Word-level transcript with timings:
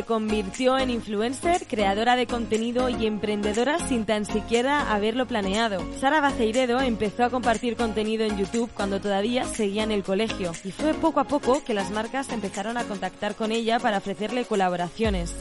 Se 0.00 0.06
convirtió 0.06 0.78
en 0.78 0.88
influencer, 0.88 1.66
creadora 1.66 2.16
de 2.16 2.26
contenido 2.26 2.88
y 2.88 3.04
emprendedora 3.04 3.78
sin 3.86 4.06
tan 4.06 4.24
siquiera 4.24 4.94
haberlo 4.94 5.26
planeado. 5.26 5.84
Sara 6.00 6.22
Baceiredo 6.22 6.80
empezó 6.80 7.24
a 7.24 7.28
compartir 7.28 7.76
contenido 7.76 8.24
en 8.24 8.38
YouTube 8.38 8.70
cuando 8.72 8.98
todavía 8.98 9.44
seguía 9.44 9.82
en 9.82 9.90
el 9.90 10.02
colegio 10.02 10.52
y 10.64 10.70
fue 10.70 10.94
poco 10.94 11.20
a 11.20 11.24
poco 11.24 11.62
que 11.62 11.74
las 11.74 11.90
marcas 11.90 12.30
empezaron 12.30 12.78
a 12.78 12.84
contactar 12.84 13.34
con 13.34 13.52
ella 13.52 13.78
para 13.78 13.98
ofrecerle 13.98 14.46
colaboraciones. 14.46 15.34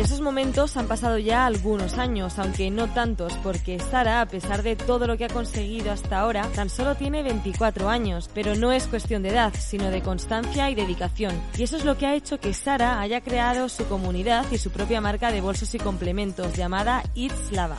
Esos 0.00 0.22
momentos 0.22 0.78
han 0.78 0.88
pasado 0.88 1.18
ya 1.18 1.44
algunos 1.44 1.98
años, 1.98 2.38
aunque 2.38 2.70
no 2.70 2.88
tantos, 2.88 3.34
porque 3.42 3.78
Sara, 3.78 4.22
a 4.22 4.26
pesar 4.26 4.62
de 4.62 4.74
todo 4.74 5.06
lo 5.06 5.18
que 5.18 5.26
ha 5.26 5.28
conseguido 5.28 5.92
hasta 5.92 6.20
ahora, 6.20 6.48
tan 6.54 6.70
solo 6.70 6.94
tiene 6.94 7.22
24 7.22 7.90
años, 7.90 8.30
pero 8.32 8.56
no 8.56 8.72
es 8.72 8.86
cuestión 8.86 9.22
de 9.22 9.28
edad, 9.28 9.52
sino 9.58 9.90
de 9.90 10.00
constancia 10.00 10.70
y 10.70 10.74
dedicación. 10.74 11.38
Y 11.58 11.64
eso 11.64 11.76
es 11.76 11.84
lo 11.84 11.98
que 11.98 12.06
ha 12.06 12.14
hecho 12.14 12.40
que 12.40 12.54
Sara 12.54 12.98
haya 12.98 13.20
creado 13.20 13.68
su 13.68 13.84
comunidad 13.88 14.46
y 14.50 14.56
su 14.56 14.70
propia 14.70 15.02
marca 15.02 15.30
de 15.30 15.42
bolsos 15.42 15.74
y 15.74 15.78
complementos 15.78 16.54
llamada 16.54 17.02
It's 17.14 17.52
Lava. 17.52 17.76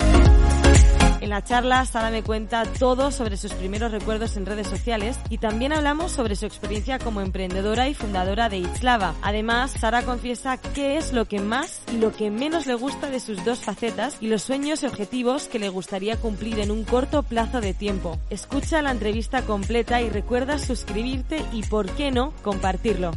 En 1.22 1.30
la 1.30 1.44
charla, 1.44 1.86
Sara 1.86 2.10
me 2.10 2.24
cuenta 2.24 2.64
todo 2.66 3.12
sobre 3.12 3.38
sus 3.38 3.54
primeros 3.54 3.92
recuerdos 3.92 4.38
en 4.38 4.48
redes 4.48 4.66
sociales 4.66 5.20
y 5.30 5.38
también 5.38 5.72
hablamos 5.72 6.12
sobre 6.12 6.36
su 6.36 6.48
experiencia 6.48 6.98
como 6.98 7.22
emprendedora 7.22 7.88
y 7.88 7.94
fundadora 7.94 8.50
de 8.50 8.58
Itzlava. 8.58 9.14
Además, 9.22 9.72
Sara 9.80 10.02
confiesa 10.02 10.58
qué 10.58 10.98
es 10.98 11.14
lo 11.14 11.26
que 11.26 11.40
más 11.40 11.84
y 11.94 11.98
lo 11.98 12.12
que 12.12 12.32
menos 12.32 12.66
le 12.66 12.74
gusta 12.74 13.12
de 13.12 13.20
sus 13.20 13.46
dos 13.46 13.60
facetas 13.60 14.18
y 14.20 14.28
los 14.28 14.42
sueños 14.42 14.82
y 14.82 14.88
objetivos 14.88 15.48
que 15.48 15.60
le 15.60 15.70
gustaría 15.70 16.18
cumplir 16.18 16.60
en 16.60 16.72
un 16.72 16.84
corto 16.84 17.22
plazo 17.22 17.62
de 17.62 17.76
tiempo. 17.76 18.18
Escucha 18.32 18.82
la 18.82 18.90
entrevista 18.90 19.44
completa 19.44 20.02
y 20.02 20.10
recuerda 20.10 20.58
suscribirte 20.58 21.46
y, 21.54 21.62
por 21.62 21.92
qué 21.92 22.10
no, 22.10 22.34
compartirlo. 22.42 23.12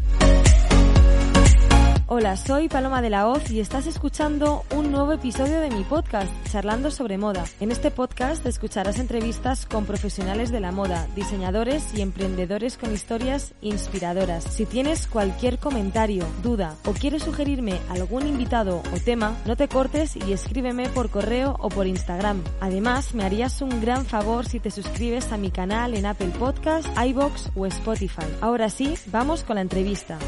Hola, 2.06 2.36
soy 2.36 2.69
Paloma 2.69 3.00
de 3.00 3.08
la 3.08 3.27
Hoz 3.27 3.50
y 3.50 3.60
estás 3.60 3.86
escuchando 3.86 4.62
un 4.77 4.92
nuevo 4.92 5.12
episodio 5.12 5.58
de 5.60 5.70
mi 5.70 5.84
podcast, 5.84 6.30
Charlando 6.52 6.91
sobre 6.91 7.16
Moda. 7.16 7.47
En 7.60 7.72
este 7.72 7.91
podcast 7.91 8.44
escucharás 8.44 8.98
entrevistas 8.98 9.64
con 9.64 9.86
profesionales 9.86 10.52
de 10.52 10.60
la 10.60 10.70
moda, 10.70 11.08
diseñadores 11.16 11.94
y 11.97 12.02
emprendedores 12.02 12.77
con 12.77 12.92
historias 12.92 13.55
inspiradoras. 13.62 14.44
Si 14.44 14.66
tienes 14.66 15.06
cualquier 15.06 15.58
comentario, 15.58 16.27
duda 16.42 16.77
o 16.84 16.92
quieres 16.92 17.22
sugerirme 17.22 17.80
algún 17.88 18.27
invitado 18.27 18.82
o 18.94 19.00
tema, 19.02 19.34
no 19.47 19.56
te 19.56 19.69
cortes 19.69 20.14
y 20.14 20.34
escríbeme 20.34 20.91
por 20.91 21.08
correo 21.08 21.56
o 21.58 21.70
por 21.70 21.86
Instagram. 21.86 22.44
Además, 22.60 23.15
me 23.15 23.25
harías 23.25 23.62
un 23.62 23.81
gran 23.81 24.04
favor 24.04 24.44
si 24.44 24.60
te 24.60 24.71
suscribes 24.71 25.32
a 25.32 25.38
mi 25.38 25.50
canal 25.50 25.94
en 25.94 26.04
Apple 26.04 26.32
Podcast, 26.38 26.86
iBox 27.03 27.48
o 27.56 27.65
Spotify. 27.65 28.26
Ahora 28.42 28.69
sí, 28.69 28.94
vamos 29.06 29.42
con 29.42 29.54
la 29.54 29.62
entrevista. 29.62 30.19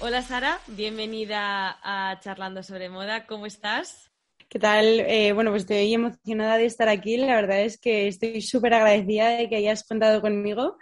Hola 0.00 0.22
Sara, 0.22 0.60
bienvenida 0.68 1.76
a 1.82 2.20
Charlando 2.20 2.62
sobre 2.62 2.88
Moda. 2.88 3.26
¿Cómo 3.26 3.46
estás? 3.46 4.12
¿Qué 4.48 4.60
tal? 4.60 5.00
Eh, 5.00 5.32
bueno, 5.32 5.50
pues 5.50 5.62
estoy 5.62 5.92
emocionada 5.92 6.56
de 6.56 6.66
estar 6.66 6.88
aquí. 6.88 7.16
La 7.16 7.34
verdad 7.34 7.62
es 7.62 7.80
que 7.80 8.06
estoy 8.06 8.40
súper 8.40 8.74
agradecida 8.74 9.30
de 9.30 9.48
que 9.48 9.56
hayas 9.56 9.82
contado 9.82 10.20
conmigo. 10.20 10.76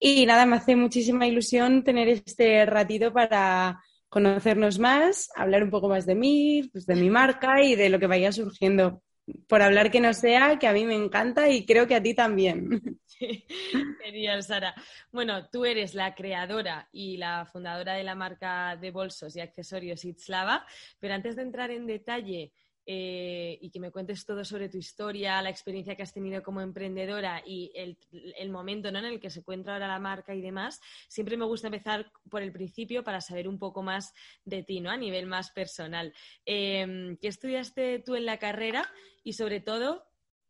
Y 0.00 0.26
nada, 0.26 0.46
me 0.46 0.56
hace 0.56 0.74
muchísima 0.74 1.28
ilusión 1.28 1.84
tener 1.84 2.08
este 2.08 2.66
ratito 2.66 3.12
para 3.12 3.80
conocernos 4.08 4.80
más, 4.80 5.28
hablar 5.36 5.62
un 5.62 5.70
poco 5.70 5.88
más 5.88 6.04
de 6.04 6.16
mí, 6.16 6.68
pues 6.72 6.86
de 6.86 6.96
mi 6.96 7.08
marca 7.08 7.62
y 7.62 7.76
de 7.76 7.88
lo 7.88 8.00
que 8.00 8.08
vaya 8.08 8.32
surgiendo. 8.32 9.00
Por 9.48 9.62
hablar 9.62 9.90
que 9.90 10.00
no 10.00 10.12
sea, 10.14 10.58
que 10.58 10.68
a 10.68 10.72
mí 10.72 10.84
me 10.84 10.94
encanta 10.94 11.48
y 11.48 11.64
creo 11.66 11.86
que 11.86 11.96
a 11.96 12.02
ti 12.02 12.14
también. 12.14 13.00
Genial, 14.04 14.42
Sara. 14.42 14.74
Bueno, 15.10 15.48
tú 15.48 15.64
eres 15.64 15.94
la 15.94 16.14
creadora 16.14 16.88
y 16.92 17.16
la 17.16 17.46
fundadora 17.46 17.94
de 17.94 18.04
la 18.04 18.14
marca 18.14 18.76
de 18.76 18.90
bolsos 18.90 19.34
y 19.36 19.40
accesorios 19.40 20.04
Itzlava, 20.04 20.64
pero 21.00 21.14
antes 21.14 21.34
de 21.36 21.42
entrar 21.42 21.70
en 21.70 21.86
detalle 21.86 22.52
eh, 22.88 23.58
y 23.60 23.70
que 23.70 23.80
me 23.80 23.90
cuentes 23.90 24.24
todo 24.24 24.44
sobre 24.44 24.68
tu 24.68 24.78
historia, 24.78 25.42
la 25.42 25.50
experiencia 25.50 25.96
que 25.96 26.04
has 26.04 26.12
tenido 26.12 26.42
como 26.42 26.60
emprendedora 26.60 27.42
y 27.44 27.72
el, 27.74 28.50
momento 28.50 28.88
en 28.88 28.96
el 28.96 29.18
que 29.18 29.28
se 29.28 29.40
encuentra 29.40 29.72
ahora 29.72 29.88
la 29.88 29.98
marca 29.98 30.34
y 30.34 30.40
demás, 30.40 30.80
siempre 31.08 31.36
me 31.36 31.44
gusta 31.44 31.66
empezar 31.66 32.12
por 32.30 32.42
el 32.42 32.52
principio 32.52 33.02
para 33.02 33.20
saber 33.20 33.48
un 33.48 33.58
poco 33.58 33.82
más 33.82 34.14
de 34.44 34.62
ti, 34.62 34.80
¿no? 34.80 34.90
A 34.90 34.96
nivel 34.96 35.26
más 35.26 35.50
personal. 35.50 36.14
Em, 36.44 37.16
¿Qué 37.16 37.26
estudiaste 37.26 37.98
tú 37.98 38.14
en 38.14 38.24
la 38.24 38.38
carrera? 38.38 38.88
Y 39.24 39.32
sobre 39.32 39.60
todo, 39.60 40.06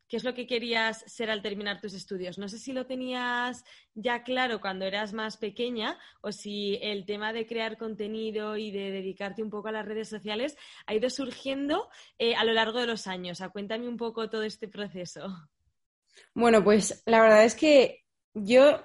qué 0.08 0.16
es 0.16 0.24
lo 0.24 0.34
que 0.34 0.46
querías 0.46 1.04
ser 1.06 1.30
al 1.30 1.42
terminar 1.42 1.80
tus 1.80 1.94
estudios. 1.94 2.38
No 2.38 2.48
sé 2.48 2.58
si 2.58 2.72
lo 2.72 2.86
tenías 2.86 3.64
ya 3.94 4.22
claro 4.22 4.60
cuando 4.60 4.84
eras 4.84 5.12
más 5.12 5.36
pequeña 5.36 5.98
o 6.20 6.32
si 6.32 6.78
el 6.82 7.04
tema 7.04 7.32
de 7.32 7.46
crear 7.46 7.76
contenido 7.76 8.56
y 8.56 8.70
de 8.70 8.90
dedicarte 8.90 9.42
un 9.42 9.50
poco 9.50 9.68
a 9.68 9.72
las 9.72 9.86
redes 9.86 10.08
sociales 10.08 10.56
ha 10.86 10.94
ido 10.94 11.10
surgiendo 11.10 11.88
eh, 12.18 12.34
a 12.34 12.44
lo 12.44 12.52
largo 12.52 12.80
de 12.80 12.86
los 12.86 13.06
años. 13.06 13.42
cuéntame 13.52 13.88
un 13.88 13.96
poco 13.96 14.30
todo 14.30 14.42
este 14.42 14.68
proceso. 14.68 15.28
Bueno, 16.34 16.62
pues 16.62 17.02
la 17.06 17.20
verdad 17.20 17.44
es 17.44 17.54
que 17.54 18.04
yo, 18.32 18.84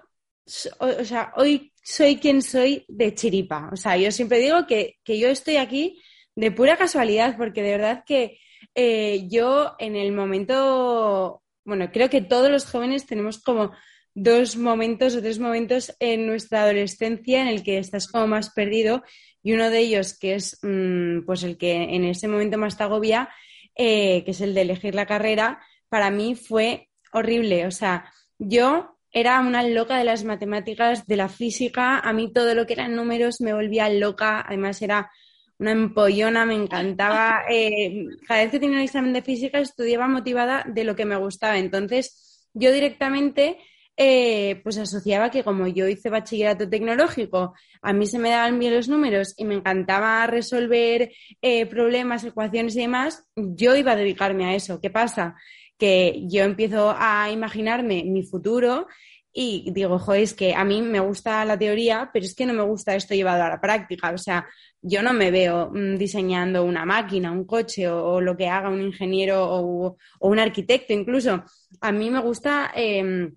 o, 0.80 1.06
sea, 1.06 1.34
hoy 1.36 1.74
soy 1.84 2.18
quien 2.18 2.42
soy 2.42 2.86
de 2.88 3.14
chiripa. 3.14 3.70
O 3.72 3.76
sea, 3.76 3.98
yo 3.98 4.12
siempre 4.12 4.40
digo 4.40 4.66
que, 4.66 5.00
que 5.04 5.20
yo 5.20 5.30
estoy 5.30 5.58
aquí 5.58 6.02
de 6.36 6.52
pura 6.52 6.78
casualidad 6.78 7.38
porque 7.38 7.62
de 7.62 7.72
verdad 7.72 8.04
que 8.06 8.40
eh, 8.76 9.28
yo 9.30 9.76
en 9.80 9.96
el 9.96 10.12
momento, 10.12 11.44
bueno, 11.66 11.92
creo 11.92 12.10
que 12.10 12.22
todos 12.22 12.50
los 12.50 12.66
jóvenes 12.66 13.06
tenemos 13.06 13.42
como 13.42 13.72
dos 14.14 14.58
momentos 14.58 15.16
o 15.16 15.22
tres 15.22 15.40
momentos 15.40 15.96
en 16.00 16.28
nuestra 16.28 16.64
adolescencia 16.64 17.42
en 17.42 17.48
el 17.48 17.64
que 17.64 17.78
estás 17.78 18.08
como 18.08 18.28
más 18.28 18.50
perdido 18.50 19.04
y 19.44 19.54
uno 19.54 19.70
de 19.70 19.80
ellos 19.80 20.18
que 20.18 20.36
es 20.36 20.60
mm, 20.62 21.26
pues 21.26 21.44
el 21.44 21.58
que 21.58 21.74
en 21.74 22.04
ese 22.04 22.28
momento 22.28 22.58
más 22.58 22.78
te 22.78 22.84
agobia, 22.84 23.30
eh, 23.76 24.24
que 24.24 24.32
es 24.32 24.42
el 24.42 24.54
de 24.54 24.62
elegir 24.62 24.96
la 24.96 25.06
carrera, 25.06 25.62
para 25.90 26.12
mí 26.12 26.36
fue 26.36 26.90
horrible. 27.14 27.66
O 27.66 27.72
sea, 27.72 28.12
yo 28.38 28.98
era 29.12 29.40
una 29.42 29.64
loca 29.64 29.98
de 29.98 30.04
las 30.04 30.24
matemáticas, 30.24 31.06
de 31.08 31.18
la 31.18 31.30
física, 31.30 32.00
a 32.00 32.14
mí 32.14 32.32
todo 32.32 32.56
lo 32.56 32.66
que 32.66 32.74
eran 32.74 32.96
números 32.96 33.42
me 33.42 33.54
volvía 33.54 33.90
loca, 33.90 34.44
además 34.46 34.82
era 34.82 35.12
una 35.62 35.72
empollona, 35.72 36.44
me 36.46 36.56
encantaba. 36.56 37.44
Eh, 37.48 38.08
cada 38.28 38.42
vez 38.42 38.52
que 38.52 38.60
tenía 38.60 38.78
un 38.78 38.84
examen 38.84 39.14
de 39.14 39.22
física 39.22 39.60
estudiaba 39.60 40.08
motivada 40.08 40.66
de 40.68 40.84
lo 40.84 40.96
que 40.96 41.06
me 41.06 41.16
gustaba. 41.16 41.60
Entonces, 41.60 42.50
yo 42.54 42.72
directamente 42.72 43.60
eh, 43.96 44.60
pues 44.64 44.80
asociaba 44.80 45.30
que 45.30 45.44
como 45.44 45.68
yo 45.68 45.88
hice 45.88 46.10
bachillerato 46.10 46.68
tecnológico, 46.68 47.54
a 47.84 47.94
mí 47.94 48.08
se 48.08 48.18
me 48.18 48.32
daban 48.32 48.58
bien 48.58 48.74
los 48.74 48.90
números 48.90 49.36
y 49.38 49.46
me 49.46 49.54
encantaba 49.54 50.26
resolver 50.26 51.12
eh, 51.44 51.68
problemas, 51.68 52.24
ecuaciones 52.24 52.76
y 52.76 52.80
demás, 52.82 53.24
yo 53.36 53.76
iba 53.76 53.92
a 53.92 53.96
dedicarme 53.96 54.46
a 54.46 54.56
eso. 54.56 54.82
¿Qué 54.82 54.90
pasa? 54.90 55.36
Que 55.78 56.24
yo 56.28 56.44
empiezo 56.44 56.96
a 56.98 57.30
imaginarme 57.30 58.04
mi 58.04 58.24
futuro 58.24 58.88
y 59.34 59.72
digo, 59.72 59.98
joder, 60.00 60.24
es 60.24 60.34
que 60.34 60.54
a 60.56 60.64
mí 60.66 60.82
me 60.82 61.00
gusta 61.00 61.46
la 61.46 61.58
teoría, 61.58 62.10
pero 62.12 62.26
es 62.26 62.36
que 62.36 62.46
no 62.46 62.54
me 62.54 62.64
gusta 62.64 62.96
esto 62.96 63.14
llevado 63.14 63.44
a 63.44 63.50
la 63.50 63.62
práctica. 63.62 64.12
O 64.12 64.18
sea, 64.18 64.46
yo 64.82 65.04
no 65.04 65.14
me 65.14 65.32
veo 65.32 65.70
mm, 65.72 65.96
diseñando 65.98 66.64
una 66.64 66.86
máquina, 66.86 67.32
un 67.32 67.46
coche 67.46 67.88
o, 67.88 68.20
lo 68.22 68.36
que 68.36 68.48
haga 68.48 68.70
un 68.70 68.82
ingeniero 68.82 69.46
o, 69.48 69.98
un 70.20 70.40
arquitecto 70.40 70.94
incluso. 70.94 71.44
A 71.82 71.92
mí 71.92 72.10
me 72.10 72.20
gusta... 72.20 72.72
Em, 72.76 73.34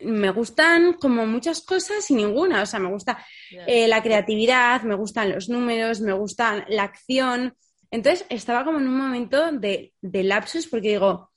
me 0.00 0.30
gustan 0.30 0.94
como 0.94 1.26
muchas 1.26 1.60
cosas 1.60 2.10
y 2.10 2.14
ninguna. 2.14 2.62
O 2.62 2.66
sea, 2.66 2.80
me 2.80 2.88
gusta 2.88 3.22
eh, 3.66 3.86
la 3.86 4.02
creatividad, 4.02 4.80
me 4.82 4.94
gustan 4.94 5.30
los 5.30 5.50
números, 5.50 6.00
me 6.00 6.14
gusta 6.14 6.64
la 6.70 6.84
acción. 6.84 7.54
Entonces 7.90 8.24
estaba 8.30 8.64
como 8.64 8.78
en 8.78 8.88
un 8.88 8.96
momento 8.96 9.52
de, 9.52 9.92
de 10.00 10.22
lapsus 10.22 10.68
porque 10.68 10.88
digo, 10.88 11.30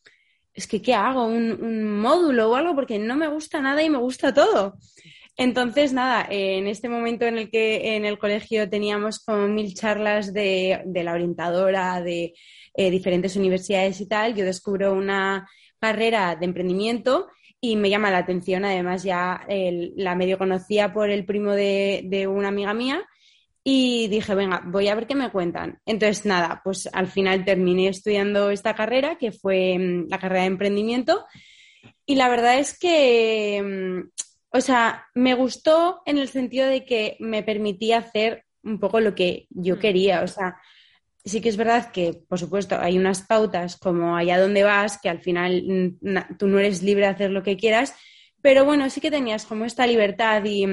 es 0.58 0.66
que 0.68 0.82
¿qué 0.82 0.96
hago? 0.96 1.28
¿Un, 1.28 2.00
módulo 2.00 2.50
o 2.50 2.56
algo? 2.56 2.76
Porque 2.76 2.98
no 2.98 3.16
me 3.16 3.28
gusta 3.28 3.62
nada 3.62 3.84
y 3.84 3.92
me 3.92 4.00
gusta 4.00 4.34
todo. 4.34 4.78
Entonces, 5.38 5.94
nada, 5.94 6.28
en 6.30 6.66
este 6.66 6.90
momento 6.90 7.26
en 7.26 7.38
el 7.38 7.52
que 7.52 7.96
en 7.96 8.06
el 8.06 8.18
colegio 8.18 8.68
teníamos 8.70 9.24
como 9.24 9.48
mil 9.48 9.76
charlas 9.76 10.34
de, 10.34 10.82
la 10.94 11.14
orientadora, 11.14 12.02
de 12.02 12.34
eh, 12.74 12.90
diferentes 12.90 13.36
universidades 13.36 14.02
y 14.02 14.08
tal, 14.08 14.34
yo 14.36 14.44
descubro 14.46 14.94
una 14.94 15.48
carrera 15.80 16.36
de 16.36 16.46
emprendimiento 16.46 17.28
y 17.62 17.76
me 17.76 17.92
llama 17.92 18.10
la 18.10 18.20
atención. 18.20 18.66
Además, 18.66 19.04
ya 19.04 19.46
la 19.48 20.16
medio 20.16 20.40
conocía 20.40 20.92
por 20.92 21.12
el 21.12 21.24
primo 21.24 21.54
de, 21.54 22.02
de, 22.06 22.26
una 22.28 22.48
amiga 22.48 22.74
mía 22.74 23.08
y 23.64 24.08
dije, 24.08 24.34
venga, 24.34 24.64
voy 24.66 24.88
a 24.88 24.96
ver 24.96 25.06
qué 25.06 25.14
me 25.14 25.30
cuentan. 25.30 25.80
Entonces, 25.86 26.26
nada, 26.26 26.62
pues 26.64 26.90
al 26.94 27.08
final 27.08 27.46
terminé 27.46 27.90
estudiando 27.90 28.50
esta 28.50 28.74
carrera, 28.74 29.18
que 29.18 29.32
fue 29.32 29.78
mm, 29.78 30.08
la 30.10 30.20
carrera 30.20 30.42
de 30.42 30.48
emprendimiento. 30.48 31.26
Y 32.06 32.16
la 32.16 32.30
verdad 32.30 32.60
es 32.60 32.80
que, 32.80 33.62
mm, 33.62 34.10
o 34.52 34.62
sea, 34.62 35.08
me 35.14 35.34
gustó 35.34 36.02
en 36.06 36.18
el 36.18 36.30
sentido 36.30 36.68
de 36.68 36.86
que 36.86 37.18
me 37.20 37.44
permitía 37.44 38.00
hacer 38.00 38.46
un 38.64 38.80
poco 38.80 39.00
lo 39.00 39.16
que 39.16 39.48
yo 39.50 39.76
mm. 39.76 39.80
quería. 39.80 40.22
O 40.22 40.28
sea, 40.28 40.58
sí 41.26 41.42
que 41.42 41.50
es 41.50 41.58
verdad 41.58 41.92
que, 41.92 42.22
por 42.28 42.40
supuesto, 42.40 42.78
hay 42.80 42.98
unas 42.98 43.22
pautas 43.22 43.78
como 43.78 44.16
allá 44.16 44.40
donde 44.40 44.64
vas, 44.64 45.00
que 45.02 45.10
al 45.10 45.20
final 45.20 45.98
tú 46.38 46.48
no 46.48 46.60
eres 46.60 46.84
libre 46.84 47.06
de 47.06 47.12
hacer 47.12 47.32
lo 47.32 47.44
que 47.44 47.58
quieras, 47.58 47.94
pero 48.42 48.66
bueno, 48.66 48.90
sí 48.90 49.02
que 49.02 49.12
tenías 49.12 49.46
como 49.46 49.66
esta 49.66 49.88
libertad 49.88 50.44
y, 50.46 50.66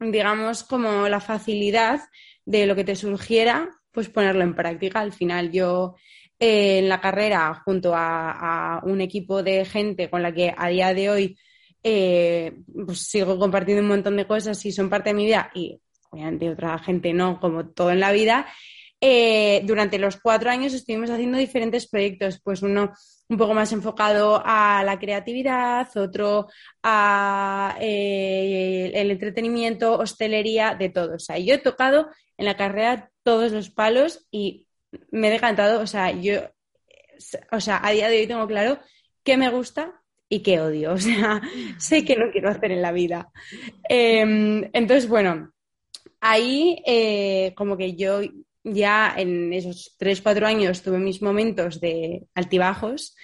digamos, 0.00 0.64
como 0.64 1.08
la 1.08 1.20
facilidad 1.20 2.00
de 2.44 2.66
lo 2.66 2.74
que 2.74 2.84
te 2.84 2.96
surgiera, 2.96 3.68
pues 3.90 4.08
ponerlo 4.08 4.42
en 4.42 4.54
práctica. 4.54 5.00
Al 5.00 5.12
final 5.12 5.52
yo 5.52 5.96
eh, 6.38 6.78
en 6.78 6.88
la 6.88 7.00
carrera, 7.00 7.62
junto 7.64 7.92
a, 7.94 8.80
un 8.84 9.00
equipo 9.00 9.42
de 9.42 9.64
gente 9.64 10.10
con 10.10 10.22
la 10.22 10.32
que 10.32 10.54
a 10.56 10.68
día 10.68 10.94
de 10.94 11.10
hoy 11.10 11.38
eh, 11.82 12.54
pues 12.86 13.00
sigo 13.00 13.38
compartiendo 13.38 13.82
un 13.82 13.88
montón 13.88 14.16
de 14.16 14.26
cosas 14.26 14.64
y 14.64 14.72
son 14.72 14.88
parte 14.88 15.10
de 15.10 15.14
mi 15.14 15.24
vida 15.26 15.50
y 15.54 15.80
obviamente 16.10 16.50
otra 16.50 16.78
gente 16.78 17.12
no, 17.12 17.40
como 17.40 17.68
todo 17.68 17.90
en 17.90 18.00
la 18.00 18.12
vida, 18.12 18.46
eh, 19.04 19.62
durante 19.64 19.98
los 19.98 20.16
cuatro 20.16 20.48
años 20.48 20.72
estuvimos 20.74 21.10
haciendo 21.10 21.36
diferentes 21.36 21.88
proyectos, 21.88 22.40
pues 22.40 22.62
uno 22.62 22.92
un 23.28 23.36
poco 23.36 23.52
más 23.52 23.72
enfocado 23.72 24.40
a 24.44 24.84
la 24.84 25.00
creatividad, 25.00 25.88
otro 25.96 26.46
a 26.84 27.76
eh, 27.80 28.92
el 28.94 29.10
entretenimiento, 29.10 29.98
hostelería, 29.98 30.76
de 30.76 30.88
todo. 30.90 31.16
O 31.16 31.18
sea, 31.18 31.36
yo 31.38 31.54
he 31.54 31.58
tocado 31.58 32.10
en 32.36 32.44
la 32.44 32.56
carrera 32.56 33.10
todos 33.24 33.50
los 33.50 33.70
palos 33.70 34.24
y 34.30 34.68
me 35.10 35.28
he 35.28 35.30
decantado, 35.32 35.80
o 35.80 35.86
sea, 35.88 36.12
yo, 36.12 36.42
o 37.50 37.60
sea, 37.60 37.80
a 37.82 37.90
día 37.90 38.08
de 38.08 38.20
hoy 38.20 38.26
tengo 38.28 38.46
claro 38.46 38.78
qué 39.24 39.36
me 39.36 39.48
gusta 39.48 40.01
y 40.32 40.40
qué 40.40 40.60
odio. 40.60 40.92
O 40.94 40.98
sea, 40.98 41.42
sé 41.78 42.04
que 42.04 42.16
no 42.16 42.30
quiero 42.32 42.48
hacer 42.48 42.72
en 42.72 42.82
la 42.82 42.92
vida. 42.92 43.30
Em, 43.88 44.70
entonces, 44.72 45.08
bueno, 45.08 45.52
ahí 46.20 46.82
eh, 46.86 47.52
como 47.54 47.76
que 47.76 47.94
yo 47.94 48.20
ya 48.64 49.14
en 49.16 49.52
esos 49.52 49.94
tres, 49.98 50.22
cuatro 50.22 50.46
años 50.46 50.82
tuve 50.82 50.98
mis 50.98 51.20
momentos 51.20 51.80
de 51.80 52.26
altibajos, 52.34 53.14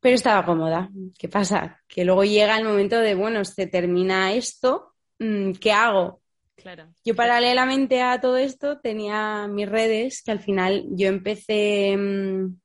pero 0.00 0.14
estaba 0.14 0.46
cómoda. 0.46 0.88
¿Qué 1.18 1.28
pasa? 1.28 1.80
Que 1.86 2.04
luego 2.04 2.24
llega 2.24 2.56
el 2.56 2.64
momento 2.64 2.98
de, 2.98 3.14
bueno, 3.14 3.44
se 3.44 3.66
termina 3.66 4.32
esto, 4.32 4.94
mm, 5.18 5.52
¿qué 5.60 5.72
hago? 5.72 6.22
Claro. 6.56 6.94
Yo 7.04 7.14
paralelamente 7.14 8.00
a 8.00 8.20
todo 8.20 8.38
esto 8.38 8.80
tenía 8.80 9.46
mis 9.48 9.68
redes, 9.68 10.22
que 10.22 10.30
al 10.30 10.40
final 10.40 10.84
yo 10.90 11.08
empecé, 11.08 11.96
mm, 11.96 12.56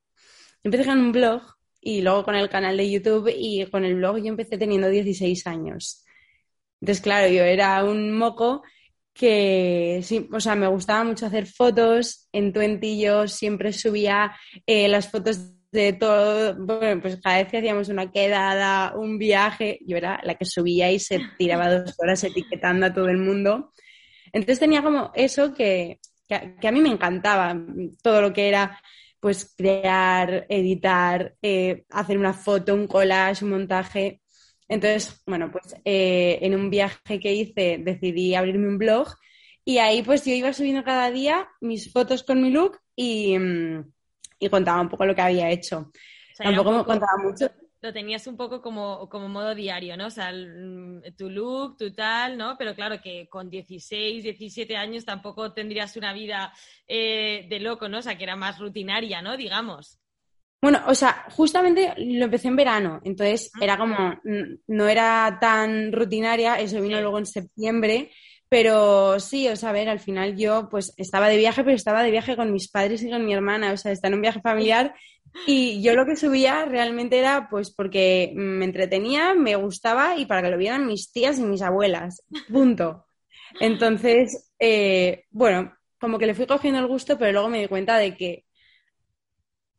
empecé 0.63 0.85
con 0.85 0.99
un 0.99 1.11
blog 1.11 1.56
y 1.87 2.01
luego 2.01 2.25
con 2.25 2.35
el 2.35 2.49
canal 2.49 2.75
de 2.75 2.91
YouTube 2.91 3.33
y 3.33 3.65
con 3.67 3.85
el 3.85 3.95
blog 3.95 4.17
yo 4.17 4.27
empecé 4.27 4.57
teniendo 4.57 4.89
16 4.89 5.47
años. 5.47 6.03
Entonces, 6.81 7.01
claro, 7.01 7.29
yo 7.29 7.43
era 7.43 7.81
un 7.85 8.11
moco 8.11 8.61
que 9.13 10.01
sí, 10.03 10.27
o 10.33 10.41
sea, 10.41 10.55
me 10.55 10.67
gustaba 10.67 11.05
mucho 11.05 11.27
hacer 11.27 11.45
fotos. 11.45 12.27
En 12.33 12.51
Twenty 12.51 12.99
yo 12.99 13.29
siempre 13.29 13.71
subía 13.71 14.35
eh, 14.65 14.89
las 14.89 15.09
fotos 15.09 15.53
de 15.71 15.93
todo, 15.93 16.57
bueno, 16.59 17.01
pues 17.01 17.21
cada 17.23 17.37
vez 17.37 17.47
que 17.47 17.59
hacíamos 17.59 17.87
una 17.87 18.11
quedada, 18.11 18.93
un 18.97 19.17
viaje, 19.17 19.79
yo 19.87 19.95
era 19.95 20.19
la 20.23 20.35
que 20.35 20.43
subía 20.43 20.91
y 20.91 20.99
se 20.99 21.21
tiraba 21.37 21.69
dos 21.73 21.95
horas 21.99 22.21
etiquetando 22.21 22.87
a 22.87 22.93
todo 22.93 23.07
el 23.07 23.17
mundo. 23.17 23.71
Entonces 24.33 24.59
tenía 24.59 24.83
como 24.83 25.11
eso 25.15 25.53
que, 25.53 26.01
que, 26.27 26.67
a 26.67 26.71
mí 26.73 26.81
me 26.81 26.89
encantaba, 26.89 27.57
todo 28.03 28.21
lo 28.21 28.33
que 28.33 28.49
era 28.49 28.77
pues 29.19 29.53
crear, 29.57 30.45
editar, 30.49 31.35
eh, 31.41 31.85
hacer 31.89 32.17
una 32.17 32.33
foto, 32.33 32.73
un 32.73 32.87
collage, 32.87 33.43
un 33.43 33.51
montaje. 33.51 34.21
Entonces, 34.67 35.21
bueno, 35.25 35.51
pues 35.51 35.75
eh, 35.85 36.39
en 36.41 36.55
un 36.55 36.69
viaje 36.69 37.19
que 37.19 37.33
hice 37.33 37.79
decidí 37.79 38.35
abrirme 38.35 38.67
un 38.67 38.77
blog 38.77 39.07
y 39.63 39.79
ahí 39.79 40.01
pues 40.03 40.23
yo 40.25 40.33
iba 40.33 40.53
subiendo 40.53 40.83
cada 40.83 41.11
día 41.11 41.49
mis 41.61 41.91
fotos 41.91 42.23
con 42.23 42.41
mi 42.41 42.51
look 42.51 42.79
y, 42.95 43.37
mm, 43.37 43.91
contaba 44.49 44.81
un 44.81 44.89
poco 44.89 45.05
lo 45.05 45.15
que 45.15 45.21
había 45.21 45.49
hecho. 45.49 45.91
Tampoco 46.37 46.71
me 46.71 46.85
contaba 46.85 47.17
mucho. 47.23 47.49
Lo 47.87 47.93
tenías 47.93 48.27
un 48.27 48.35
poco 48.35 48.61
como, 48.61 49.07
como 49.07 49.29
modo 49.29 49.55
diario, 49.55 49.95
¿no? 49.95 50.07
O 50.07 50.09
sea, 50.09 50.29
mm, 50.33 51.15
tu 51.17 51.29
look, 51.29 51.77
tu 51.77 51.93
tal, 51.93 52.37
¿no? 52.37 52.57
Pero 52.57 52.75
claro 52.75 52.99
que 53.01 53.29
con 53.29 53.49
16, 53.49 54.23
17 54.23 54.75
años 54.75 55.05
tampoco 55.05 55.53
tendrías 55.53 55.95
una 55.95 56.11
vida 56.11 56.51
eh, 56.85 57.47
de 57.49 57.59
loco, 57.61 57.87
¿no? 57.87 57.99
O 57.99 58.01
sea, 58.01 58.17
que 58.17 58.25
era 58.25 58.35
más 58.35 58.59
rutinaria, 58.59 59.21
¿no? 59.21 59.37
Digamos. 59.37 60.01
Bueno, 60.61 60.81
o 60.87 60.95
sea, 60.95 61.27
justamente 61.29 61.93
lo 61.97 62.25
empecé 62.25 62.49
en 62.49 62.57
verano, 62.57 62.99
entonces 63.05 63.51
ah. 63.55 63.59
era 63.63 63.77
como, 63.77 64.19
no 64.67 64.89
era 64.89 65.37
tan 65.39 65.93
rutinaria, 65.93 66.59
eso 66.59 66.81
vino 66.81 66.99
luego 66.99 67.19
en 67.19 67.25
septiembre, 67.25 68.11
pero 68.49 69.17
sí, 69.21 69.47
o 69.47 69.55
sea, 69.55 69.69
a 69.69 69.73
ver, 69.73 69.87
al 69.87 69.99
final 69.99 70.35
yo 70.35 70.67
pues 70.69 70.93
estaba 70.97 71.29
de 71.29 71.37
viaje, 71.37 71.63
pero 71.63 71.75
estaba 71.75 72.03
de 72.03 72.11
viaje 72.11 72.35
con 72.35 72.51
mis 72.51 72.69
padres 72.69 73.01
y 73.03 73.09
con 73.09 73.25
mi 73.25 73.33
hermana, 73.33 73.71
o 73.71 73.77
sea, 73.77 73.93
está 73.93 74.09
en 74.09 74.15
un 74.15 74.21
viaje 74.21 74.41
familiar 74.41 74.93
y 75.45 75.81
yo 75.81 75.93
lo 75.93 76.05
que 76.05 76.15
subía 76.15 76.65
realmente 76.65 77.19
era 77.19 77.47
pues 77.49 77.71
porque 77.71 78.31
me 78.35 78.65
entretenía, 78.65 79.33
me 79.33 79.55
gustaba 79.55 80.17
y 80.17 80.25
para 80.25 80.41
que 80.41 80.49
lo 80.49 80.57
vieran 80.57 80.87
mis 80.87 81.11
tías 81.11 81.39
y 81.39 81.43
mis 81.43 81.61
abuelas, 81.61 82.23
punto. 82.51 83.05
Entonces, 83.59 84.51
eh, 84.59 85.25
bueno, 85.29 85.73
como 85.99 86.19
que 86.19 86.27
le 86.27 86.35
fui 86.35 86.45
cogiendo 86.45 86.79
el 86.79 86.87
gusto, 86.87 87.17
pero 87.17 87.31
luego 87.31 87.49
me 87.49 87.61
di 87.61 87.67
cuenta 87.67 87.97
de 87.97 88.15
que 88.15 88.45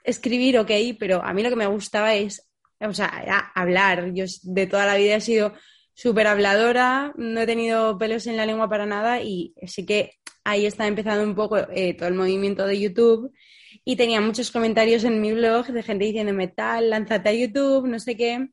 escribir, 0.02 0.58
ok, 0.58 0.70
pero 0.98 1.22
a 1.22 1.32
mí 1.32 1.42
lo 1.42 1.50
que 1.50 1.56
me 1.56 1.66
gustaba 1.66 2.14
es, 2.14 2.48
o 2.80 2.92
sea, 2.92 3.52
hablar. 3.54 4.12
Yo 4.14 4.24
de 4.42 4.66
toda 4.66 4.86
la 4.86 4.96
vida 4.96 5.16
he 5.16 5.20
sido 5.20 5.54
súper 5.94 6.26
habladora, 6.28 7.12
no 7.16 7.40
he 7.40 7.46
tenido 7.46 7.98
pelos 7.98 8.26
en 8.26 8.36
la 8.36 8.46
lengua 8.46 8.68
para 8.68 8.86
nada 8.86 9.20
y 9.20 9.54
sí 9.66 9.84
que 9.84 10.12
ahí 10.44 10.64
está 10.64 10.86
empezando 10.86 11.24
un 11.24 11.34
poco 11.34 11.58
eh, 11.58 11.94
todo 11.94 12.08
el 12.08 12.14
movimiento 12.14 12.66
de 12.66 12.80
YouTube 12.80 13.32
y 13.88 13.96
tenía 13.96 14.20
muchos 14.20 14.50
comentarios 14.50 15.02
en 15.04 15.18
mi 15.18 15.32
blog 15.32 15.68
de 15.68 15.82
gente 15.82 16.04
diciéndome 16.04 16.48
tal, 16.48 16.90
lánzate 16.90 17.30
a 17.30 17.32
YouTube, 17.32 17.86
no 17.86 17.98
sé 17.98 18.18
qué. 18.18 18.50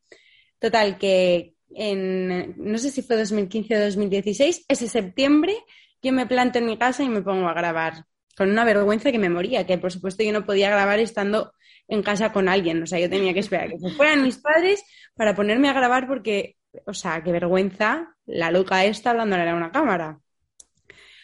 Total, 0.60 0.98
que 0.98 1.56
en, 1.72 2.56
no 2.56 2.78
sé 2.78 2.90
si 2.90 3.02
fue 3.02 3.18
2015 3.18 3.76
o 3.76 3.84
2016, 3.84 4.64
ese 4.66 4.88
septiembre 4.88 5.54
yo 6.02 6.14
me 6.14 6.26
planto 6.26 6.60
en 6.60 6.66
mi 6.66 6.78
casa 6.78 7.04
y 7.04 7.10
me 7.10 7.22
pongo 7.22 7.50
a 7.50 7.54
grabar 7.54 8.06
con 8.38 8.50
una 8.50 8.64
vergüenza 8.64 9.12
que 9.12 9.20
me 9.20 9.28
moría, 9.28 9.66
que 9.66 9.78
por 9.78 9.92
supuesto 9.92 10.24
yo 10.24 10.32
no 10.32 10.46
podía 10.46 10.70
grabar 10.70 11.00
estando 11.00 11.52
en 11.90 12.02
casa 12.02 12.32
con 12.32 12.48
alguien, 12.48 12.82
o 12.82 12.88
sea, 12.88 13.02
yo 13.02 13.10
tenía 13.10 13.34
que 13.34 13.42
esperar 13.42 13.70
que 13.72 13.80
se 13.80 13.90
fueran 13.90 14.24
mis 14.24 14.38
padres 14.38 14.86
para 15.16 15.36
ponerme 15.36 15.68
a 15.68 15.74
grabar 15.74 16.08
porque, 16.08 16.56
o 16.86 16.94
sea, 16.94 17.22
qué 17.22 17.34
vergüenza 17.34 18.16
la 18.26 18.52
loca 18.52 18.86
esta 18.86 19.10
hablando 19.10 19.36
a 19.36 19.54
una 19.54 19.74
cámara. 19.74 20.18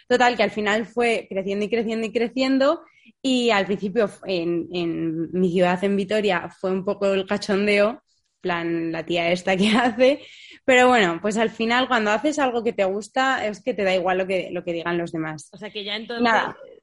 Total, 0.09 0.35
que 0.35 0.43
al 0.43 0.51
final 0.51 0.85
fue 0.85 1.27
creciendo 1.29 1.63
y 1.63 1.69
creciendo 1.69 2.07
y 2.07 2.11
creciendo 2.11 2.81
y 3.21 3.51
al 3.51 3.65
principio 3.65 4.09
en, 4.25 4.67
en 4.71 5.31
mi 5.31 5.51
ciudad, 5.51 5.83
en 5.83 5.95
Vitoria, 5.95 6.49
fue 6.49 6.71
un 6.71 6.83
poco 6.83 7.13
el 7.13 7.27
cachondeo, 7.27 8.01
plan 8.41 8.91
la 8.91 9.05
tía 9.05 9.31
esta 9.31 9.55
que 9.57 9.69
hace, 9.69 10.21
pero 10.65 10.87
bueno, 10.87 11.19
pues 11.21 11.37
al 11.37 11.49
final 11.49 11.87
cuando 11.87 12.11
haces 12.11 12.39
algo 12.39 12.63
que 12.63 12.73
te 12.73 12.83
gusta 12.83 13.45
es 13.45 13.63
que 13.63 13.73
te 13.73 13.83
da 13.83 13.95
igual 13.95 14.17
lo 14.17 14.27
que, 14.27 14.49
lo 14.51 14.63
que 14.63 14.73
digan 14.73 14.97
los 14.97 15.11
demás. 15.11 15.49
O 15.53 15.57
sea 15.57 15.71
que 15.71 15.83
ya 15.83 15.95
entonces, 15.95 16.31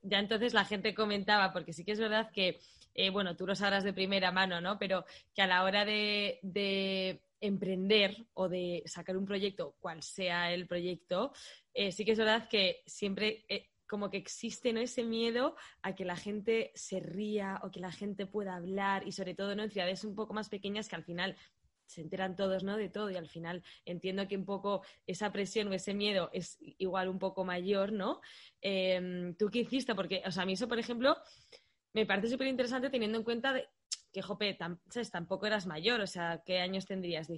ya 0.02 0.18
entonces 0.18 0.54
la 0.54 0.64
gente 0.64 0.94
comentaba, 0.94 1.52
porque 1.52 1.72
sí 1.72 1.84
que 1.84 1.92
es 1.92 2.00
verdad 2.00 2.30
que, 2.32 2.60
eh, 2.94 3.10
bueno, 3.10 3.36
tú 3.36 3.46
lo 3.46 3.54
sabrás 3.54 3.84
de 3.84 3.92
primera 3.92 4.32
mano, 4.32 4.60
¿no? 4.60 4.78
Pero 4.78 5.04
que 5.34 5.42
a 5.42 5.46
la 5.46 5.64
hora 5.64 5.84
de, 5.84 7.20
emprender 7.40 8.26
o 8.34 8.48
de 8.48 8.82
sacar 8.84 9.16
un 9.16 9.24
proyecto, 9.24 9.76
cual 9.78 10.02
sea 10.02 10.52
el 10.52 10.66
proyecto, 10.66 11.32
eh, 11.72 11.92
sí 11.92 12.04
que 12.04 12.12
es 12.12 12.18
verdad 12.18 12.48
que 12.48 12.82
siempre 12.84 13.44
eh, 13.48 13.68
como 13.88 14.10
que 14.10 14.18
existe 14.18 14.72
¿no? 14.72 14.80
ese 14.80 15.02
miedo 15.02 15.56
a 15.82 15.94
que 15.94 16.04
la 16.04 16.16
gente 16.16 16.70
se 16.74 17.00
ría 17.00 17.60
o 17.62 17.70
que 17.70 17.80
la 17.80 17.90
gente 17.90 18.26
pueda 18.26 18.56
hablar 18.56 19.06
y 19.06 19.12
sobre 19.12 19.34
todo 19.34 19.52
en 19.52 19.70
ciudades 19.70 20.04
un 20.04 20.14
poco 20.14 20.34
más 20.34 20.48
pequeñas 20.48 20.88
que 20.88 20.96
al 20.96 21.04
final 21.04 21.36
se 21.86 22.02
enteran 22.02 22.36
todos, 22.36 22.62
¿no? 22.62 22.76
De 22.76 22.90
todo 22.90 23.10
y 23.10 23.16
al 23.16 23.28
final 23.28 23.64
entiendo 23.86 24.28
que 24.28 24.36
un 24.36 24.44
poco 24.44 24.82
esa 25.06 25.32
presión 25.32 25.68
o 25.68 25.72
ese 25.72 25.94
miedo 25.94 26.28
es 26.32 26.58
igual 26.60 27.08
un 27.08 27.18
poco 27.18 27.44
mayor, 27.44 27.92
¿no? 27.92 28.20
Em, 28.60 29.34
¿Tú 29.34 29.50
qué 29.50 29.60
hiciste? 29.60 29.94
Porque, 29.94 30.22
o 30.26 30.30
sea, 30.30 30.42
a 30.42 30.46
mí 30.46 30.52
eso, 30.52 30.68
por 30.68 30.78
ejemplo, 30.78 31.16
me 31.94 32.04
parece 32.04 32.28
súper 32.28 32.46
interesante 32.46 32.90
teniendo 32.90 33.16
en 33.16 33.24
cuenta 33.24 33.54
que, 34.12 34.22
jope, 34.22 34.56
tampoco 35.10 35.46
eras 35.46 35.66
mayor, 35.66 36.00
o 36.00 36.06
sea, 36.06 36.42
¿qué 36.44 36.60
años 36.60 36.84
tendrías? 36.84 37.28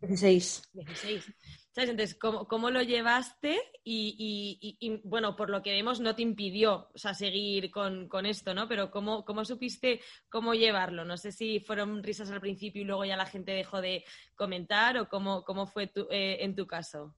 16. 0.00 0.62
16. 0.72 1.24
¿Sabes? 1.72 1.90
Entonces, 1.90 2.16
¿cómo, 2.18 2.48
cómo 2.48 2.70
lo 2.70 2.82
llevaste? 2.82 3.56
Y, 3.84 4.16
y- 4.18 4.76
y- 4.80 4.94
y, 4.94 5.00
bueno, 5.04 5.36
por 5.36 5.50
lo 5.50 5.62
que 5.62 5.70
vemos, 5.72 6.00
no 6.00 6.16
te 6.16 6.22
impidió 6.22 6.88
o 6.92 6.98
sea, 6.98 7.14
seguir 7.14 7.70
con, 7.70 8.08
con 8.08 8.26
esto, 8.26 8.54
¿no? 8.54 8.66
Pero 8.66 8.90
¿cómo, 8.90 9.24
¿cómo 9.24 9.44
supiste 9.44 10.00
cómo 10.28 10.54
llevarlo? 10.54 11.04
No 11.04 11.16
sé 11.16 11.30
si 11.32 11.60
fueron 11.60 12.02
risas 12.02 12.30
al 12.30 12.40
principio 12.40 12.82
y 12.82 12.86
luego 12.86 13.04
ya 13.04 13.16
la 13.16 13.26
gente 13.26 13.52
dejó 13.52 13.80
de 13.80 14.04
comentar 14.34 14.98
o 14.98 15.08
cómo, 15.08 15.44
cómo 15.44 15.66
fue 15.66 15.86
tu- 15.86 16.08
eh, 16.10 16.38
en 16.44 16.56
tu 16.56 16.66
caso. 16.66 17.14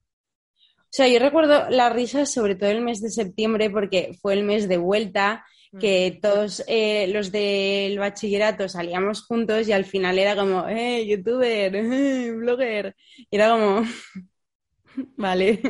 O 0.57 0.95
sea, 0.95 1.09
yo 1.09 1.19
recuerdo 1.19 1.71
las 1.71 1.91
risas 1.95 2.31
sobre 2.31 2.55
todo 2.55 2.69
el 2.69 2.83
mes 2.83 3.01
de 3.01 3.09
septiembre 3.09 3.71
porque 3.71 4.12
fue 4.21 4.35
el 4.35 4.43
mes 4.45 4.69
de 4.69 4.77
vuelta, 4.77 5.47
que 5.79 6.19
todos 6.23 6.62
eh, 6.69 7.09
los 7.09 7.33
del 7.33 7.99
bachillerato 7.99 8.69
salíamos 8.69 9.23
juntos 9.26 9.69
y 9.69 9.73
al 9.73 9.85
final 9.85 10.19
era 10.19 10.37
como, 10.37 10.69
eh, 10.69 11.07
youtuber, 11.07 11.75
eh, 11.76 12.33
blogger. 12.33 12.95
Y 13.31 13.37
era 13.37 13.50
como, 13.50 13.83
vale. 15.17 15.61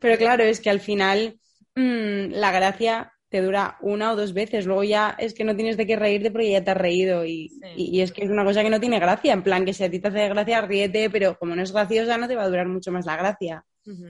Pero 0.00 0.18
claro, 0.18 0.44
es 0.44 0.60
que 0.60 0.70
al 0.70 0.80
final 0.80 1.38
mm, 1.74 2.30
la 2.32 2.52
gracia 2.52 3.12
te 3.28 3.40
dura 3.42 3.78
una 3.80 4.12
o 4.12 4.16
dos 4.16 4.32
veces, 4.32 4.64
luego 4.64 4.84
ya 4.84 5.16
es 5.18 5.34
que 5.34 5.42
no 5.44 5.56
tienes 5.56 5.76
de 5.76 5.86
qué 5.86 5.96
reírte 5.96 6.30
porque 6.30 6.52
ya 6.52 6.62
te 6.62 6.70
has 6.70 6.76
reído 6.76 7.24
y, 7.24 7.48
Sí. 7.48 7.66
y- 7.76 7.98
y 7.98 8.00
es 8.02 8.12
que 8.12 8.24
es 8.24 8.30
una 8.30 8.44
cosa 8.44 8.62
que 8.62 8.70
no 8.70 8.78
tiene 8.80 9.00
gracia, 9.00 9.32
en 9.32 9.42
plan 9.42 9.64
que 9.64 9.72
si 9.74 9.82
a 9.84 9.90
ti 9.90 9.98
te 9.98 10.08
hace 10.08 10.28
gracia, 10.28 10.60
ríete, 10.60 11.10
pero 11.10 11.36
como 11.38 11.56
no 11.56 11.62
es 11.62 11.72
graciosa 11.72 12.16
no 12.16 12.28
te 12.28 12.36
va 12.36 12.44
a 12.44 12.48
durar 12.48 12.68
mucho 12.68 12.92
más 12.92 13.06
la 13.06 13.16
gracia. 13.16 13.64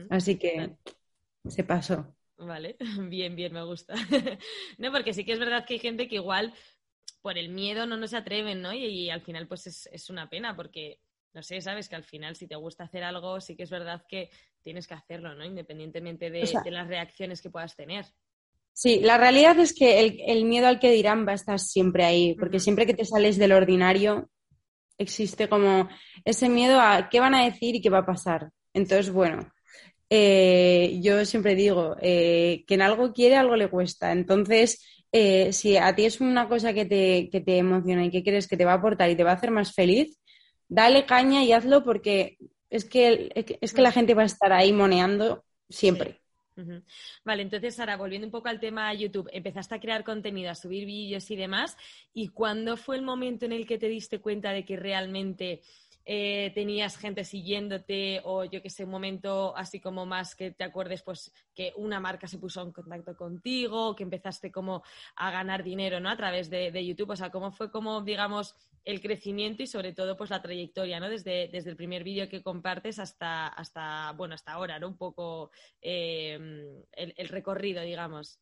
Así 0.09 0.35
que 0.37 0.75
se 1.47 1.63
pasó. 1.63 2.14
Vale, 2.37 2.75
bien, 3.09 3.35
bien, 3.35 3.53
me 3.53 3.63
gusta. 3.63 3.93
no, 4.77 4.91
porque 4.91 5.13
sí 5.13 5.23
que 5.25 5.33
es 5.33 5.39
verdad 5.39 5.65
que 5.65 5.75
hay 5.75 5.79
gente 5.79 6.07
que 6.07 6.15
igual 6.15 6.53
por 7.21 7.37
el 7.37 7.49
miedo 7.49 7.85
no, 7.85 7.97
no 7.97 8.07
se 8.07 8.17
atreven, 8.17 8.61
¿no? 8.61 8.73
Y, 8.73 8.85
y 8.85 9.09
al 9.09 9.21
final 9.21 9.47
pues 9.47 9.67
es, 9.67 9.87
es 9.91 10.09
una 10.09 10.29
pena 10.29 10.55
porque, 10.55 10.99
no 11.33 11.43
sé, 11.43 11.61
sabes 11.61 11.89
que 11.89 11.95
al 11.95 12.03
final 12.03 12.35
si 12.35 12.47
te 12.47 12.55
gusta 12.55 12.85
hacer 12.85 13.03
algo, 13.03 13.41
sí 13.41 13.55
que 13.55 13.63
es 13.63 13.69
verdad 13.71 14.05
que 14.07 14.29
tienes 14.61 14.87
que 14.87 14.95
hacerlo, 14.95 15.35
¿no? 15.35 15.45
Independientemente 15.45 16.29
de, 16.29 16.45
O 16.45 16.45
sea- 16.47 16.63
de 16.63 16.71
las 16.71 16.87
reacciones 16.87 17.41
que 17.41 17.49
puedas 17.51 17.75
tener. 17.75 18.05
Sí, 18.73 18.99
la 18.99 19.17
realidad 19.17 19.57
es 19.59 19.73
que 19.73 20.01
el, 20.01 20.19
el 20.27 20.43
miedo 20.45 20.67
al 20.67 20.79
que 20.79 20.91
dirán 20.91 21.25
va 21.25 21.31
a 21.31 21.35
estar 21.35 21.59
siempre 21.59 22.03
ahí, 22.03 22.35
porque 22.35 22.59
siempre 22.59 22.85
que 22.85 22.93
te 22.93 23.05
sales 23.05 23.37
del 23.37 23.53
ordinario 23.53 24.29
existe 24.97 25.49
como 25.49 25.89
ese 26.25 26.49
miedo 26.49 26.81
a 26.81 27.09
qué 27.09 27.19
van 27.21 27.35
a 27.35 27.45
decir 27.45 27.75
y 27.75 27.81
qué 27.81 27.89
va 27.89 27.99
a 27.99 28.05
pasar. 28.05 28.51
Entonces, 28.73 29.11
bueno, 29.11 29.51
eh, 30.09 30.99
yo 31.01 31.25
siempre 31.25 31.55
digo, 31.55 31.95
eh, 32.01 32.63
que 32.67 32.75
en 32.75 32.81
algo 32.81 33.13
quiere, 33.13 33.35
algo 33.35 33.55
le 33.55 33.69
cuesta. 33.69 34.11
Entonces, 34.11 34.83
eh, 35.11 35.53
si 35.53 35.77
a 35.77 35.95
ti 35.95 36.05
es 36.05 36.21
una 36.21 36.47
cosa 36.47 36.73
que 36.73 36.85
te, 36.85 37.29
que 37.31 37.41
te 37.41 37.57
emociona 37.57 38.05
y 38.05 38.11
que 38.11 38.23
crees 38.23 38.47
que 38.47 38.57
te 38.57 38.65
va 38.65 38.73
a 38.73 38.75
aportar 38.75 39.09
y 39.09 39.15
te 39.15 39.23
va 39.23 39.31
a 39.31 39.35
hacer 39.35 39.51
más 39.51 39.73
feliz, 39.73 40.19
dale 40.67 41.05
caña 41.05 41.43
y 41.43 41.51
hazlo 41.51 41.83
porque 41.83 42.37
es 42.69 42.85
que, 42.85 43.31
es 43.61 43.73
que 43.73 43.81
la 43.81 43.91
gente 43.91 44.13
va 44.13 44.23
a 44.23 44.25
estar 44.25 44.51
ahí 44.51 44.73
moneando 44.73 45.45
siempre. 45.69 46.21
Vale, 47.25 47.41
entonces 47.41 47.75
Sara, 47.75 47.97
volviendo 47.97 48.27
un 48.27 48.31
poco 48.31 48.47
al 48.47 48.61
tema 48.61 48.93
YouTube, 48.93 49.29
empezaste 49.33 49.75
a 49.75 49.79
crear 49.79 50.05
contenido, 50.05 50.49
a 50.49 50.55
subir 50.55 50.85
vídeos 50.85 51.29
y 51.29 51.35
demás, 51.35 51.75
¿y 52.13 52.29
cuándo 52.29 52.77
fue 52.77 52.95
el 52.95 53.01
momento 53.01 53.45
en 53.45 53.51
el 53.51 53.67
que 53.67 53.77
te 53.77 53.89
diste 53.89 54.21
cuenta 54.21 54.51
de 54.51 54.63
que 54.63 54.77
realmente 54.77 55.61
eh, 56.07 56.51
tenías 56.53 56.97
gente 56.97 57.23
siguiéndote 57.23 58.21
o 58.23 58.45
yo 58.45 58.61
que 58.61 58.69
sé, 58.69 58.83
un 58.83 58.91
momento 58.91 59.57
así 59.57 59.79
como 59.79 60.05
más 60.05 60.35
que 60.35 60.51
te 60.51 60.63
acuerdes, 60.63 61.01
pues 61.01 61.33
que 61.55 61.73
una 61.77 61.99
marca 61.99 62.27
se 62.27 62.37
puso 62.37 62.61
en 62.61 62.71
contacto 62.71 63.17
contigo, 63.17 63.95
que 63.95 64.03
empezaste 64.03 64.51
como 64.51 64.83
a 65.15 65.31
ganar 65.31 65.63
dinero, 65.63 65.99
¿no? 65.99 66.09
A 66.09 66.17
través 66.17 66.49
de, 66.51 66.85
YouTube, 66.85 67.09
o 67.09 67.15
sea, 67.15 67.31
¿cómo 67.31 67.51
fue 67.51 67.71
como, 67.71 68.01
digamos, 68.01 68.55
el 68.83 69.01
crecimiento 69.01 69.63
y 69.63 69.67
sobre 69.67 69.93
todo 69.93 70.15
pues 70.15 70.29
la 70.29 70.43
trayectoria, 70.43 70.99
¿no? 70.99 71.09
Desde, 71.09 71.47
desde 71.47 71.71
el 71.71 71.75
primer 71.75 72.03
vídeo 72.03 72.29
que 72.29 72.43
compartes 72.43 72.99
hasta, 72.99 73.47
hasta, 73.47 74.11
bueno, 74.11 74.35
hasta 74.35 74.51
ahora, 74.51 74.77
¿no? 74.77 74.89
Un 74.89 74.97
poco 74.97 75.49
eh, 75.81 76.37
el 76.91 77.27
recorrido, 77.29 77.81
digamos. 77.81 78.39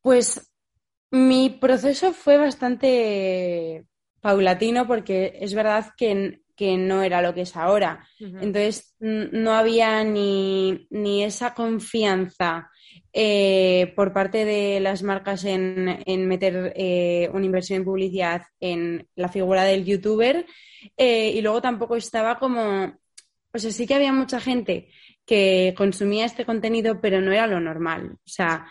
Pues 0.00 0.50
mi 1.10 1.50
proceso 1.50 2.14
fue 2.14 2.38
bastante 2.38 3.86
paulatino 4.22 4.86
porque 4.86 5.36
es 5.40 5.52
verdad 5.52 5.88
que, 5.96 6.40
que 6.56 6.78
no 6.78 7.02
era 7.02 7.20
lo 7.20 7.34
que 7.34 7.42
es 7.42 7.56
ahora. 7.56 8.06
Entonces 8.18 8.94
no 9.00 9.52
había 9.52 10.02
ni, 10.04 10.86
ni 10.90 11.24
esa 11.24 11.52
confianza 11.52 12.70
eh, 13.12 13.92
por 13.96 14.12
parte 14.12 14.44
de 14.44 14.80
las 14.80 15.02
marcas 15.02 15.44
en, 15.44 16.02
en 16.06 16.28
meter 16.28 16.72
eh, 16.76 17.28
una 17.34 17.44
inversión 17.44 17.78
en 17.78 17.84
publicidad 17.84 18.42
en 18.60 19.06
la 19.16 19.28
figura 19.28 19.64
del 19.64 19.84
youtuber 19.84 20.46
eh, 20.96 21.30
y 21.34 21.40
luego 21.42 21.60
tampoco 21.60 21.96
estaba 21.96 22.38
como, 22.38 22.84
o 23.52 23.58
sea, 23.58 23.70
sí 23.70 23.86
que 23.86 23.94
había 23.94 24.12
mucha 24.12 24.40
gente 24.40 24.88
que 25.26 25.74
consumía 25.76 26.24
este 26.24 26.46
contenido, 26.46 27.00
pero 27.00 27.20
no 27.20 27.32
era 27.32 27.46
lo 27.46 27.60
normal. 27.60 28.12
O 28.12 28.28
sea, 28.28 28.66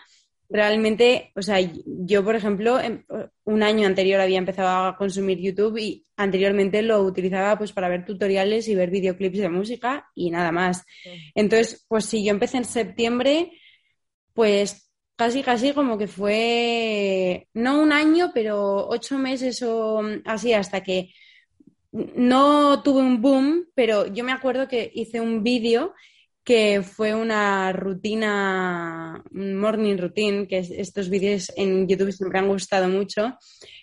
realmente, 0.52 1.32
o 1.34 1.42
sea, 1.42 1.58
yo, 1.86 2.24
por 2.24 2.36
ejemplo, 2.36 2.78
em- 2.78 3.04
un 3.44 3.62
año 3.62 3.86
anterior 3.86 4.20
había 4.20 4.38
empezado 4.38 4.86
a 4.86 4.96
consumir 4.96 5.38
YouTube 5.40 5.78
y 5.78 6.04
anteriormente 6.16 6.82
lo 6.82 7.00
utilizaba 7.02 7.56
pues 7.58 7.72
para 7.72 7.88
ver 7.88 8.04
tutoriales 8.04 8.68
y 8.68 8.74
ver 8.74 8.90
videoclips 8.90 9.38
de 9.38 9.48
música 9.48 10.06
y 10.14 10.30
nada 10.30 10.52
más. 10.52 10.84
Entonces, 11.34 11.84
pues 11.88 12.04
si 12.04 12.24
yo 12.24 12.30
empecé 12.30 12.58
en 12.58 12.64
septiembre, 12.66 13.52
pues 14.34 14.90
casi, 15.16 15.42
casi 15.42 15.72
como 15.72 15.98
que 15.98 16.08
fue, 16.08 17.48
no 17.54 17.80
un 17.82 17.92
año, 17.92 18.30
pero 18.34 18.88
ocho 18.88 19.18
meses 19.18 19.62
o 19.62 20.02
así 20.26 20.52
hasta 20.52 20.82
que 20.82 21.10
no 21.92 22.82
tuve 22.82 23.00
un 23.02 23.20
boom, 23.20 23.66
pero 23.74 24.06
yo 24.06 24.24
me 24.24 24.32
acuerdo 24.32 24.68
que 24.68 24.90
hice 24.94 25.20
un 25.20 25.42
vídeo 25.42 25.94
que 26.44 26.82
fue 26.82 27.14
una 27.14 27.72
rutina, 27.72 29.22
un 29.30 29.56
morning 29.56 29.96
routine, 29.96 30.46
que 30.48 30.58
es- 30.58 30.70
estos 30.70 31.08
vídeos 31.08 31.52
en 31.56 31.86
YouTube 31.86 32.12
siempre 32.12 32.38
han 32.40 32.48
gustado 32.48 32.88
mucho. 32.88 33.36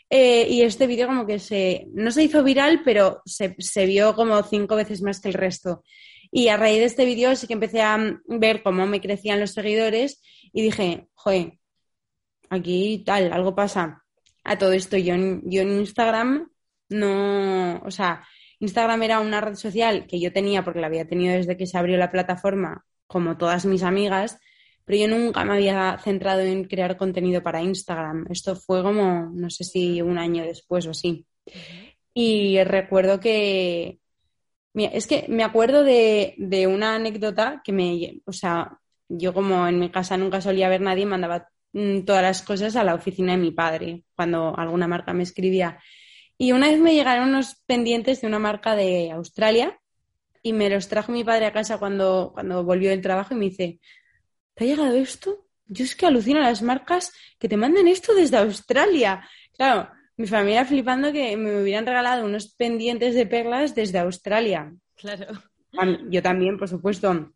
Eh, 0.10 0.48
y 0.50 0.63
este 0.63 0.88
vídeo 0.88 1.08
como 1.08 1.25
que 1.28 1.39
se, 1.39 1.86
no 1.94 2.12
se 2.12 2.24
hizo 2.24 2.44
viral, 2.44 2.82
pero 2.84 3.22
se, 3.25 3.56
se 3.60 3.86
vio 3.86 4.16
como 4.16 4.42
cinco 4.44 4.75
veces 4.75 5.01
más 5.01 5.20
que 5.22 5.30
el 5.30 5.36
resto. 5.36 5.84
Y 6.32 6.48
a 6.50 6.58
raíz 6.58 6.80
de 6.80 6.86
este 6.86 7.06
vídeo 7.06 7.36
sí 7.36 7.48
que 7.48 7.54
empecé 7.54 7.82
a 7.82 7.98
ver 8.28 8.62
cómo 8.63 8.86
me 8.88 9.01
crecían 9.01 9.39
los 9.39 9.51
seguidores 9.51 10.22
y 10.54 10.62
dije, 10.63 11.08
joder, 11.13 11.60
aquí 12.50 13.04
tal, 13.06 13.32
algo 13.34 13.56
pasa. 13.56 14.04
A 14.44 14.58
todo 14.58 14.74
esto 14.74 14.98
yo 14.98 15.13
yo 15.44 15.62
en 15.62 15.80
Instagram 15.80 16.50
no, 16.89 17.80
o 17.86 17.92
sea, 17.92 18.25
Instagram 18.60 19.04
era 19.04 19.20
una 19.20 19.42
red 19.42 19.56
social 19.56 20.06
que 20.08 20.20
yo 20.20 20.32
tenía 20.34 20.63
porque 20.63 20.80
la 20.80 20.88
había 20.88 21.08
tenido 21.08 21.34
desde 21.34 21.58
que 21.58 21.66
se 21.66 21.78
abrió 21.78 21.98
la 21.98 22.12
plataforma, 22.12 22.86
como 23.08 23.38
todas 23.38 23.66
mis 23.66 23.84
amigas, 23.84 24.39
pero 24.86 25.00
yo 25.00 25.08
nunca 25.08 25.46
me 25.46 25.54
había 25.54 25.98
centrado 26.04 26.42
en 26.42 26.63
crear 26.66 26.98
contenido 26.98 27.44
para 27.44 27.62
Instagram. 27.62 28.25
Esto 28.30 28.56
fue 28.56 28.82
como, 28.82 29.30
no 29.34 29.50
sé 29.50 29.63
si 29.63 30.01
un 30.01 30.18
año 30.18 30.44
después 30.44 30.88
o 30.88 30.92
así. 30.92 31.25
Y 32.13 32.62
recuerdo 32.63 33.20
que, 33.20 34.00
es 34.74 35.08
que 35.08 35.25
me 35.30 35.44
acuerdo 35.44 35.84
de, 35.84 36.34
de 36.38 36.68
una 36.68 36.96
anécdota 36.96 37.62
que 37.63 37.72
me, 37.72 38.22
o 38.25 38.34
sea, 38.34 38.80
yo 39.08 39.34
como 39.34 39.68
en 39.68 39.80
mi 39.80 39.89
casa 39.89 40.18
nunca 40.18 40.42
solía 40.42 40.70
ver 40.70 40.82
nadie, 40.82 41.06
mandaba 41.06 41.50
mm, 41.74 42.01
todas 42.01 42.22
las 42.22 42.42
cosas 42.42 42.75
a 42.75 42.84
la 42.84 42.96
oficina 42.96 43.34
de 43.34 43.39
mi 43.39 43.51
padre 43.51 44.04
cuando 44.16 44.58
alguna 44.58 44.88
marca 44.88 45.13
me 45.13 45.24
escribía. 45.24 45.80
Y 46.41 46.53
una 46.53 46.69
vez 46.69 46.79
me 46.79 46.93
llegaron 46.93 47.29
unos 47.29 47.62
pendientes 47.65 48.22
de 48.22 48.27
una 48.27 48.39
marca 48.39 48.74
de 48.74 49.12
Australia 49.12 49.77
y 50.41 50.53
me 50.53 50.69
los 50.69 50.88
trajo 50.88 51.12
mi 51.12 51.25
padre 51.25 51.46
a 51.46 51.51
casa 51.51 51.77
cuando, 51.77 52.31
cuando 52.34 52.63
volvió 52.63 52.91
del 52.91 53.01
trabajo 53.01 53.34
y 53.34 53.38
me 53.38 53.50
dice, 53.50 53.81
¿te 54.53 54.63
ha 54.63 54.67
llegado 54.67 54.96
esto? 54.96 55.46
Yo 55.67 55.84
es 55.84 55.98
que 55.98 56.05
alucino 56.05 56.39
las 56.39 56.62
marcas 56.62 57.12
que 57.38 57.50
te 57.50 57.58
mandan 57.58 57.89
esto 57.89 58.15
desde 58.15 58.38
Australia. 58.38 59.29
Claro, 59.58 59.89
mi 60.15 60.27
familia 60.27 60.63
flipando 60.63 61.12
que 61.12 61.36
me 61.36 61.62
hubieran 61.62 61.86
regalado 61.86 62.25
unos 62.25 62.55
pendientes 62.55 63.15
de 63.15 63.25
perlas 63.25 63.75
desde 63.75 64.00
Australia. 64.00 64.74
Claro. 64.96 65.27
Yo 66.10 66.24
también, 66.24 66.58
por 66.58 66.69
supuesto. 66.69 67.34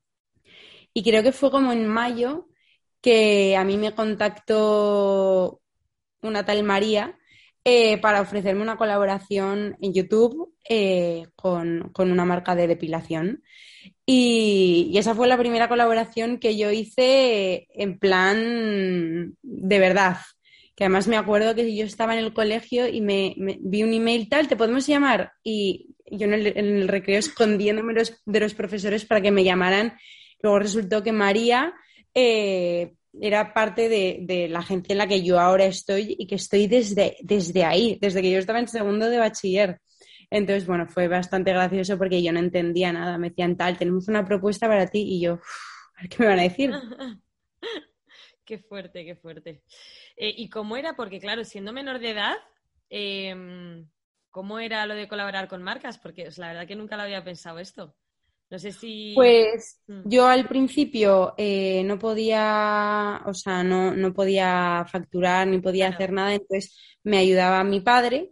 Y 0.94 1.04
creo 1.04 1.22
que 1.24 1.34
fue 1.34 1.52
como 1.52 1.74
en 1.74 1.86
mayo 1.88 2.48
que 3.02 3.58
a 3.58 3.66
mí 3.66 3.76
me 3.76 3.94
contactó 3.94 5.62
una 6.22 6.46
tal 6.46 6.64
María 6.64 7.20
eh, 7.66 7.98
para 8.00 8.22
ofrecerme 8.22 8.62
una 8.62 8.78
colaboración 8.78 9.78
en 9.82 9.94
YouTube 9.94 10.54
eh, 10.70 11.28
con, 11.36 11.90
con 11.94 12.12
una 12.12 12.26
marca 12.26 12.56
de 12.56 12.68
depilación. 12.68 13.44
Y, 14.06 14.90
y 14.94 14.98
esa 14.98 15.16
fue 15.16 15.28
la 15.28 15.38
primera 15.38 15.68
colaboración 15.70 16.40
que 16.40 16.58
yo 16.58 16.72
hice 16.72 17.68
en 17.74 18.00
plan 18.00 19.36
de 19.42 19.80
verdad. 19.80 20.18
Que 20.76 20.86
además 20.86 21.08
me 21.08 21.18
acuerdo 21.18 21.54
que 21.56 21.76
yo 21.76 21.86
estaba 21.86 22.14
en 22.18 22.24
el 22.26 22.34
colegio 22.34 22.88
y 22.88 23.00
me, 23.02 23.36
me- 23.38 23.60
vi 23.62 23.84
un 23.84 23.94
email 23.94 24.28
tal, 24.28 24.48
¿te 24.48 24.56
podemos 24.56 24.88
llamar? 24.88 25.32
Y 25.44 25.96
yo 26.10 26.26
en 26.26 26.34
el, 26.34 26.48
en 26.48 26.66
el 26.78 26.88
recreo 26.88 27.20
escondiéndome 27.20 27.94
los- 27.94 28.22
de 28.26 28.40
los 28.40 28.54
profesores 28.56 29.06
para 29.06 29.22
que 29.22 29.32
me 29.32 29.44
llamaran. 29.44 29.94
Luego 30.42 30.60
resultó 30.60 31.04
que 31.04 31.12
María 31.12 31.74
eh, 32.16 32.94
era 33.22 33.54
parte 33.54 33.90
de, 33.90 34.48
la 34.50 34.60
agencia 34.60 34.94
en 34.94 34.98
la 34.98 35.08
que 35.08 35.24
yo 35.24 35.40
ahora 35.40 35.66
estoy 35.66 36.16
y 36.18 36.28
que 36.28 36.36
estoy 36.36 36.68
desde, 36.68 37.18
desde 37.22 37.64
ahí, 37.64 37.98
desde 38.02 38.22
que 38.22 38.32
yo 38.32 38.40
estaba 38.40 38.60
en 38.60 38.68
segundo 38.68 39.10
de 39.10 39.20
bachiller. 39.20 39.80
Entonces, 40.30 40.66
bueno, 40.66 40.88
fue 40.88 41.08
bastante 41.08 41.52
gracioso 41.52 41.98
porque 41.98 42.24
yo 42.24 42.34
no 42.34 42.40
entendía 42.40 42.92
nada. 42.92 43.18
Me 43.18 43.30
decían, 43.30 43.56
tal, 43.56 43.78
tenemos 43.78 44.08
una 44.08 44.26
propuesta 44.26 44.68
para 44.68 44.88
ti 44.88 45.02
y 45.02 45.22
yo, 45.22 45.34
a 45.96 46.02
ver 46.02 46.10
qué 46.10 46.18
me 46.20 46.26
van 46.28 46.40
a 46.40 46.44
decir. 46.44 46.72
qué 48.46 48.58
fuerte, 48.58 49.06
qué 49.06 49.16
fuerte. 49.16 49.64
Eh, 50.18 50.34
¿Y 50.36 50.50
cómo 50.50 50.76
era? 50.76 50.96
Porque 50.96 51.20
claro, 51.20 51.46
siendo 51.46 51.72
menor 51.72 52.00
de 52.00 52.10
edad, 52.10 52.36
em, 52.90 53.88
¿cómo 54.32 54.58
era 54.58 54.88
lo 54.88 54.96
de 54.96 55.08
colaborar 55.08 55.48
con 55.48 55.62
marcas? 55.62 56.00
Porque 56.00 56.28
la 56.38 56.48
verdad 56.48 56.68
que 56.68 56.76
nunca 56.76 56.98
lo 56.98 57.04
había 57.04 57.24
pensado 57.24 57.60
esto. 57.60 57.96
No 58.54 58.60
sé 58.60 58.72
si. 58.72 59.14
Pues 59.16 59.82
mm. 59.88 60.02
yo 60.06 60.28
al 60.28 60.48
principio 60.48 61.34
eh, 61.40 61.82
no 61.86 61.98
podía, 61.98 63.24
o 63.26 63.34
sea, 63.34 63.64
no, 63.64 63.96
no 63.96 64.14
podía 64.14 64.86
facturar 64.92 65.48
ni 65.48 65.58
podía 65.60 65.88
hacer 65.88 66.12
nada, 66.12 66.36
entonces 66.36 66.78
me 67.04 67.18
ayudaba 67.18 67.64
mi 67.64 67.80
padre. 67.80 68.30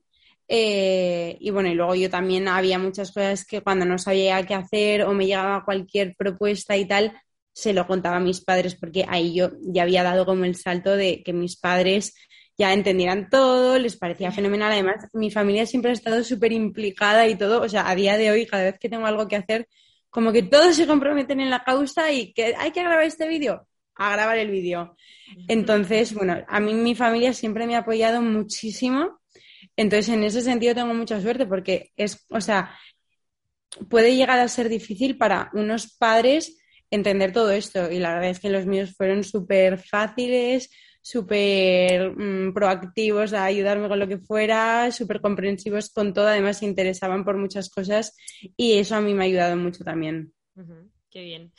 Eh, 0.48 1.38
y 1.40 1.50
bueno, 1.50 1.70
y 1.70 1.74
luego 1.74 1.96
yo 1.96 2.08
también 2.12 2.48
había 2.48 2.78
muchas 2.78 3.12
cosas 3.12 3.48
que 3.48 3.62
cuando 3.62 3.84
no 3.84 3.98
sabía 3.98 4.46
qué 4.46 4.54
hacer 4.54 5.06
o 5.06 5.14
me 5.16 5.26
llegaba 5.26 5.66
cualquier 5.66 6.16
propuesta 6.16 6.78
y 6.78 6.86
tal, 6.86 7.20
se 7.52 7.74
lo 7.74 7.88
contaba 7.88 8.18
a 8.18 8.20
mis 8.20 8.42
padres 8.42 8.76
porque 8.76 9.06
ahí 9.10 9.34
yo 9.34 9.50
ya 9.74 9.82
había 9.82 10.04
dado 10.04 10.28
como 10.28 10.46
el 10.46 10.56
salto 10.56 10.96
de 10.96 11.24
que 11.24 11.34
mis 11.34 11.58
padres 11.58 12.14
ya 12.60 12.74
entendieran 12.74 13.28
todo, 13.32 13.80
les 13.80 13.98
parecía 13.98 14.32
fenomenal. 14.32 14.72
Además, 14.72 15.08
mi 15.14 15.32
familia 15.32 15.66
siempre 15.66 15.90
ha 15.90 15.94
estado 15.96 16.24
súper 16.24 16.52
implicada 16.52 17.28
y 17.28 17.34
todo. 17.34 17.64
O 17.64 17.70
sea, 17.70 17.90
a 17.90 17.96
día 17.96 18.18
de 18.18 18.30
hoy, 18.30 18.46
cada 18.46 18.66
vez 18.66 18.78
que 18.78 18.88
tengo 18.88 19.08
algo 19.08 19.28
que 19.28 19.38
hacer, 19.38 19.68
como 20.12 20.32
que 20.32 20.44
todos 20.44 20.76
se 20.76 20.86
comprometen 20.86 21.40
en 21.40 21.50
la 21.50 21.64
causa 21.64 22.12
y 22.12 22.34
que 22.34 22.54
hay 22.56 22.72
que 22.72 22.84
grabar 22.84 23.04
este 23.04 23.28
vídeo, 23.28 23.68
a 23.96 24.12
grabar 24.12 24.38
el 24.38 24.52
vídeo. 24.52 24.96
Entonces, 25.48 26.14
bueno, 26.14 26.44
a 26.48 26.60
mí 26.60 26.74
mi 26.74 26.94
familia 26.94 27.34
siempre 27.34 27.66
me 27.66 27.76
ha 27.76 27.80
apoyado 27.80 28.22
muchísimo. 28.22 29.22
Entonces, 29.76 30.10
en 30.10 30.24
ese 30.24 30.42
sentido 30.42 30.76
tengo 30.76 30.94
mucha 30.94 31.20
suerte 31.22 31.46
porque 31.46 31.92
es, 31.96 32.26
o 32.30 32.42
sea, 32.42 32.78
puede 33.90 34.16
llegar 34.16 34.38
a 34.40 34.48
ser 34.50 34.68
difícil 34.68 35.18
para 35.18 35.50
unos 35.54 35.96
padres 35.98 36.58
entender 36.90 37.32
todo 37.32 37.52
esto 37.52 37.90
y 37.90 38.00
la 38.00 38.14
verdad 38.14 38.32
es 38.32 38.40
que 38.42 38.50
los 38.50 38.66
míos 38.66 38.94
fueron 38.98 39.24
súper 39.24 39.80
fáciles, 39.80 40.70
súper 41.02 42.16
mm, 42.16 42.54
proactivos 42.54 43.34
a 43.34 43.46
ayudarme 43.46 43.88
con 43.88 44.00
lo 44.00 44.08
que 44.08 44.20
fuera, 44.20 44.92
súper 44.92 45.20
comprensivos 45.22 45.90
con 45.90 46.14
todo, 46.14 46.28
además 46.28 46.60
se 46.60 46.66
interesaban 46.66 47.26
por 47.26 47.38
muchas 47.38 47.70
cosas 47.70 48.16
y 48.56 48.74
eso 48.74 48.96
a 48.96 49.02
mí 49.02 49.14
me 49.14 49.24
ha 49.24 49.28
ayudado 49.28 49.56
mucho 49.56 49.84
también. 49.84 50.34
Qué 51.10 51.24
bien. 51.24 51.52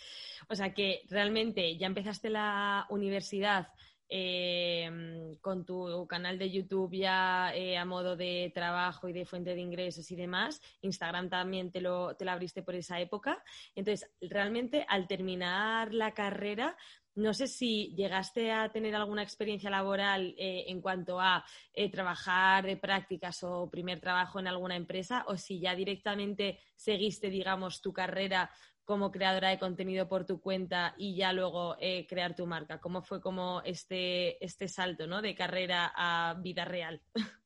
O 0.49 0.55
sea 0.55 0.73
que 0.73 1.03
realmente 1.09 1.77
ya 1.77 1.87
empezaste 1.87 2.31
la 2.31 2.87
universidad 2.91 3.69
em, 4.09 5.37
con 5.41 5.65
tu 5.65 6.07
canal 6.07 6.39
de 6.39 6.51
YouTube 6.51 6.95
ya 6.95 7.53
eh, 7.55 7.79
a 7.79 7.85
modo 7.85 8.17
de 8.17 8.51
trabajo 8.55 9.09
y 9.09 9.13
de 9.13 9.25
fuente 9.25 9.55
de 9.55 9.61
ingresos 9.61 10.11
y 10.11 10.17
demás. 10.17 10.61
Instagram 10.83 11.29
también 11.29 11.71
te 11.71 11.81
lo, 11.81 12.17
te 12.17 12.25
lo 12.25 12.33
abriste 12.33 12.63
por 12.63 12.75
esa 12.75 13.01
época. 13.01 13.43
Entonces, 13.75 14.11
realmente 14.21 14.85
al 14.89 15.07
terminar 15.07 15.95
la 15.95 16.13
carrera, 16.13 16.77
no 17.15 17.35
sé 17.35 17.47
si 17.47 17.95
llegaste 17.95 18.51
a 18.53 18.71
tener 18.71 18.95
alguna 18.95 19.23
experiencia 19.23 19.71
laboral 19.71 20.35
eh, 20.39 20.65
en 20.69 20.81
cuanto 20.81 21.21
a 21.21 21.45
eh, 21.73 21.91
trabajar 21.91 22.65
de 22.65 22.77
prácticas 22.77 23.43
o 23.43 23.69
primer 23.71 24.01
trabajo 24.01 24.41
en 24.41 24.49
alguna 24.49 24.77
empresa 24.77 25.25
o 25.29 25.37
si 25.37 25.61
ya 25.61 25.75
directamente 25.75 26.59
seguiste, 26.75 27.29
digamos, 27.29 27.83
tu 27.83 27.93
carrera 27.93 28.51
como 28.85 29.11
creadora 29.11 29.51
de 29.51 29.59
contenido 29.59 30.09
por 30.09 30.27
tu 30.27 30.41
cuenta 30.41 30.95
y 30.99 31.15
ya 31.15 31.33
luego 31.33 31.77
eh, 31.79 32.07
crear 32.09 32.35
tu 32.35 32.47
marca. 32.47 32.81
¿Cómo 32.81 33.03
fue 33.03 33.21
como 33.21 33.63
este, 33.65 34.45
este 34.45 34.67
salto 34.69 35.07
¿no? 35.07 35.23
de 35.23 35.35
carrera 35.35 35.93
a 35.95 36.35
vida 36.41 36.65
real? 36.65 37.01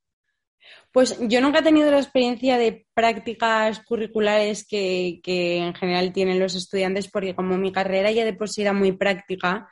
Pues 0.92 1.18
yo 1.20 1.40
nunca 1.40 1.58
he 1.58 1.62
tenido 1.62 1.90
la 1.90 1.98
experiencia 1.98 2.58
de 2.58 2.86
prácticas 2.94 3.80
curriculares 3.80 4.66
que, 4.66 5.20
en 5.26 5.74
general 5.74 6.12
tienen 6.12 6.40
los 6.40 6.54
estudiantes, 6.54 7.08
porque 7.08 7.34
como 7.34 7.58
mi 7.58 7.72
carrera 7.72 8.10
ya 8.10 8.24
de 8.24 8.32
por 8.32 8.48
sí 8.48 8.62
era 8.62 8.72
muy 8.72 8.92
práctica, 8.92 9.68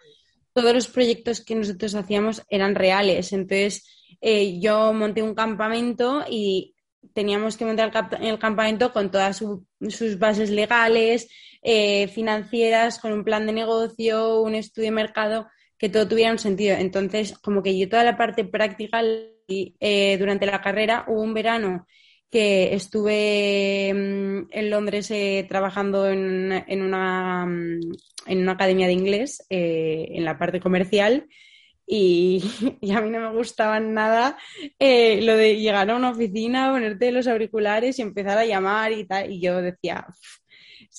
todos 0.53 0.75
los 0.75 0.87
proyectos 0.89 1.41
que 1.41 1.55
nosotros 1.55 1.95
hacíamos 1.95 2.43
eran 2.49 2.75
reales. 2.75 3.33
Entonces, 3.33 3.85
eh, 4.21 4.61
yo 4.61 4.93
monté 4.93 5.23
un 5.23 5.35
campamento 5.35 6.25
y 6.29 6.75
teníamos 7.13 7.57
que 7.57 7.65
montar 7.65 7.93
el, 8.21 8.39
campamento 8.39 8.93
con 8.93 9.11
todas 9.11 9.37
sus 9.37 10.19
bases 10.19 10.51
legales, 10.51 11.29
eh, 11.63 12.09
financieras, 12.09 12.99
con 12.99 13.13
un 13.13 13.25
plan 13.25 13.47
de 13.47 13.53
negocio, 13.53 14.41
un 14.41 14.55
estudio 14.55 14.89
de 14.89 14.95
mercado, 14.95 15.47
que 15.79 15.89
todo 15.89 16.09
tuviera 16.09 16.33
un 16.33 16.39
sentido. 16.39 16.77
Entonces, 16.77 17.39
como 17.39 17.63
que 17.63 17.79
yo 17.79 17.89
toda 17.89 18.05
la 18.05 18.17
parte 18.17 18.45
práctica 18.45 19.03
eh, 19.49 20.17
durante 20.19 20.47
la 20.47 20.61
carrera 20.61 21.05
hubo 21.09 21.23
un 21.23 21.35
verano 21.35 21.87
que 22.31 22.75
estuve 22.75 23.93
mm, 23.95 24.49
en 24.51 24.71
Londres 24.71 25.11
eh, 25.11 25.47
trabajando 25.49 26.09
en, 26.09 26.53
una, 26.83 27.47
mm, 27.47 27.81
en, 28.27 28.39
una, 28.39 28.53
academia 28.53 28.87
de 28.87 28.93
inglés 28.93 29.45
eh, 29.51 30.09
en 30.11 30.25
la 30.25 30.39
parte 30.39 30.61
comercial 30.61 31.29
y, 31.87 32.43
a 32.95 33.01
mí 33.03 33.11
no 33.11 33.21
me 33.21 33.37
gustaba 33.37 33.79
nada 33.79 34.39
lo 34.81 35.37
de 35.37 35.61
llegar 35.61 35.91
a 35.91 35.97
una 35.97 36.11
oficina, 36.11 36.73
ponerte 36.73 37.13
los 37.13 37.27
auriculares 37.27 37.99
y 37.99 38.03
empezar 38.03 38.39
a 38.39 38.47
llamar 38.47 38.93
y 38.93 39.05
tal. 39.07 39.31
Y 39.31 39.41
yo 39.41 39.61
decía, 39.61 40.07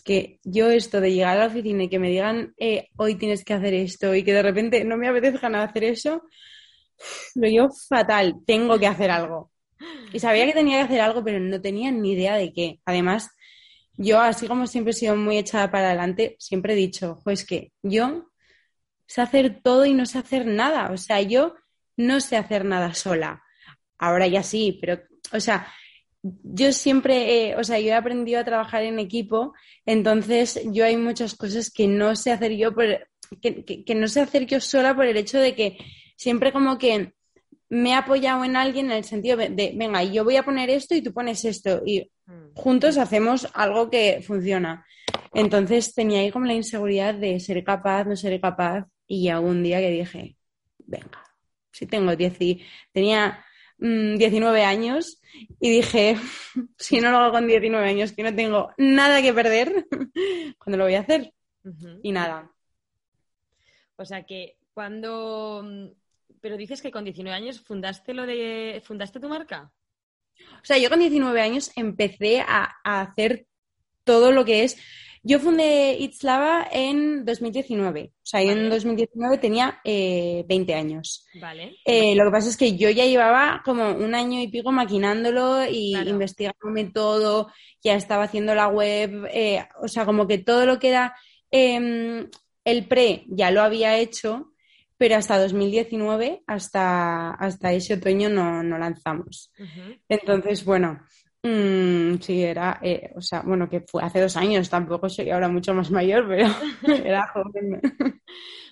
que 0.06 0.40
yo 0.44 0.70
esto 0.70 1.02
de 1.02 1.12
llegar 1.12 1.36
a 1.36 1.40
la 1.42 1.48
oficina 1.48 1.84
y 1.84 1.90
que 1.90 1.98
me 1.98 2.10
digan 2.10 2.54
hoy 2.96 3.16
tienes 3.16 3.44
que 3.44 3.56
hacer 3.56 3.74
esto 3.74 4.14
y 4.14 4.24
que 4.24 4.34
de 4.34 4.44
repente 4.44 4.86
no 4.86 4.98
me 4.98 5.10
apetezca 5.10 5.50
nada 5.50 5.66
hacer 5.66 5.84
eso, 5.84 6.22
lo 7.34 7.50
yo 7.50 7.70
fatal, 7.90 8.36
tengo 8.46 8.78
que 8.80 8.88
hacer 8.88 9.10
algo. 9.10 9.52
Y 10.14 10.20
sabía 10.20 10.46
que 10.46 10.54
tenía 10.54 10.78
que 10.78 10.84
hacer 10.86 11.02
algo, 11.02 11.24
pero 11.24 11.40
no 11.40 11.60
tenía 11.60 11.92
ni 11.92 12.14
idea 12.14 12.36
de 12.36 12.54
qué. 12.54 12.80
Además, 12.86 13.32
yo, 13.98 14.22
así 14.22 14.48
como 14.48 14.68
siempre 14.68 14.92
he 14.92 14.94
sido 14.94 15.16
muy 15.16 15.38
echada 15.38 15.72
para 15.72 15.88
adelante, 15.88 16.36
siempre 16.40 16.74
he 16.74 16.78
dicho, 16.78 17.20
pues 17.24 17.44
que 17.44 17.72
yo 17.82 18.32
sé 19.08 19.22
hacer 19.22 19.62
todo 19.64 19.86
y 19.86 19.94
no 19.94 20.06
sé 20.06 20.20
hacer 20.20 20.46
nada. 20.46 20.92
O 20.92 20.98
sea, 20.98 21.20
yo 21.22 21.56
no 21.98 22.22
sé 22.22 22.38
hacer 22.38 22.64
nada 22.64 22.94
sola. 22.94 23.44
Ahora 23.98 24.28
ya 24.28 24.44
sí, 24.44 24.78
pero, 24.80 25.02
o 25.32 25.40
sea, 25.40 25.68
yo 26.44 26.72
siempre, 26.72 27.56
o 27.56 27.64
sea, 27.64 27.80
yo 27.80 27.90
he 27.90 27.94
aprendido 27.94 28.40
a 28.40 28.46
trabajar 28.46 28.84
en 28.84 29.00
equipo, 29.00 29.54
entonces 29.86 30.60
yo 30.72 30.86
hay 30.86 30.98
muchas 30.98 31.36
cosas 31.36 31.70
que 31.70 31.88
no 31.88 32.16
sé 32.16 32.32
hacer 32.32 32.54
yo, 32.54 32.74
por, 32.74 32.86
que 33.42 33.96
no 33.96 34.08
sé 34.08 34.22
hacer 34.22 34.46
yo 34.46 34.60
sola 34.60 34.96
por 34.96 35.06
el 35.06 35.18
hecho 35.18 35.40
de 35.40 35.54
que 35.56 35.78
siempre 36.16 36.52
como 36.52 36.78
que 36.78 37.14
me 37.70 37.90
he 37.92 37.94
apoyado 37.94 38.44
en 38.44 38.56
alguien 38.56 38.88
en 38.88 38.98
el 38.98 39.04
sentido 39.04 39.38
de, 39.38 39.74
venga, 39.76 40.04
yo 40.04 40.24
voy 40.24 40.36
a 40.36 40.44
poner 40.44 40.70
esto 40.70 40.96
y 40.96 41.02
tú 41.02 41.14
pones 41.14 41.44
esto 41.46 41.82
y 41.86 42.12
mm. 42.26 42.54
juntos 42.54 42.98
hacemos 42.98 43.48
algo 43.54 43.90
que 43.90 44.24
funciona. 44.26 44.86
Entonces 45.34 45.94
tenía 45.94 46.20
ahí 46.22 46.32
como 46.32 46.46
la 46.46 46.54
inseguridad 46.54 47.14
de 47.16 47.40
ser 47.40 47.64
capaz, 47.64 48.06
no 48.06 48.16
ser 48.16 48.40
capaz 48.40 48.86
y 49.08 49.28
algún 49.30 49.64
día 49.64 49.80
que 49.80 49.92
dije, 49.92 50.38
venga, 50.80 51.24
si 51.72 51.86
tengo 51.86 52.16
10 52.16 52.38
tenía 52.92 53.44
19 53.78 54.62
mm, 54.62 54.66
años 54.66 55.22
y 55.60 55.70
dije, 55.70 56.18
si 56.78 57.02
no 57.02 57.12
lo 57.12 57.18
hago 57.18 57.34
con 57.34 57.48
19 57.48 57.88
años, 57.88 58.14
que 58.14 58.24
no 58.24 58.36
tengo 58.36 58.72
nada 58.78 59.22
que 59.22 59.34
perder, 59.34 59.88
cuando 60.58 60.78
lo 60.78 60.86
voy 60.86 60.96
a 60.96 61.02
hacer? 61.02 61.34
Y 62.04 62.12
nada. 62.12 62.52
O 63.96 64.06
sea 64.06 64.24
que 64.24 64.58
cuando 64.74 65.64
mm, 65.64 65.88
pero 66.46 66.58
dices 66.58 66.80
que 66.80 66.92
con 66.92 67.04
19 67.04 67.36
años 67.36 67.60
fundaste 67.60 68.14
lo 68.14 68.28
de 68.28 68.80
fundaste 68.86 69.20
tu 69.20 69.28
marca. 69.28 69.72
O 70.38 70.64
sea, 70.64 70.78
yo 70.78 70.92
con 70.92 71.00
19 71.00 71.42
años 71.42 71.72
empecé 71.76 72.40
a, 72.42 72.72
hacer 72.84 73.48
todo 74.04 74.32
lo 74.32 74.46
que 74.46 74.64
es. 74.64 74.78
Yo 75.28 75.40
fundé 75.40 75.98
It's 76.00 76.24
Lava 76.24 76.68
en 76.72 77.26
2019. 77.26 78.12
O 78.14 78.20
sea, 78.22 78.44
yo 78.44 78.52
en 78.52 78.70
2019 78.70 79.40
tenía 79.40 79.82
20 79.84 80.46
eh, 80.48 80.76
años. 80.76 81.26
Vale. 81.42 81.78
Eh, 81.84 82.14
lo 82.14 82.26
que 82.26 82.32
pasa 82.32 82.50
es 82.50 82.56
que 82.56 82.78
yo 82.78 82.92
ya 82.92 83.06
llevaba 83.06 83.64
como 83.66 83.90
un 83.90 84.14
año 84.14 84.40
y 84.40 84.50
pico 84.50 84.72
maquinándolo 84.72 85.66
y 85.66 85.96
investigándome 85.96 86.92
todo. 86.94 87.52
Ya 87.84 87.96
estaba 87.96 88.26
haciendo 88.26 88.54
la 88.54 88.68
web. 88.68 89.28
Eh, 89.34 89.66
o 89.82 89.88
sea, 89.88 90.06
como 90.06 90.28
que 90.28 90.38
todo 90.38 90.68
lo 90.68 90.78
que 90.78 90.90
era 90.90 91.16
em, 91.50 92.30
el 92.64 92.88
pre 92.88 93.26
ya 93.28 93.50
lo 93.50 93.64
había 93.64 93.98
hecho 93.98 94.52
pero 94.98 95.18
hasta 95.18 95.38
2019, 95.38 96.44
hasta, 96.48 97.32
hasta 97.32 97.74
ese 97.74 97.96
otoño 97.96 98.30
no, 98.30 98.64
lanzamos. 98.64 99.52
Entonces, 100.08 100.64
bueno, 100.64 101.02
mm, 101.46 102.22
sí, 102.22 102.44
era, 102.44 102.80
eh, 102.82 103.12
o 103.16 103.22
sea, 103.22 103.42
bueno, 103.42 103.70
que 103.70 103.82
fue 103.82 104.04
hace 104.04 104.22
dos 104.22 104.36
años, 104.36 104.70
tampoco 104.70 105.10
soy 105.10 105.30
ahora 105.30 105.48
mucho 105.48 105.74
más 105.74 105.92
mayor, 105.92 106.28
pero 106.28 106.48
era 107.06 107.28
joven. 107.28 107.82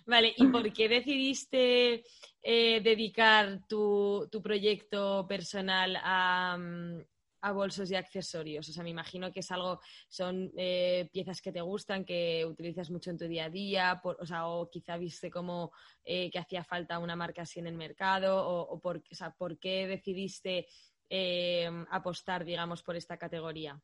Vale, 0.06 0.34
¿y 0.36 0.48
por 0.48 0.72
qué 0.74 0.90
decidiste 0.90 2.04
eh, 2.42 2.82
dedicar 2.82 3.62
tu, 3.68 4.28
tu, 4.30 4.42
proyecto 4.42 5.26
personal 5.28 5.98
a, 6.04 6.58
mm, 6.58 7.02
a 7.42 7.52
bolsos 7.54 7.90
y 7.90 7.96
accesorios? 7.96 8.68
O 8.68 8.74
sea, 8.74 8.84
me 8.84 8.90
imagino 8.90 9.32
que 9.32 9.40
es 9.40 9.52
algo, 9.52 9.80
son 10.10 10.52
eh, 10.58 11.10
piezas 11.14 11.42
que 11.42 11.54
te 11.54 11.62
gustan, 11.62 12.04
que 12.04 12.46
utilizas 12.46 12.90
mucho 12.90 13.12
en 13.12 13.18
tu 13.18 13.28
día 13.28 13.46
a 13.46 13.50
día, 13.50 14.02
o, 14.04 14.26
sea, 14.26 14.48
o 14.48 14.70
quizá 14.70 14.98
viste 14.98 15.32
como 15.32 15.72
eh, 16.04 16.30
que 16.30 16.40
hacía 16.40 16.66
falta 16.66 17.00
una 17.00 17.16
marca 17.16 17.44
así 17.44 17.60
en 17.60 17.68
el 17.68 17.76
mercado, 17.76 18.46
o, 18.46 18.80
por, 18.82 18.98
o 18.98 19.16
sea, 19.16 19.32
¿por 19.32 19.58
qué 19.58 19.88
decidiste 19.88 20.68
eh, 21.10 21.70
apostar, 21.90 22.46
digamos, 22.46 22.84
por 22.84 22.96
esta 22.96 23.18
categoría? 23.18 23.80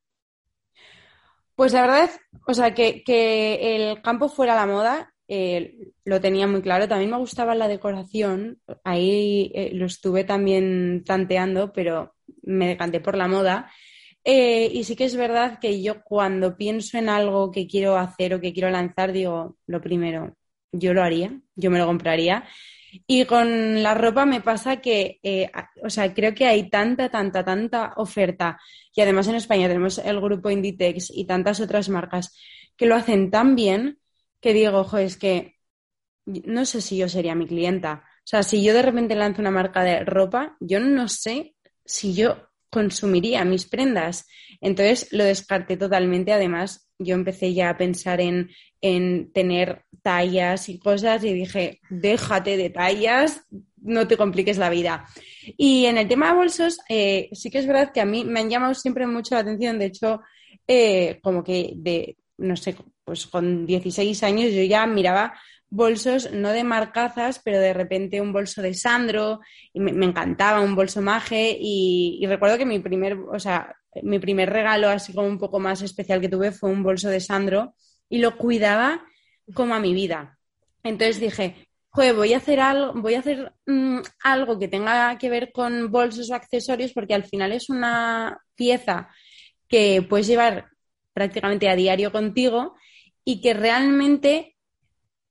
Pues 1.56 1.74
la 1.74 1.82
verdad, 1.82 2.10
o 2.48 2.54
sea, 2.54 2.74
que, 2.74 3.04
el 3.08 4.02
campo 4.02 4.30
fuera 4.30 4.56
la 4.56 4.66
moda, 4.66 5.14
eh, 5.28 5.92
lo 6.06 6.22
tenía 6.22 6.48
muy 6.48 6.62
claro. 6.62 6.88
También 6.88 7.12
me 7.12 7.18
gustaba 7.18 7.56
la 7.56 7.68
decoración, 7.68 8.62
ahí 8.84 9.52
eh, 9.54 9.72
lo 9.74 9.86
estuve 9.86 10.24
también 10.24 11.04
tanteando, 11.06 11.74
pero 11.74 12.16
me 12.44 12.68
decanté 12.68 13.00
por 13.02 13.18
la 13.18 13.28
moda. 13.28 13.72
Y 14.24 14.84
sí 14.84 14.96
que 14.96 15.06
es 15.06 15.16
verdad 15.16 15.60
que 15.60 15.82
yo 15.82 16.04
cuando 16.04 16.56
pienso 16.56 16.98
en 16.98 17.10
algo 17.10 17.50
que 17.52 17.68
quiero 17.68 17.98
hacer 17.98 18.36
o 18.36 18.42
que 18.42 18.54
quiero 18.54 18.70
lanzar, 18.70 19.12
digo, 19.12 19.58
lo 19.66 19.82
primero, 19.82 20.36
yo 20.72 20.94
lo 20.94 21.02
haría, 21.02 21.40
yo 21.56 21.72
me 21.72 21.80
lo 21.80 21.88
compraría. 21.88 22.48
Y 23.08 23.26
con 23.26 23.84
la 23.84 23.94
ropa 23.94 24.26
me 24.26 24.42
pasa 24.42 24.78
que, 24.78 25.20
eh, 25.24 25.50
o 25.84 25.90
sea, 25.90 26.14
creo 26.14 26.34
que 26.34 26.46
hay 26.46 26.70
tanta, 26.70 27.10
tanta, 27.10 27.44
tanta 27.44 27.94
oferta. 27.98 28.60
Y 28.96 29.02
además 29.02 29.28
en 29.28 29.36
España 29.36 29.68
tenemos 29.68 29.98
el 30.00 30.20
grupo 30.20 30.50
Inditex 30.50 31.12
y 31.12 31.26
tantas 31.26 31.60
otras 31.60 31.90
marcas 31.90 32.36
que 32.76 32.86
lo 32.86 32.96
hacen 32.96 33.30
tan 33.32 33.56
bien 33.56 34.00
que 34.42 34.54
digo, 34.54 34.80
ojo, 34.80 34.98
es 34.98 35.18
que 35.18 35.56
no 36.26 36.66
sé 36.66 36.82
si 36.82 36.98
yo 36.98 37.10
sería 37.10 37.36
mi 37.36 37.48
clienta. 37.48 38.04
O 38.20 38.28
sea, 38.30 38.44
si 38.44 38.64
yo 38.64 38.74
de 38.74 38.82
repente 38.82 39.16
lanzo 39.16 39.42
una 39.42 39.52
marca 39.52 39.84
de 39.84 40.04
ropa, 40.06 40.56
yo 40.60 40.80
no 40.80 41.08
sé 41.08 41.56
si 41.86 42.14
yo 42.14 42.50
consumiría 42.70 43.44
mis 43.46 43.66
prendas. 43.68 44.28
Entonces 44.62 45.08
lo 45.12 45.24
descarté 45.24 45.78
totalmente. 45.78 46.34
Además, 46.34 46.90
yo 46.98 47.16
empecé 47.16 47.54
ya 47.54 47.70
a 47.70 47.78
pensar 47.78 48.20
en, 48.22 48.50
tener 49.34 49.84
tallas 50.02 50.70
y 50.70 50.80
cosas 50.80 51.24
y 51.24 51.34
dije, 51.34 51.80
déjate 51.90 52.56
de 52.56 52.70
tallas, 52.70 53.42
no 53.82 54.08
te 54.08 54.18
compliques 54.18 54.58
la 54.58 54.70
vida. 54.70 55.06
Y 55.58 55.86
en 55.86 55.98
el 55.98 56.08
tema 56.08 56.30
de 56.30 56.38
bolsos, 56.38 56.80
eh, 56.90 57.30
sí 57.34 57.50
que 57.50 57.60
es 57.60 57.68
verdad 57.68 57.92
que 57.94 58.02
a 58.02 58.06
mí 58.06 58.24
me 58.24 58.40
han 58.42 58.50
llamado 58.50 58.74
siempre 58.74 59.06
mucho 59.08 59.36
la 59.36 59.42
atención. 59.42 59.80
De 59.80 59.86
hecho, 59.86 60.22
eh, 60.68 61.20
como 61.22 61.44
que 61.44 61.74
de, 61.76 62.18
no 62.38 62.56
sé, 62.56 62.76
pues 63.04 63.28
con 63.28 63.66
16 63.66 64.24
años 64.24 64.54
yo 64.54 64.64
ya 64.64 64.86
miraba 64.86 65.34
bolsos, 65.70 66.32
no 66.32 66.50
de 66.50 66.64
marcazas, 66.64 67.40
pero 67.44 67.60
de 67.60 67.74
repente 67.74 68.22
un 68.22 68.34
bolso 68.34 68.62
de 68.62 68.74
Sandro, 68.74 69.40
y 69.74 69.80
me, 69.80 70.06
encantaba 70.06 70.62
un 70.62 70.76
bolso 70.76 71.02
maje, 71.02 71.56
y, 71.60 72.24
recuerdo 72.28 72.58
que 72.58 72.66
mi 72.66 72.80
primer, 72.80 73.14
o 73.14 73.40
sea, 73.40 73.76
mi 74.04 74.20
primer 74.20 74.50
regalo 74.50 74.90
así 74.90 75.14
como 75.14 75.28
un 75.28 75.38
poco 75.38 75.60
más 75.60 75.82
especial 75.82 76.22
que 76.22 76.30
tuve 76.30 76.52
fue 76.52 76.70
un 76.70 76.84
bolso 76.84 77.10
de 77.10 77.20
Sandro, 77.20 77.76
y 78.10 78.20
lo 78.20 78.38
cuidaba 78.38 79.06
como 79.54 79.76
a 79.76 79.80
mi 79.80 79.94
vida. 79.94 80.38
Entonces 80.84 81.20
dije, 81.20 81.68
joder, 81.90 82.16
voy 82.16 82.34
a 82.34 82.38
hacer 82.38 82.60
algo, 82.60 82.94
voy 82.96 83.16
a 83.16 83.20
hacer 83.20 83.54
mm, 83.66 84.00
algo 84.24 84.58
que 84.58 84.68
tenga 84.68 85.18
que 85.18 85.30
ver 85.30 85.52
con 85.52 85.92
bolsos 85.92 86.30
o 86.32 86.36
accesorios, 86.36 86.94
porque 86.94 87.14
al 87.14 87.26
final 87.26 87.52
es 87.52 87.70
una 87.70 88.40
pieza 88.56 89.10
que 89.68 90.02
puedes 90.02 90.28
llevar 90.28 90.70
prácticamente 91.14 91.70
a 91.70 91.76
diario 91.76 92.12
contigo 92.12 92.76
y 93.24 93.42
que 93.42 93.54
realmente 93.54 94.56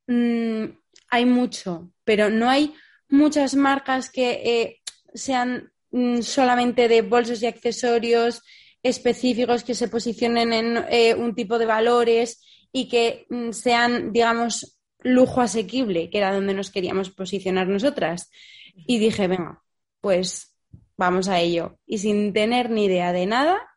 Mm, 0.09 0.65
hay 1.11 1.25
mucho, 1.27 1.93
pero 2.05 2.31
no 2.31 2.49
hay 2.49 2.75
muchas 3.11 3.55
marcas 3.55 4.11
que 4.11 4.31
eh, 4.45 4.81
sean 5.15 5.71
mm, 5.91 6.23
solamente 6.23 6.89
de 6.89 7.03
bolsos 7.03 7.43
y 7.43 7.47
accesorios 7.47 8.43
específicos 8.83 9.65
que 9.65 9.75
se 9.75 9.89
posicionen 9.89 10.53
en 10.53 10.85
eh, 10.91 11.15
un 11.15 11.35
tipo 11.35 11.59
de 11.59 11.67
valores 11.67 12.43
y 12.73 12.89
que 12.89 13.27
mm, 13.29 13.53
sean, 13.53 14.13
digamos, 14.13 14.79
lujo 15.01 15.43
asequible, 15.43 16.09
que 16.11 16.19
era 16.19 16.35
donde 16.35 16.55
nos 16.55 16.71
queríamos 16.71 17.11
posicionar 17.11 17.69
nosotras. 17.69 18.31
Y 18.75 18.99
dije, 18.99 19.29
venga, 19.29 19.63
pues 20.01 20.57
vamos 20.97 21.29
a 21.29 21.39
ello. 21.41 21.79
Y 21.87 21.99
sin 21.99 22.33
tener 22.33 22.71
ni 22.71 22.87
idea 22.87 23.13
de 23.13 23.27
nada, 23.27 23.68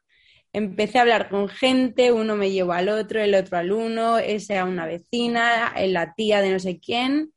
empecé 0.53 0.97
a 0.97 1.01
hablar 1.01 1.29
con 1.29 1.47
gente, 1.49 2.11
uno 2.11 2.35
me 2.35 2.51
llevó 2.51 2.73
al 2.73 2.89
otro, 2.89 3.21
el 3.21 3.35
otro 3.35 3.57
al 3.57 3.71
uno, 3.71 4.17
ese 4.19 4.57
a 4.57 4.65
una 4.65 4.85
vecina, 4.85 5.73
la 5.87 6.13
tía 6.13 6.41
de 6.41 6.51
no 6.51 6.59
sé 6.59 6.79
quién, 6.79 7.33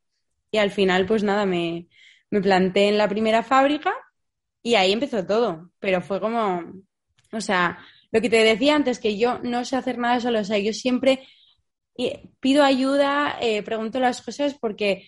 y 0.51 0.57
al 0.57 0.71
final, 0.71 1.05
pues 1.05 1.23
nada, 1.23 1.45
me, 1.45 1.87
me 2.29 2.41
planté 2.41 2.87
en 2.89 2.97
la 2.97 3.07
primera 3.09 3.43
fábrica 3.43 3.93
y 4.63 4.75
ahí 4.75 4.91
empezó 4.93 5.25
todo, 5.25 5.71
pero 5.79 6.01
fue 6.01 6.19
como, 6.19 6.63
o 7.31 7.41
sea, 7.41 7.79
lo 8.11 8.21
que 8.21 8.29
te 8.29 8.43
decía 8.43 8.75
antes, 8.75 8.99
que 8.99 9.17
yo 9.17 9.39
no 9.39 9.65
sé 9.65 9.75
hacer 9.75 9.97
nada 9.97 10.19
solo, 10.19 10.39
o 10.39 10.43
sea, 10.43 10.57
yo 10.59 10.73
siempre 10.73 11.27
eh, 11.97 12.29
pido 12.39 12.63
ayuda, 12.63 13.37
eh, 13.41 13.63
pregunto 13.63 13.99
las 13.99 14.21
cosas 14.21 14.55
porque, 14.55 15.07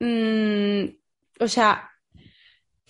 mm, 0.00 0.84
o 1.40 1.48
sea, 1.48 1.91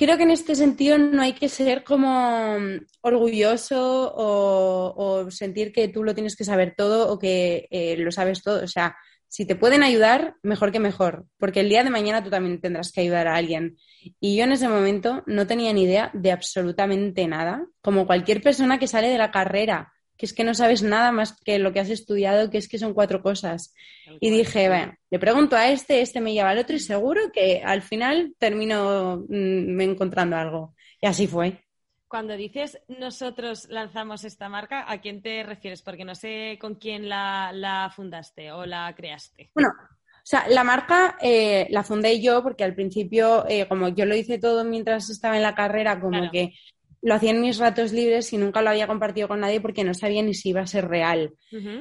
creo 0.02 0.16
que 0.16 0.24
en 0.24 0.32
este 0.32 0.56
sentido 0.56 0.98
no 0.98 1.22
hay 1.22 1.32
que 1.32 1.48
ser 1.48 1.84
como 1.84 2.56
orgulloso 3.02 4.12
o, 4.16 5.30
sentir 5.30 5.72
que 5.72 5.86
tú 5.86 6.02
lo 6.02 6.14
tienes 6.14 6.34
que 6.34 6.44
saber 6.44 6.74
todo 6.76 7.12
o 7.12 7.18
que 7.20 7.68
eh, 7.70 7.96
lo 7.98 8.10
sabes 8.10 8.42
todo. 8.42 8.64
O 8.64 8.66
sea, 8.66 8.96
si 9.28 9.46
te 9.46 9.54
pueden 9.54 9.84
ayudar, 9.84 10.34
mejor 10.42 10.72
que 10.72 10.80
mejor, 10.80 11.26
porque 11.38 11.60
el 11.60 11.68
día 11.68 11.84
de 11.84 11.90
mañana 11.90 12.22
tú 12.22 12.30
también 12.30 12.60
tendrás 12.60 12.90
que 12.90 13.02
ayudar 13.02 13.28
a 13.28 13.36
alguien. 13.36 13.76
Y 14.20 14.36
yo 14.36 14.44
en 14.44 14.52
ese 14.52 14.68
momento 14.68 15.22
no 15.26 15.46
tenía 15.46 15.72
ni 15.72 15.84
idea 15.84 16.10
de 16.14 16.32
absolutamente 16.32 17.26
nada, 17.28 17.64
como 17.80 18.06
cualquier 18.06 18.42
persona 18.42 18.78
que 18.78 18.88
sale 18.88 19.08
de 19.08 19.18
la 19.18 19.30
carrera 19.30 19.92
que 20.22 20.26
es 20.26 20.32
que 20.34 20.44
no 20.44 20.54
sabes 20.54 20.84
nada 20.84 21.10
más 21.10 21.36
que 21.44 21.58
lo 21.58 21.72
que 21.72 21.80
has 21.80 21.90
estudiado, 21.90 22.48
que 22.48 22.58
es 22.58 22.68
que 22.68 22.78
son 22.78 22.94
cuatro 22.94 23.24
cosas. 23.24 23.74
Y 24.20 24.30
dije, 24.30 24.68
bueno, 24.68 24.94
le 25.10 25.18
pregunto 25.18 25.56
a 25.56 25.68
este, 25.68 26.00
este 26.00 26.20
me 26.20 26.32
lleva 26.32 26.50
al 26.50 26.58
otro 26.58 26.76
y 26.76 26.78
seguro 26.78 27.32
que 27.32 27.60
al 27.64 27.82
final 27.82 28.32
termino 28.38 29.24
mm, 29.28 29.80
encontrando 29.80 30.36
algo. 30.36 30.76
Y 31.00 31.08
así 31.08 31.26
fue. 31.26 31.64
Cuando 32.06 32.36
dices 32.36 32.78
nosotros 32.86 33.66
lanzamos 33.68 34.22
esta 34.22 34.48
marca, 34.48 34.84
¿a 34.88 35.00
quién 35.00 35.22
te 35.22 35.42
refieres? 35.42 35.82
Porque 35.82 36.04
no 36.04 36.14
sé 36.14 36.56
con 36.60 36.76
quién 36.76 37.08
la, 37.08 37.92
fundaste 37.92 38.52
o 38.52 38.64
la 38.64 38.94
creaste. 38.96 39.50
Bueno, 39.56 39.70
o 39.70 40.22
sea, 40.22 40.46
la 40.48 40.62
marca 40.62 41.16
eh, 41.20 41.66
la 41.70 41.82
fundé 41.82 42.20
yo 42.20 42.44
porque 42.44 42.62
al 42.62 42.76
principio, 42.76 43.44
eh, 43.48 43.66
como 43.66 43.88
yo 43.88 44.06
lo 44.06 44.14
hice 44.14 44.38
todo 44.38 44.62
mientras 44.62 45.10
estaba 45.10 45.34
en 45.34 45.42
la 45.42 45.56
carrera, 45.56 45.98
como 45.98 46.30
que 46.30 46.54
lo 47.02 47.14
hacía 47.14 47.32
en 47.32 47.40
mis 47.40 47.58
ratos 47.58 47.92
libres 47.92 48.32
y 48.32 48.38
nunca 48.38 48.62
lo 48.62 48.70
había 48.70 48.86
compartido 48.86 49.28
con 49.28 49.40
nadie 49.40 49.60
porque 49.60 49.84
no 49.84 49.92
sabía 49.92 50.22
ni 50.22 50.34
si 50.34 50.50
iba 50.50 50.62
a 50.62 50.66
ser 50.66 50.88
real. 50.88 51.34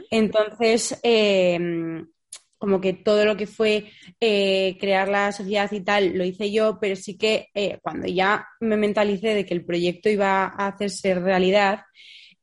Entonces, 0.09 0.99
em, 1.03 2.07
como 2.57 2.81
que 2.81 2.93
todo 2.93 3.25
lo 3.25 3.37
que 3.37 3.47
fue 3.47 3.85
eh, 4.19 4.77
crear 4.79 5.07
la 5.07 5.31
sociedad 5.31 5.71
y 5.71 5.81
tal, 5.81 6.17
lo 6.17 6.25
hice 6.25 6.51
yo, 6.51 6.79
pero 6.79 6.95
sí 6.95 7.17
que 7.17 7.47
eh, 7.53 7.79
cuando 7.81 8.07
ya 8.07 8.47
me 8.59 8.77
mentalicé 8.77 9.29
de 9.29 9.45
que 9.45 9.53
el 9.53 9.65
proyecto 9.65 10.09
iba 10.09 10.43
a 10.45 10.67
hacerse 10.67 11.15
realidad, 11.15 11.81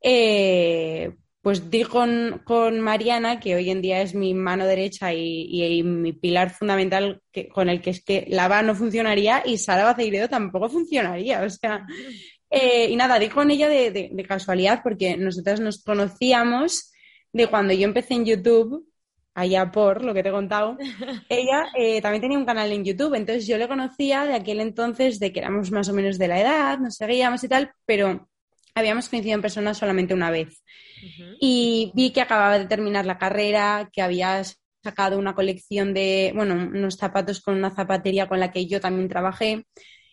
eh, 0.03 1.13
pues 1.41 1.71
di 1.71 1.83
con, 1.85 2.81
Mariana, 2.81 3.41
que 3.41 3.55
hoy 3.55 3.71
en 3.71 3.81
día 3.81 4.03
es 4.03 4.15
mi 4.15 4.35
mano 4.35 4.67
derecha 4.67 5.15
y, 5.15 5.83
mi 5.83 6.13
pilar 6.13 6.51
fundamental 6.51 7.23
con 7.53 7.69
el 7.69 7.81
que 7.81 7.91
es 7.91 8.05
que 8.05 8.27
Lava 8.29 8.63
no 8.63 8.75
funcionaría 8.75 9.43
y 9.47 9.57
Sara 9.57 9.85
Baceiredo 9.85 10.29
tampoco 10.29 10.69
funcionaría. 10.69 11.43
O 11.43 11.51
sea, 11.51 11.87
eh, 12.51 12.89
y 12.91 12.97
nada, 12.97 13.19
di 13.19 13.29
con 13.29 13.51
ella 13.51 13.69
de, 13.69 14.25
casualidad 14.27 14.81
porque 14.83 15.17
nosotras 15.17 15.61
nos 15.61 15.83
conocíamos 15.83 16.93
de 17.33 17.47
cuando 17.47 17.75
yo 17.75 17.85
empecé 17.85 18.15
en 18.15 18.25
YouTube, 18.25 18.87
allá 19.35 19.71
por 19.71 20.05
lo 20.05 20.15
que 20.15 20.23
te 20.23 20.31
he 20.31 20.33
contado. 20.33 20.77
Ella 21.29 21.67
eh, 21.77 22.01
también 22.01 22.23
tenía 22.23 22.39
un 22.39 22.47
canal 22.47 22.73
en 22.73 22.85
YouTube, 22.85 23.15
entonces 23.15 23.47
yo 23.47 23.59
le 23.59 23.69
conocía 23.69 24.25
de 24.25 24.35
aquel 24.35 24.61
entonces, 24.61 25.21
de 25.21 25.33
que 25.33 25.41
éramos 25.41 25.71
más 25.71 25.89
o 25.89 25.93
menos 25.93 26.19
de 26.19 26.29
la 26.29 26.41
edad, 26.41 26.79
nos 26.79 26.97
seguíamos 26.97 27.45
y 27.45 27.49
tal, 27.49 27.71
pero 27.85 28.29
habíamos 28.75 29.09
coincidido 29.09 29.37
en 29.37 29.43
persona 29.43 29.75
solamente 29.75 30.15
una 30.15 30.31
vez. 30.31 30.63
Y 31.41 31.93
vi 31.95 32.11
que 32.11 32.21
acababa 32.21 32.59
de 32.59 32.67
terminar 32.67 33.07
la 33.07 33.19
carrera, 33.19 33.89
que 33.93 34.03
había 34.03 34.43
sacado 34.83 35.19
una 35.19 35.35
colección 35.35 35.95
de, 35.95 36.33
bueno, 36.35 36.55
unos 36.55 36.97
zapatos 36.97 37.41
con 37.41 37.55
una 37.57 37.71
zapatería 37.71 38.29
con 38.29 38.41
la 38.41 38.51
que 38.51 38.67
yo 38.67 38.81
también 38.81 39.09
trabajé. 39.09 39.67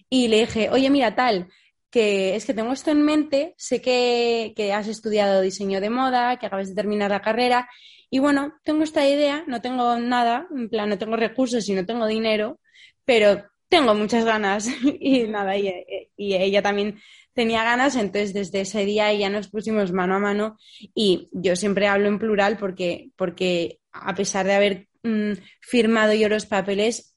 Y 0.09 0.27
le 0.27 0.41
dije, 0.41 0.69
oye, 0.69 0.89
mira, 0.89 1.15
tal, 1.15 1.47
que 1.95 2.35
es 2.35 2.45
que 2.45 2.53
tengo 2.53 2.73
esto 2.73 2.91
en 2.91 3.03
mente, 3.03 3.55
sé 3.57 3.81
que, 3.81 4.53
has 4.73 4.89
estudiado 4.89 5.39
diseño 5.39 5.79
de 5.79 5.89
moda, 5.89 6.37
que 6.37 6.45
acabas 6.45 6.67
de 6.67 6.75
terminar 6.75 7.09
la 7.09 7.21
carrera 7.21 7.69
y 8.09 8.19
bueno, 8.19 8.53
tengo 8.65 8.83
esta 8.83 9.07
idea, 9.07 9.45
no 9.47 9.61
tengo 9.61 9.97
nada, 9.97 10.45
en 10.53 10.67
plan, 10.67 10.89
no 10.89 10.97
tengo 10.97 11.15
recursos 11.15 11.69
y 11.69 11.73
no 11.73 11.85
tengo 11.85 12.05
dinero, 12.05 12.59
pero 13.05 13.45
tengo 13.69 13.95
muchas 13.95 14.25
ganas 14.25 14.67
y 14.99 15.23
nada, 15.23 15.55
y, 15.57 15.71
ella 16.17 16.61
también 16.61 16.99
tenía 17.33 17.63
ganas, 17.63 17.95
entonces 17.95 18.33
desde 18.33 18.59
ese 18.59 18.83
día 18.83 19.13
ya 19.13 19.29
nos 19.29 19.47
pusimos 19.47 19.93
mano 19.93 20.15
a 20.15 20.19
mano 20.19 20.57
y 20.93 21.29
yo 21.31 21.55
siempre 21.55 21.87
hablo 21.87 22.09
en 22.09 22.19
plural 22.19 22.57
porque, 22.57 23.11
porque 23.15 23.79
a 23.93 24.13
pesar 24.15 24.45
de 24.45 24.55
haber 24.55 24.87
mm, 25.03 25.31
firmado 25.61 26.11
yo 26.11 26.27
los 26.27 26.45
papeles, 26.45 27.15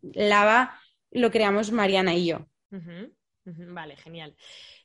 Lava 0.00 0.78
lo 1.10 1.32
creamos 1.32 1.72
Mariana 1.72 2.14
y 2.14 2.26
yo. 2.26 2.46
Vale, 3.44 3.96
genial. 3.96 4.36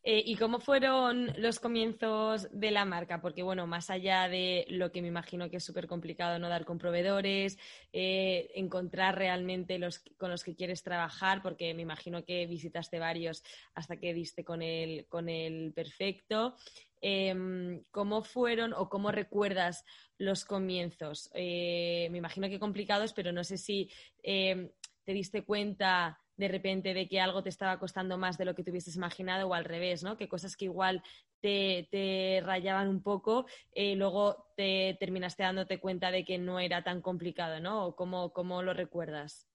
Eh, 0.03 0.23
¿Y 0.25 0.35
cómo 0.35 0.59
fueron 0.59 1.31
los 1.37 1.59
comienzos 1.59 2.47
de 2.51 2.71
la 2.71 2.85
marca? 2.85 3.21
Porque, 3.21 3.43
bueno, 3.43 3.67
más 3.67 3.91
allá 3.91 4.27
de 4.27 4.65
lo 4.69 4.91
que 4.91 5.03
me 5.03 5.09
imagino 5.09 5.49
que 5.49 5.57
es 5.57 5.63
súper 5.63 5.85
complicado 5.85 6.39
no 6.39 6.49
dar 6.49 6.65
con 6.65 6.79
proveedores, 6.79 7.59
eh, 7.93 8.49
encontrar 8.55 9.15
realmente 9.15 9.77
los 9.77 9.99
con 10.17 10.31
los 10.31 10.43
que 10.43 10.55
quieres 10.55 10.81
trabajar, 10.81 11.43
porque 11.43 11.75
me 11.75 11.83
imagino 11.83 12.25
que 12.25 12.47
visitaste 12.47 12.97
varios 12.97 13.43
hasta 13.75 13.97
que 13.97 14.13
diste 14.15 14.43
con 14.43 14.63
el, 14.63 15.05
con 15.07 15.29
el 15.29 15.71
perfecto. 15.73 16.55
Em, 16.99 17.83
¿Cómo 17.91 18.23
fueron 18.23 18.73
o 18.73 18.89
cómo 18.89 19.11
recuerdas 19.11 19.85
los 20.17 20.45
comienzos? 20.45 21.29
Eh, 21.35 22.07
me 22.09 22.17
imagino 22.17 22.49
que 22.49 22.59
complicados, 22.59 23.13
pero 23.13 23.31
no 23.31 23.43
sé 23.43 23.59
si 23.59 23.91
em, 24.23 24.71
te 25.05 25.13
diste 25.13 25.43
cuenta 25.43 26.19
de 26.37 26.47
repente 26.47 26.93
de 26.93 27.07
que 27.07 27.19
algo 27.19 27.43
te 27.43 27.49
estaba 27.49 27.79
costando 27.79 28.17
más 28.17 28.37
de 28.37 28.45
lo 28.45 28.55
que 28.55 28.63
te 28.63 28.71
hubieses 28.71 28.95
imaginado 28.95 29.47
o 29.47 29.53
al 29.53 29.65
revés, 29.65 30.03
¿no? 30.03 30.17
Que 30.17 30.29
cosas 30.29 30.55
que 30.55 30.65
igual 30.65 31.03
te, 31.41 32.41
rayaban 32.43 32.87
un 32.87 33.01
poco, 33.01 33.45
eh, 33.73 33.95
luego 33.95 34.47
te 34.55 34.95
terminaste 34.99 35.43
dándote 35.43 35.79
cuenta 35.79 36.11
de 36.11 36.23
que 36.23 36.37
no 36.37 36.59
era 36.59 36.83
tan 36.83 37.01
complicado, 37.01 37.59
¿no? 37.59 37.95
cómo, 37.95 38.61
lo 38.61 38.73
recuerdas? 38.73 39.47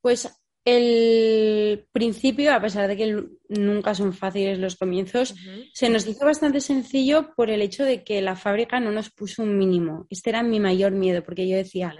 Pues 0.00 0.28
el 0.64 1.86
principio, 1.92 2.52
a 2.52 2.60
pesar 2.60 2.88
de 2.88 2.96
que 2.96 3.24
nunca 3.48 3.94
son 3.94 4.12
fáciles 4.12 4.58
los 4.58 4.76
comienzos, 4.76 5.34
se 5.72 5.88
nos 5.88 6.06
hizo 6.06 6.24
bastante 6.24 6.60
sencillo 6.60 7.32
por 7.34 7.50
el 7.50 7.62
hecho 7.62 7.84
de 7.84 8.04
que 8.04 8.20
la 8.20 8.36
fábrica 8.36 8.78
no 8.78 8.90
nos 8.90 9.10
puso 9.10 9.42
un 9.42 9.56
mínimo. 9.56 10.06
Este 10.10 10.30
era 10.30 10.42
mi 10.42 10.60
mayor 10.60 10.92
miedo, 10.92 11.24
porque 11.24 11.48
yo 11.48 11.56
decía, 11.56 11.96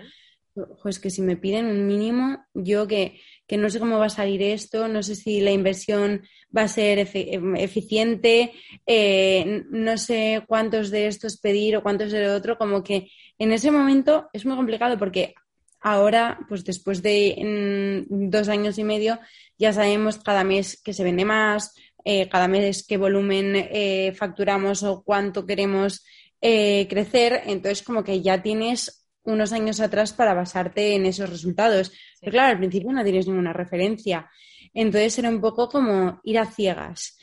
pues 0.82 0.98
que 0.98 1.10
si 1.10 1.22
me 1.22 1.36
piden 1.36 1.66
un 1.66 1.86
mínimo, 1.86 2.44
yo 2.54 2.86
que, 2.86 3.20
no 3.56 3.70
sé 3.70 3.78
cómo 3.78 3.98
va 3.98 4.06
a 4.06 4.10
salir 4.10 4.42
esto, 4.42 4.88
no 4.88 5.02
sé 5.02 5.14
si 5.14 5.40
la 5.40 5.50
inversión 5.50 6.22
va 6.56 6.62
a 6.62 6.68
ser 6.68 6.98
eficiente, 6.98 8.52
eh, 8.86 9.64
no 9.70 9.96
sé 9.96 10.44
cuántos 10.46 10.90
de 10.90 11.06
estos 11.06 11.38
pedir 11.38 11.76
o 11.76 11.82
cuántos 11.82 12.12
de 12.12 12.28
otro, 12.28 12.58
como 12.58 12.82
que 12.82 13.10
en 13.38 13.52
ese 13.52 13.70
momento 13.70 14.28
es 14.32 14.44
muy 14.44 14.56
complicado 14.56 14.98
porque 14.98 15.34
ahora, 15.80 16.38
pues 16.48 16.64
después 16.64 17.02
de 17.02 18.04
dos 18.08 18.48
años 18.48 18.78
y 18.78 18.84
medio, 18.84 19.18
ya 19.56 19.72
sabemos 19.72 20.18
cada 20.18 20.44
mes 20.44 20.80
que 20.82 20.92
se 20.92 21.04
vende 21.04 21.24
más, 21.24 21.74
eh, 22.04 22.28
cada 22.28 22.48
mes 22.48 22.84
qué 22.86 22.96
volumen 22.96 23.54
eh, 23.56 24.12
facturamos 24.16 24.82
o 24.82 25.02
cuánto 25.02 25.46
queremos 25.46 26.04
crecer, 26.40 27.42
entonces 27.46 27.82
como 27.82 28.04
que 28.04 28.22
ya 28.22 28.40
tienes 28.40 28.98
unos 29.28 29.52
años 29.52 29.80
atrás 29.80 30.12
para 30.12 30.34
basarte 30.34 30.94
en 30.94 31.06
esos 31.06 31.28
resultados. 31.28 31.92
Claro, 32.22 32.52
al 32.52 32.58
principio 32.58 32.92
no 32.92 33.04
tienes 33.04 33.26
ninguna 33.26 33.52
referencia. 33.52 34.30
Entonces 34.74 35.18
era 35.18 35.28
un 35.28 35.40
poco 35.40 35.68
como 35.68 36.20
ir 36.24 36.38
a 36.38 36.46
ciegas. 36.46 37.18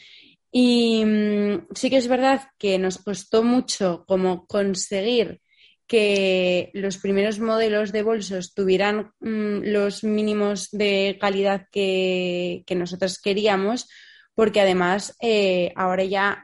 Y 0.52 1.04
mm, 1.06 1.68
sí 1.74 1.90
que 1.90 1.98
es 1.98 2.08
verdad 2.08 2.48
que 2.58 2.78
nos 2.80 3.00
costó 3.00 3.44
mucho 3.44 4.06
como 4.08 4.46
conseguir 4.48 5.42
que 5.88 6.72
los 6.74 6.98
primeros 6.98 7.40
modelos 7.40 7.92
de 7.92 8.04
bolsos 8.04 8.54
tuvieran 8.54 9.12
mm, 9.20 9.64
los 9.64 10.04
mínimos 10.04 10.72
de 10.72 11.18
calidad 11.20 11.68
que, 11.72 12.64
nosotros 12.76 13.20
queríamos, 13.22 13.88
porque 14.34 14.62
además 14.62 15.16
eh, 15.22 15.72
ahora 15.76 16.04
ya, 16.06 16.44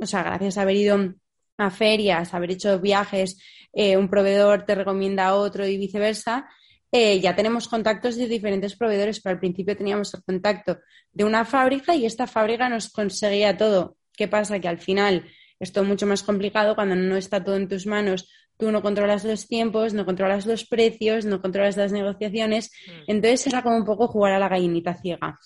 o 0.00 0.06
sea, 0.06 0.22
gracias 0.22 0.58
a 0.58 0.62
haber 0.62 0.76
ido 0.76 1.14
a 1.58 1.70
ferias, 1.70 2.34
haber 2.34 2.52
hecho 2.52 2.80
viajes, 2.80 3.38
eh, 3.72 3.96
un 3.96 4.08
proveedor 4.08 4.64
te 4.64 4.74
recomienda 4.74 5.26
a 5.28 5.34
otro 5.34 5.66
y 5.66 5.76
viceversa, 5.78 6.48
eh, 6.92 7.20
ya 7.20 7.34
tenemos 7.34 7.68
contactos 7.68 8.16
de 8.16 8.28
diferentes 8.28 8.76
proveedores, 8.76 9.20
pero 9.20 9.32
al 9.32 9.40
principio 9.40 9.76
teníamos 9.76 10.12
el 10.12 10.22
contacto 10.22 10.78
de 11.10 11.24
una 11.24 11.46
fábrica 11.46 11.94
y 11.94 12.04
esta 12.04 12.26
fábrica 12.26 12.68
nos 12.68 12.90
conseguía 12.90 13.56
todo. 13.56 13.96
¿Qué 14.14 14.28
pasa? 14.28 14.60
Que 14.60 14.68
al 14.68 14.78
final 14.78 15.24
es 15.58 15.72
todo 15.72 15.84
mucho 15.84 16.06
más 16.06 16.22
complicado 16.22 16.74
cuando 16.74 16.94
no 16.94 17.16
está 17.16 17.42
todo 17.42 17.56
en 17.56 17.68
tus 17.68 17.86
manos. 17.86 18.28
Tú 18.58 18.70
no 18.70 18.82
controlas 18.82 19.24
los 19.24 19.48
tiempos, 19.48 19.94
no 19.94 20.04
controlas 20.04 20.44
los 20.44 20.66
precios, 20.66 21.24
no 21.24 21.40
controlas 21.40 21.78
las 21.78 21.92
negociaciones. 21.92 22.70
Mm. 22.86 23.10
Entonces 23.10 23.46
era 23.46 23.62
como 23.62 23.76
un 23.78 23.86
poco 23.86 24.06
jugar 24.06 24.34
a 24.34 24.38
la 24.38 24.48
gallinita 24.48 24.94
ciega. 24.94 25.38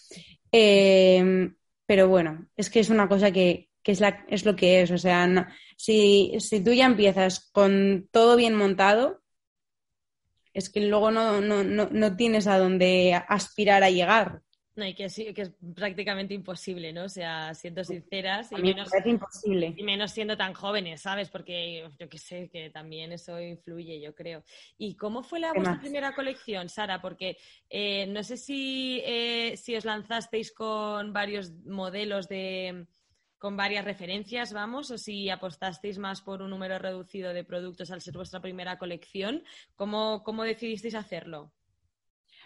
Eh, 0.51 1.49
pero 1.87 2.09
bueno, 2.09 2.49
es 2.57 2.69
que 2.71 2.81
es 2.81 2.91
una 2.91 3.09
cosa 3.09 3.31
que, 3.31 3.69
que 3.85 3.93
es, 3.93 4.01
la, 4.01 4.25
es 4.29 4.45
lo 4.45 4.57
que 4.57 4.83
es. 4.83 4.91
O 4.91 4.99
sea, 4.99 5.49
si, 5.77 6.33
si, 6.41 6.61
tú 6.61 6.73
ya 6.73 6.87
empiezas 6.87 7.49
con 7.53 8.09
todo 8.11 8.35
bien 8.35 8.55
montado, 8.55 9.21
es 10.57 10.71
que 10.71 10.81
luego 10.81 11.11
no, 11.11 11.43
no, 11.43 11.63
no, 11.63 11.89
no 11.93 12.17
tienes 12.17 12.47
a 12.47 12.59
dónde 12.59 13.13
aspirar 13.29 13.83
a 13.83 13.91
llegar. 13.91 14.41
No, 14.75 14.87
y 14.87 14.95
que, 14.95 15.11
sí, 15.11 15.35
que 15.35 15.43
es 15.43 15.53
prácticamente 15.75 16.33
imposible, 16.33 16.95
¿no? 16.95 17.05
O 17.05 17.09
sea, 17.11 17.53
siendo 17.55 17.85
sinceras. 17.85 18.53
Y 18.53 18.63
menos, 18.63 18.91
imposible. 19.05 19.75
Y 19.77 19.83
menos 19.83 20.13
siendo 20.13 20.35
tan 20.37 20.55
jóvenes, 20.55 21.03
¿sabes? 21.03 21.29
Porque 21.29 21.87
yo 21.99 22.09
que 22.09 22.19
sé, 22.19 22.49
que 22.51 22.71
también 22.71 23.13
eso 23.13 23.39
influye, 23.39 24.01
yo 24.01 24.15
creo. 24.15 24.43
¿Y 24.79 24.97
cómo 24.97 25.23
fue 25.23 25.41
la 25.41 25.53
vuestra 25.53 25.79
primera 25.79 26.15
colección, 26.15 26.71
Sara? 26.71 27.03
Porque 27.03 27.37
eh, 27.69 28.07
no 28.07 28.23
sé 28.23 28.39
si, 28.39 29.03
eh, 29.05 29.57
si 29.59 29.77
os 29.77 29.85
lanzasteis 29.85 30.53
con 30.53 31.13
varios 31.13 31.53
modelos 31.65 32.29
de, 32.29 32.87
con 33.39 33.57
varias 33.57 33.85
referencias, 33.85 34.53
vamos, 34.53 34.91
o 34.91 34.99
si 34.99 35.29
apostasteis 35.29 35.99
más 35.99 36.23
por 36.23 36.43
un 36.43 36.51
número 36.51 36.79
reducido 36.79 37.33
de 37.33 37.45
productos 37.45 37.91
al 37.91 38.01
ser 38.01 38.15
vuestra 38.15 38.41
primera 38.41 38.79
colección, 38.79 39.43
¿cómo, 39.75 40.23
cómo 40.25 40.45
decidisteis 40.45 40.95
hacerlo? 40.95 41.53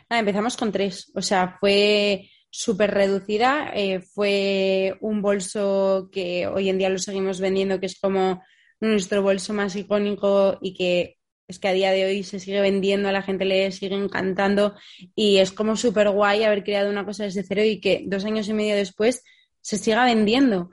empezamos 0.09 0.57
con 0.57 0.73
tres, 0.73 1.13
o 1.15 1.23
sea, 1.23 1.57
fue 1.61 2.29
súper 2.51 2.91
reducida, 2.91 3.71
eh, 3.75 4.01
fue 4.01 4.97
un 5.01 5.23
bolso 5.23 6.09
que 6.11 6.49
hoy 6.49 6.69
en 6.69 6.79
día 6.79 6.89
lo 6.89 6.99
seguimos 6.99 7.41
vendiendo, 7.41 7.79
que 7.79 7.87
es 7.87 7.99
como 8.01 8.43
nuestro 8.81 9.23
bolso 9.23 9.55
más 9.55 9.77
icónico 9.77 10.59
y 10.61 10.75
que 10.75 11.19
es 11.47 11.59
que 11.59 11.69
a 11.69 11.73
día 11.73 11.93
de 11.93 12.05
hoy 12.05 12.23
se 12.23 12.41
sigue 12.41 12.61
vendiendo, 12.61 13.09
a 13.09 13.13
la 13.13 13.23
gente 13.23 13.45
le 13.45 13.71
sigue 13.73 13.97
encantando 13.97 14.75
y 15.15 15.39
es 15.39 15.53
como 15.53 15.77
súper 15.77 16.11
guay 16.11 16.45
haber 16.45 16.65
creado 16.65 16.91
una 16.91 17.05
cosa 17.05 17.25
desde 17.25 17.43
cero 17.43 17.63
y 17.65 17.81
que 17.81 18.05
dos 18.07 18.25
años 18.25 18.49
y 18.49 18.53
medio 18.53 18.77
después 18.77 19.23
se 19.61 19.79
siga 19.79 20.05
vendiendo. 20.05 20.71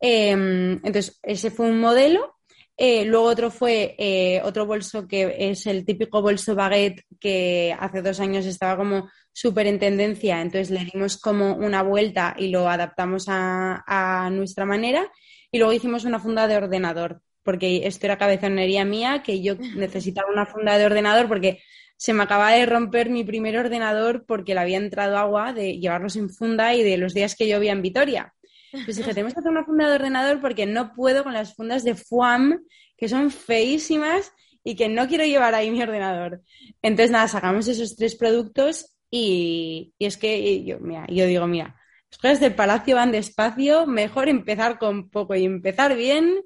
Em, 0.00 0.72
entonces, 0.84 1.18
ese 1.22 1.50
fue 1.50 1.66
un 1.66 1.80
modelo. 1.80 2.36
Eh, 2.76 3.04
luego 3.04 3.26
otro 3.26 3.50
fue 3.50 3.94
eh, 3.98 4.40
otro 4.42 4.64
bolso 4.64 5.06
que 5.06 5.36
es 5.50 5.66
el 5.66 5.84
típico 5.84 6.22
bolso 6.22 6.54
baguette 6.54 7.04
que 7.20 7.76
hace 7.78 8.00
dos 8.00 8.20
años 8.20 8.46
estaba 8.46 8.78
como 8.78 9.10
súper 9.32 9.66
en 9.66 9.78
tendencia. 9.78 10.40
Entonces 10.40 10.70
le 10.70 10.86
dimos 10.86 11.18
como 11.18 11.54
una 11.54 11.82
vuelta 11.82 12.34
y 12.38 12.48
lo 12.48 12.68
adaptamos 12.68 13.26
a, 13.28 13.84
a 13.86 14.30
nuestra 14.30 14.64
manera. 14.64 15.10
Y 15.52 15.58
luego 15.58 15.72
hicimos 15.72 16.04
una 16.04 16.20
funda 16.20 16.46
de 16.46 16.56
ordenador, 16.56 17.20
porque 17.42 17.86
esto 17.86 18.06
era 18.06 18.18
cabezonería 18.18 18.84
mía, 18.84 19.22
que 19.22 19.42
yo 19.42 19.56
necesitaba 19.56 20.30
una 20.32 20.46
funda 20.46 20.78
de 20.78 20.86
ordenador 20.86 21.28
porque 21.28 21.60
se 22.00 22.14
me 22.14 22.22
acaba 22.22 22.52
de 22.52 22.64
romper 22.64 23.10
mi 23.10 23.24
primer 23.24 23.58
ordenador 23.58 24.24
porque 24.24 24.54
le 24.54 24.60
había 24.60 24.78
entrado 24.78 25.18
agua 25.18 25.52
de 25.52 25.78
llevarlo 25.78 26.08
sin 26.08 26.30
funda 26.30 26.74
y 26.74 26.82
de 26.82 26.96
los 26.96 27.12
días 27.12 27.36
que 27.36 27.46
llovía 27.46 27.72
en 27.72 27.82
Vitoria. 27.82 28.32
Pues 28.72 28.96
dije, 28.96 29.12
tenemos 29.12 29.34
que 29.34 29.40
hacer 29.40 29.52
una 29.52 29.66
funda 29.66 29.86
de 29.86 29.96
ordenador 29.96 30.40
porque 30.40 30.64
no 30.64 30.94
puedo 30.94 31.24
con 31.24 31.34
las 31.34 31.54
fundas 31.54 31.84
de 31.84 31.94
FUAM, 31.94 32.64
que 32.96 33.06
son 33.06 33.30
feísimas 33.30 34.32
y 34.64 34.76
que 34.76 34.88
no 34.88 35.08
quiero 35.08 35.26
llevar 35.26 35.54
ahí 35.54 35.70
mi 35.70 35.82
ordenador. 35.82 36.40
Entonces, 36.80 37.10
nada, 37.10 37.28
sacamos 37.28 37.68
esos 37.68 37.94
tres 37.96 38.16
productos 38.16 38.96
y, 39.10 39.92
y 39.98 40.06
es 40.06 40.16
que 40.16 40.64
yo, 40.64 40.78
mira, 40.80 41.04
yo 41.10 41.26
digo, 41.26 41.46
mira, 41.46 41.76
las 42.10 42.18
cosas 42.18 42.40
del 42.40 42.54
palacio 42.54 42.96
van 42.96 43.12
despacio, 43.12 43.86
mejor 43.86 44.30
empezar 44.30 44.78
con 44.78 45.10
poco 45.10 45.34
y 45.34 45.44
empezar 45.44 45.94
bien 45.96 46.42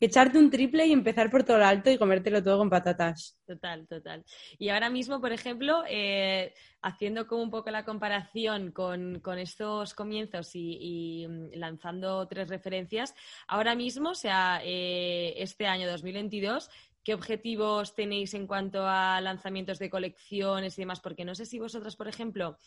echarte 0.00 0.38
un 0.38 0.50
triple 0.50 0.86
y 0.86 0.92
empezar 0.92 1.30
por 1.30 1.44
todo 1.44 1.58
lo 1.58 1.66
alto 1.66 1.90
y 1.90 1.98
comértelo 1.98 2.42
todo 2.42 2.58
con 2.58 2.70
patatas. 2.70 3.38
Total, 3.46 3.86
total. 3.86 4.24
Y 4.58 4.68
ahora 4.68 4.90
mismo, 4.90 5.20
por 5.20 5.32
ejemplo, 5.32 5.82
eh, 5.88 6.54
haciendo 6.82 7.26
como 7.26 7.42
un 7.42 7.50
poco 7.50 7.70
la 7.70 7.84
comparación 7.84 8.72
con, 8.72 9.20
estos 9.38 9.94
comienzos 9.94 10.50
y, 10.54 11.26
mm, 11.28 11.58
lanzando 11.58 12.26
tres 12.28 12.48
referencias, 12.48 13.14
ahora 13.46 13.74
mismo, 13.74 14.10
o 14.10 14.14
sea, 14.14 14.60
eh, 14.64 15.34
este 15.36 15.66
año 15.66 15.88
2022, 15.88 16.70
¿Qué 17.08 17.14
objetivos 17.14 17.94
tenéis 17.94 18.34
en 18.34 18.46
cuanto 18.46 18.86
a 18.86 19.18
lanzamientos 19.22 19.78
de 19.78 19.88
colecciones 19.88 20.76
y 20.76 20.82
demás? 20.82 21.00
Porque 21.00 21.24
no 21.24 21.34
sé 21.34 21.46
si 21.46 21.58
vosotras, 21.58 21.96
por 21.96 22.06
ejemplo, 22.06 22.58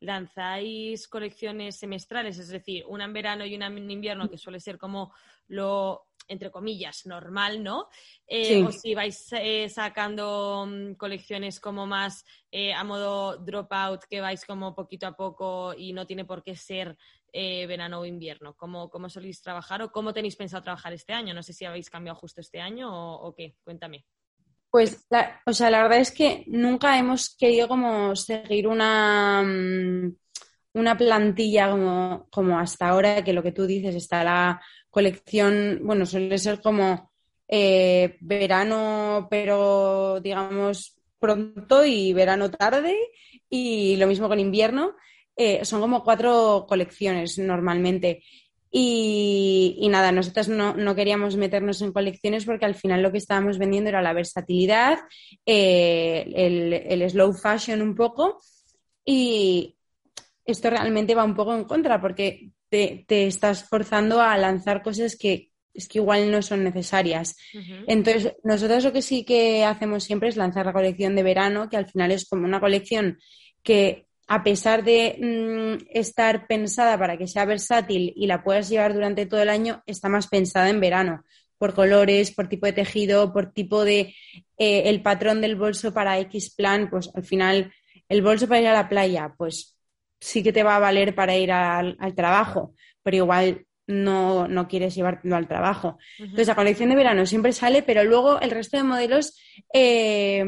lanzáis 0.00 1.08
colecciones 1.08 1.76
semestrales, 1.76 2.38
es 2.38 2.48
decir, 2.48 2.84
una 2.86 3.04
en 3.04 3.12
verano 3.12 3.44
y 3.44 3.54
una 3.54 3.66
en 3.66 3.90
invierno, 3.90 4.30
que 4.30 4.38
suele 4.38 4.60
ser 4.60 4.78
como 4.78 5.12
lo, 5.48 6.08
entre 6.28 6.50
comillas, 6.50 7.06
normal, 7.06 7.62
¿no? 7.62 7.88
Eh, 8.26 8.62
o 8.62 8.70
si 8.70 8.94
vais 8.94 9.32
eh, 9.32 9.68
sacando 9.68 10.66
mm, 10.68 10.94
colecciones 10.94 11.58
como 11.58 11.86
más 11.86 12.24
eh, 12.50 12.72
a 12.72 12.84
modo 12.84 13.38
dropout, 13.38 14.04
que 14.04 14.20
vais 14.20 14.44
como 14.44 14.74
poquito 14.74 15.06
a 15.06 15.16
poco 15.16 15.74
y 15.76 15.92
no 15.92 16.06
tiene 16.06 16.24
por 16.24 16.42
qué 16.42 16.54
ser 16.54 16.96
verano 17.30 18.00
o 18.00 18.06
invierno. 18.06 18.56
¿Cómo, 18.56 18.88
¿Cómo 18.90 19.08
soléis 19.08 19.42
trabajar 19.42 19.82
o 19.82 19.92
cómo 19.92 20.12
tenéis 20.12 20.34
pensado 20.34 20.62
trabajar 20.62 20.92
este 20.92 21.12
año? 21.12 21.34
No 21.34 21.42
sé 21.42 21.52
si 21.52 21.64
habéis 21.64 21.90
cambiado 21.90 22.18
justo 22.18 22.40
este 22.40 22.60
año 22.60 22.90
o, 22.90 23.34
qué. 23.34 23.54
Cuéntame. 23.62 24.06
Pues, 24.70 25.06
o 25.46 25.52
sea, 25.52 25.70
la 25.70 25.82
verdad 25.82 25.98
es 26.00 26.10
que 26.10 26.44
nunca 26.46 26.98
hemos 26.98 27.34
querido 27.36 27.68
como 27.68 28.14
seguir 28.14 28.68
una, 28.68 29.42
mm, 29.42 30.14
una 30.74 30.96
plantilla 30.96 31.70
como, 31.70 32.28
como 32.30 32.58
hasta 32.58 32.88
ahora, 32.88 33.24
que 33.24 33.32
lo 33.32 33.42
que 33.42 33.52
tú 33.52 33.66
dices, 33.66 33.94
está 33.94 34.22
la 34.24 34.60
colección, 34.90 35.80
bueno, 35.84 36.04
suele 36.06 36.36
ser 36.38 36.60
como 36.60 37.10
eh, 37.48 38.16
verano, 38.20 39.26
pero 39.30 40.20
digamos 40.20 40.98
pronto 41.18 41.84
y 41.84 42.12
verano 42.12 42.50
tarde, 42.50 42.94
y 43.48 43.96
lo 43.96 44.06
mismo 44.06 44.28
con 44.28 44.38
invierno. 44.38 44.94
Eh, 45.36 45.64
son 45.64 45.80
como 45.80 46.02
cuatro 46.02 46.66
colecciones 46.68 47.38
normalmente. 47.38 48.22
Y, 48.70 49.86
nada, 49.90 50.12
nosotros 50.12 50.48
no, 50.48 50.94
queríamos 50.94 51.36
meternos 51.36 51.80
en 51.82 51.92
colecciones 51.92 52.44
porque 52.44 52.66
al 52.66 52.74
final 52.74 53.02
lo 53.02 53.10
que 53.10 53.18
estábamos 53.18 53.58
vendiendo 53.58 53.88
era 53.88 54.02
la 54.02 54.12
versatilidad, 54.12 54.98
eh, 55.46 56.84
el, 56.88 57.10
slow 57.10 57.32
fashion 57.32 57.80
un 57.80 57.94
poco. 57.94 58.40
Y 59.04 59.76
esto 60.44 60.70
realmente 60.70 61.14
va 61.14 61.24
un 61.24 61.34
poco 61.34 61.54
en 61.54 61.64
contra 61.64 62.00
porque 62.00 62.50
te, 62.68 63.04
estás 63.08 63.64
forzando 63.64 64.20
a 64.20 64.36
lanzar 64.36 64.82
cosas 64.82 65.16
que 65.16 65.50
es 65.72 65.86
que 65.86 65.98
igual 65.98 66.30
no 66.32 66.42
son 66.42 66.64
necesarias. 66.64 67.36
Entonces, 67.86 68.32
nosotros 68.42 68.82
lo 68.82 68.92
que 68.92 69.00
sí 69.00 69.24
que 69.24 69.64
hacemos 69.64 70.02
siempre 70.02 70.28
es 70.28 70.36
lanzar 70.36 70.66
la 70.66 70.72
colección 70.72 71.14
de 71.14 71.22
verano, 71.22 71.68
que 71.68 71.76
al 71.76 71.86
final 71.86 72.10
es 72.10 72.28
como 72.28 72.46
una 72.46 72.58
colección 72.58 73.18
que 73.62 74.07
a 74.28 74.44
pesar 74.44 74.84
de 74.84 75.16
mm, 75.18 75.86
estar 75.90 76.46
pensada 76.46 76.98
para 76.98 77.16
que 77.16 77.26
sea 77.26 77.46
versátil 77.46 78.12
y 78.14 78.26
la 78.26 78.44
puedas 78.44 78.68
llevar 78.68 78.92
durante 78.92 79.24
todo 79.24 79.40
el 79.40 79.48
año, 79.48 79.82
está 79.86 80.10
más 80.10 80.26
pensada 80.28 80.68
en 80.68 80.80
verano, 80.80 81.24
por 81.56 81.74
colores, 81.74 82.30
por 82.30 82.46
tipo 82.46 82.66
de 82.66 82.74
tejido, 82.74 83.32
por 83.32 83.52
tipo 83.52 83.84
de 83.84 84.14
eh, 84.58 84.82
el 84.84 85.02
patrón 85.02 85.40
del 85.40 85.56
bolso 85.56 85.94
para 85.94 86.18
X 86.20 86.54
plan, 86.54 86.90
pues 86.90 87.10
al 87.14 87.24
final 87.24 87.72
el 88.08 88.22
bolso 88.22 88.46
para 88.46 88.60
ir 88.60 88.66
a 88.68 88.74
la 88.74 88.88
playa, 88.88 89.34
pues 89.36 89.78
sí 90.20 90.42
que 90.42 90.52
te 90.52 90.62
va 90.62 90.76
a 90.76 90.80
valer 90.80 91.14
para 91.14 91.36
ir 91.36 91.50
al, 91.50 91.96
trabajo, 92.14 92.74
pero 93.02 93.16
igual 93.16 93.66
no, 93.86 94.46
no 94.46 94.68
quieres 94.68 94.94
llevarlo 94.94 95.36
al 95.36 95.48
trabajo. 95.48 95.96
Entonces, 96.18 96.48
la 96.48 96.54
colección 96.54 96.90
de 96.90 96.96
verano 96.96 97.24
siempre 97.24 97.52
sale, 97.52 97.82
pero 97.82 98.04
luego 98.04 98.40
el 98.40 98.50
resto 98.50 98.76
de 98.76 98.82
modelos 98.82 99.38
eh, 99.72 100.44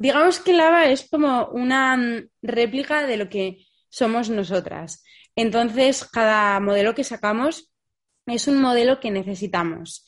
digamos 0.00 0.40
que 0.40 0.54
Lava 0.54 0.86
es 0.86 1.06
como 1.10 1.48
una 1.48 2.24
réplica 2.40 3.06
de 3.06 3.18
lo 3.18 3.28
que 3.28 3.66
somos 3.90 4.30
nosotras. 4.30 5.04
Entonces, 5.36 6.04
cada 6.06 6.58
modelo 6.58 6.94
que 6.94 7.04
sacamos 7.04 7.70
es 8.26 8.48
un 8.48 8.62
modelo 8.62 8.98
que 8.98 9.10
necesitamos. 9.10 10.06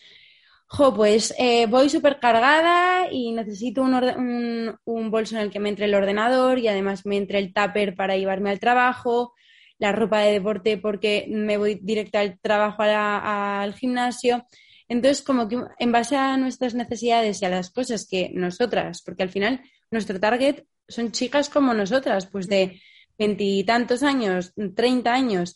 Jo, 0.66 0.94
pues 0.94 1.34
eh, 1.38 1.66
voy 1.66 1.90
súper 1.90 2.18
cargada 2.20 3.12
y 3.12 3.32
necesito 3.32 3.82
un, 3.82 5.10
bolso 5.10 5.36
en 5.36 5.42
el 5.42 5.50
que 5.50 5.60
me 5.60 5.68
entre 5.68 5.84
el 5.84 5.94
ordenador 5.94 6.58
y 6.58 6.68
además 6.68 7.04
me 7.04 7.18
entre 7.18 7.38
el 7.38 7.52
tupper 7.52 7.94
para 7.94 8.16
llevarme 8.16 8.48
al 8.48 8.60
trabajo, 8.60 9.34
la 9.78 9.92
ropa 9.92 10.20
de 10.20 10.32
deporte 10.32 10.78
porque 10.78 11.26
me 11.28 11.58
voy 11.58 11.78
directa 11.82 12.20
al 12.20 12.40
trabajo 12.40 12.82
al 12.82 13.74
gimnasio. 13.74 14.46
Entonces, 14.88 15.20
como 15.20 15.48
que 15.48 15.58
en 15.78 15.92
base 15.92 16.16
a 16.16 16.38
nuestras 16.38 16.74
necesidades 16.74 17.42
y 17.42 17.44
a 17.44 17.50
las 17.50 17.70
cosas 17.70 18.06
que 18.08 18.30
nosotras, 18.32 19.02
porque 19.02 19.22
al 19.24 19.30
final 19.30 19.60
nuestro 19.92 20.18
target 20.18 20.64
son 20.88 21.12
chicas 21.12 21.48
como 21.48 21.74
nosotras, 21.74 22.26
pues 22.26 22.48
de 22.48 22.80
veintitantos 23.18 24.02
años, 24.02 24.52
treinta 24.74 25.14
años, 25.14 25.54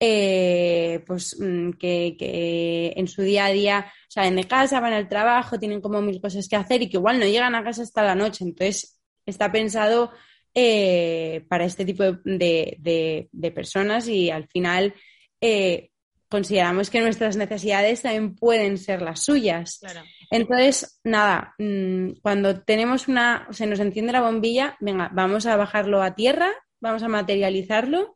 eh, 0.00 1.02
pues 1.06 1.36
mm, 1.40 1.72
que, 1.72 2.92
en 2.96 3.08
su 3.08 3.22
día 3.22 3.46
a 3.46 3.50
día 3.50 3.92
salen 4.08 4.36
de 4.36 4.44
casa, 4.44 4.80
van 4.80 4.92
al 4.92 5.08
trabajo, 5.08 5.58
tienen 5.58 5.80
como 5.80 6.00
mil 6.00 6.20
cosas 6.20 6.48
que 6.48 6.56
hacer 6.56 6.82
y 6.82 6.88
que 6.88 6.98
igual 6.98 7.18
no 7.18 7.26
llegan 7.26 7.54
a 7.54 7.64
casa 7.64 7.82
hasta 7.82 8.04
la 8.04 8.14
noche. 8.14 8.44
Entonces, 8.44 9.00
está 9.26 9.50
pensado 9.50 10.12
eh, 10.54 11.44
para 11.48 11.64
este 11.64 11.84
tipo 11.84 12.04
de, 12.04 13.28
personas 13.54 14.08
y 14.08 14.30
al 14.30 14.48
final 14.48 14.94
eh, 15.40 15.90
consideramos 16.28 16.90
que 16.90 17.00
nuestras 17.00 17.36
necesidades 17.36 18.02
también 18.02 18.34
pueden 18.34 18.78
ser 18.78 19.02
las 19.02 19.24
suyas. 19.24 19.80
Entonces, 20.30 21.00
nada, 21.04 21.54
mm, 21.58 22.20
cuando 22.22 22.60
tenemos 22.60 23.08
una, 23.08 23.48
se 23.50 23.66
nos 23.66 23.80
enciende 23.80 24.12
la 24.12 24.20
bombilla, 24.20 24.76
venga, 24.80 25.10
vamos 25.12 25.46
a 25.46 25.56
bajarlo 25.56 26.02
a 26.02 26.14
tierra, 26.14 26.50
vamos 26.80 27.02
a 27.02 27.08
materializarlo 27.08 28.14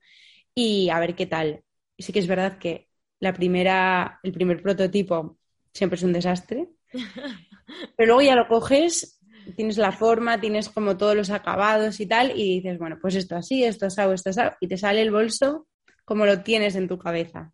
y 0.54 0.90
a 0.90 1.00
ver 1.00 1.14
qué 1.14 1.26
tal. 1.26 1.62
Y 1.96 2.02
sí 2.02 2.12
que 2.12 2.18
es 2.18 2.26
verdad 2.26 2.58
que 2.58 2.88
la 3.20 3.32
primera, 3.32 4.20
el 4.22 4.32
primer 4.32 4.62
prototipo 4.62 5.38
siempre 5.72 5.96
es 5.96 6.02
un 6.02 6.12
desastre, 6.12 6.68
pero 7.96 8.14
luego 8.14 8.22
ya 8.22 8.36
lo 8.36 8.46
coges, 8.46 9.20
tienes 9.56 9.78
la 9.78 9.92
forma, 9.92 10.40
tienes 10.40 10.68
como 10.68 10.96
todos 10.98 11.16
los 11.16 11.30
acabados 11.30 11.98
y 12.00 12.06
tal, 12.06 12.38
y 12.38 12.60
dices, 12.60 12.78
bueno, 12.78 12.98
pues 13.00 13.14
esto 13.14 13.36
así, 13.36 13.64
esto 13.64 13.86
así, 13.86 14.02
esto 14.12 14.30
así, 14.30 14.40
y 14.60 14.68
te 14.68 14.76
sale 14.76 15.00
el 15.00 15.10
bolso 15.10 15.66
como 16.04 16.26
lo 16.26 16.42
tienes 16.42 16.74
en 16.74 16.88
tu 16.88 16.98
cabeza. 16.98 17.52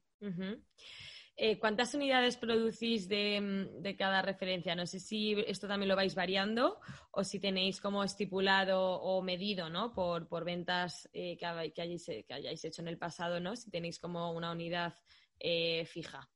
Eh, 1.40 1.56
¿Cuántas 1.60 1.94
unidades 1.94 2.36
producís 2.36 3.06
mm, 3.06 3.80
de, 3.80 3.96
cada 3.96 4.22
referencia? 4.22 4.74
No 4.74 4.86
sé 4.86 4.98
si 4.98 5.34
esto 5.46 5.68
también 5.68 5.88
lo 5.88 5.94
vais 5.94 6.16
variando 6.16 6.80
o 7.12 7.22
si 7.22 7.38
tenéis 7.38 7.80
como 7.80 8.02
estipulado 8.02 8.80
o 9.00 9.22
medido 9.22 9.70
¿no? 9.70 9.94
por, 9.94 10.44
ventas 10.44 11.08
eh, 11.12 11.36
que, 11.38 11.72
que, 11.72 11.82
hayáis, 12.34 12.64
hecho 12.64 12.82
en 12.82 12.88
el 12.88 12.98
pasado, 12.98 13.38
¿no? 13.38 13.54
si 13.54 13.70
tenéis 13.70 14.00
como 14.00 14.32
una 14.32 14.50
unidad 14.50 14.94
eh, 15.38 15.84
fija. 15.84 16.28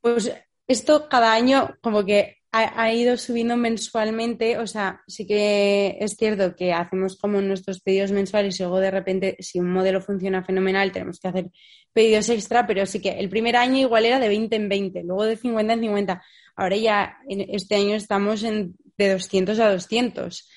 Pues 0.00 0.32
esto 0.68 1.08
cada 1.08 1.32
año 1.32 1.76
como 1.80 2.04
que 2.04 2.41
ha, 2.54 2.92
ido 2.92 3.16
subiendo 3.16 3.56
mensualmente, 3.56 4.58
o 4.58 4.66
sea, 4.66 5.00
sí 5.06 5.26
que 5.26 5.96
es 6.00 6.16
cierto 6.16 6.54
que 6.54 6.74
hacemos 6.74 7.16
como 7.16 7.40
nuestros 7.40 7.80
pedidos 7.80 8.12
mensuales 8.12 8.60
y 8.60 8.62
luego 8.62 8.78
de 8.78 8.90
repente, 8.90 9.36
si 9.40 9.58
un 9.58 9.72
modelo 9.72 10.02
funciona 10.02 10.44
fenomenal, 10.44 10.92
tenemos 10.92 11.18
que 11.18 11.28
hacer 11.28 11.46
pedidos 11.94 12.28
extra, 12.28 12.66
pero 12.66 12.84
sí 12.84 13.00
que 13.00 13.10
el 13.10 13.30
primer 13.30 13.56
año 13.56 13.78
igual 13.78 14.04
era 14.04 14.20
de 14.20 14.28
20 14.28 14.54
en 14.54 14.68
20, 14.68 15.02
luego 15.02 15.24
de 15.24 15.36
50 15.36 15.72
en 15.72 15.80
50. 15.80 16.22
Ahora 16.54 16.76
ya 16.76 17.16
este 17.26 17.76
año 17.76 17.94
estamos 17.94 18.42
en, 18.42 18.76
de 18.98 19.12
200 19.12 19.58
a 19.58 19.72
200. 19.72 20.48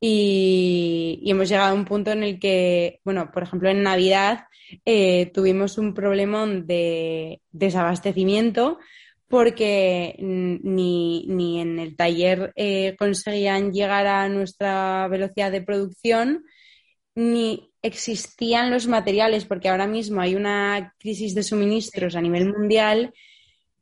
Y, 0.00 1.22
hemos 1.26 1.48
llegado 1.48 1.70
a 1.70 1.74
un 1.74 1.86
punto 1.86 2.12
en 2.12 2.22
el 2.22 2.38
que, 2.38 3.00
bueno, 3.04 3.30
por 3.32 3.42
ejemplo, 3.42 3.70
en 3.70 3.82
Navidad 3.82 4.44
eh, 4.84 5.30
tuvimos 5.32 5.78
un 5.78 5.94
problema 5.94 6.46
de 6.46 7.40
desabastecimiento 7.52 8.78
porque 9.28 10.16
ni, 10.18 11.60
en 11.60 11.78
el 11.78 11.96
taller 11.96 12.52
eh, 12.56 12.96
conseguían 12.98 13.72
llegar 13.72 14.06
a 14.06 14.28
nuestra 14.28 15.06
velocidad 15.08 15.52
de 15.52 15.62
producción, 15.62 16.44
ni 17.14 17.70
existían 17.82 18.70
los 18.70 18.86
materiales, 18.86 19.44
porque 19.44 19.68
ahora 19.68 19.86
mismo 19.86 20.20
hay 20.20 20.34
una 20.34 20.94
crisis 20.98 21.34
de 21.34 21.42
suministros 21.42 22.16
a 22.16 22.22
nivel 22.22 22.52
mundial 22.52 23.12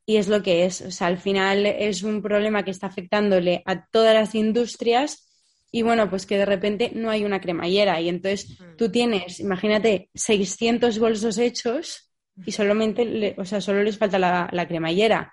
y 0.05 0.17
es 0.17 0.29
lo 0.29 0.43
que 0.43 0.65
es. 0.65 0.81
O 0.83 0.91
sea, 0.91 1.07
al 1.07 1.19
final 1.19 1.65
es 1.67 2.03
un 2.03 2.23
problema 2.23 2.65
que 2.65 2.71
está 2.73 2.89
afectándole 2.89 3.63
a 3.67 3.87
todas 3.87 4.15
las 4.15 4.35
industrias 4.35 5.29
y 5.71 5.83
bueno, 5.83 6.09
pues 6.11 6.27
que 6.27 6.39
de 6.39 6.47
repente 6.47 6.91
no 6.95 7.11
hay 7.11 7.25
una 7.25 7.41
cremallera 7.41 8.01
y 8.01 8.09
entonces 8.09 8.59
tú 8.79 8.91
tienes, 8.91 9.41
imagínate, 9.41 10.11
600 10.15 10.99
bolsos 10.99 11.39
hechos 11.39 12.06
y 12.45 12.53
solamente, 12.53 13.35
o 13.39 13.45
sea, 13.45 13.61
solo 13.61 13.83
les 13.83 13.99
falta 13.99 14.19
la, 14.19 14.69
cremallera. 14.69 15.33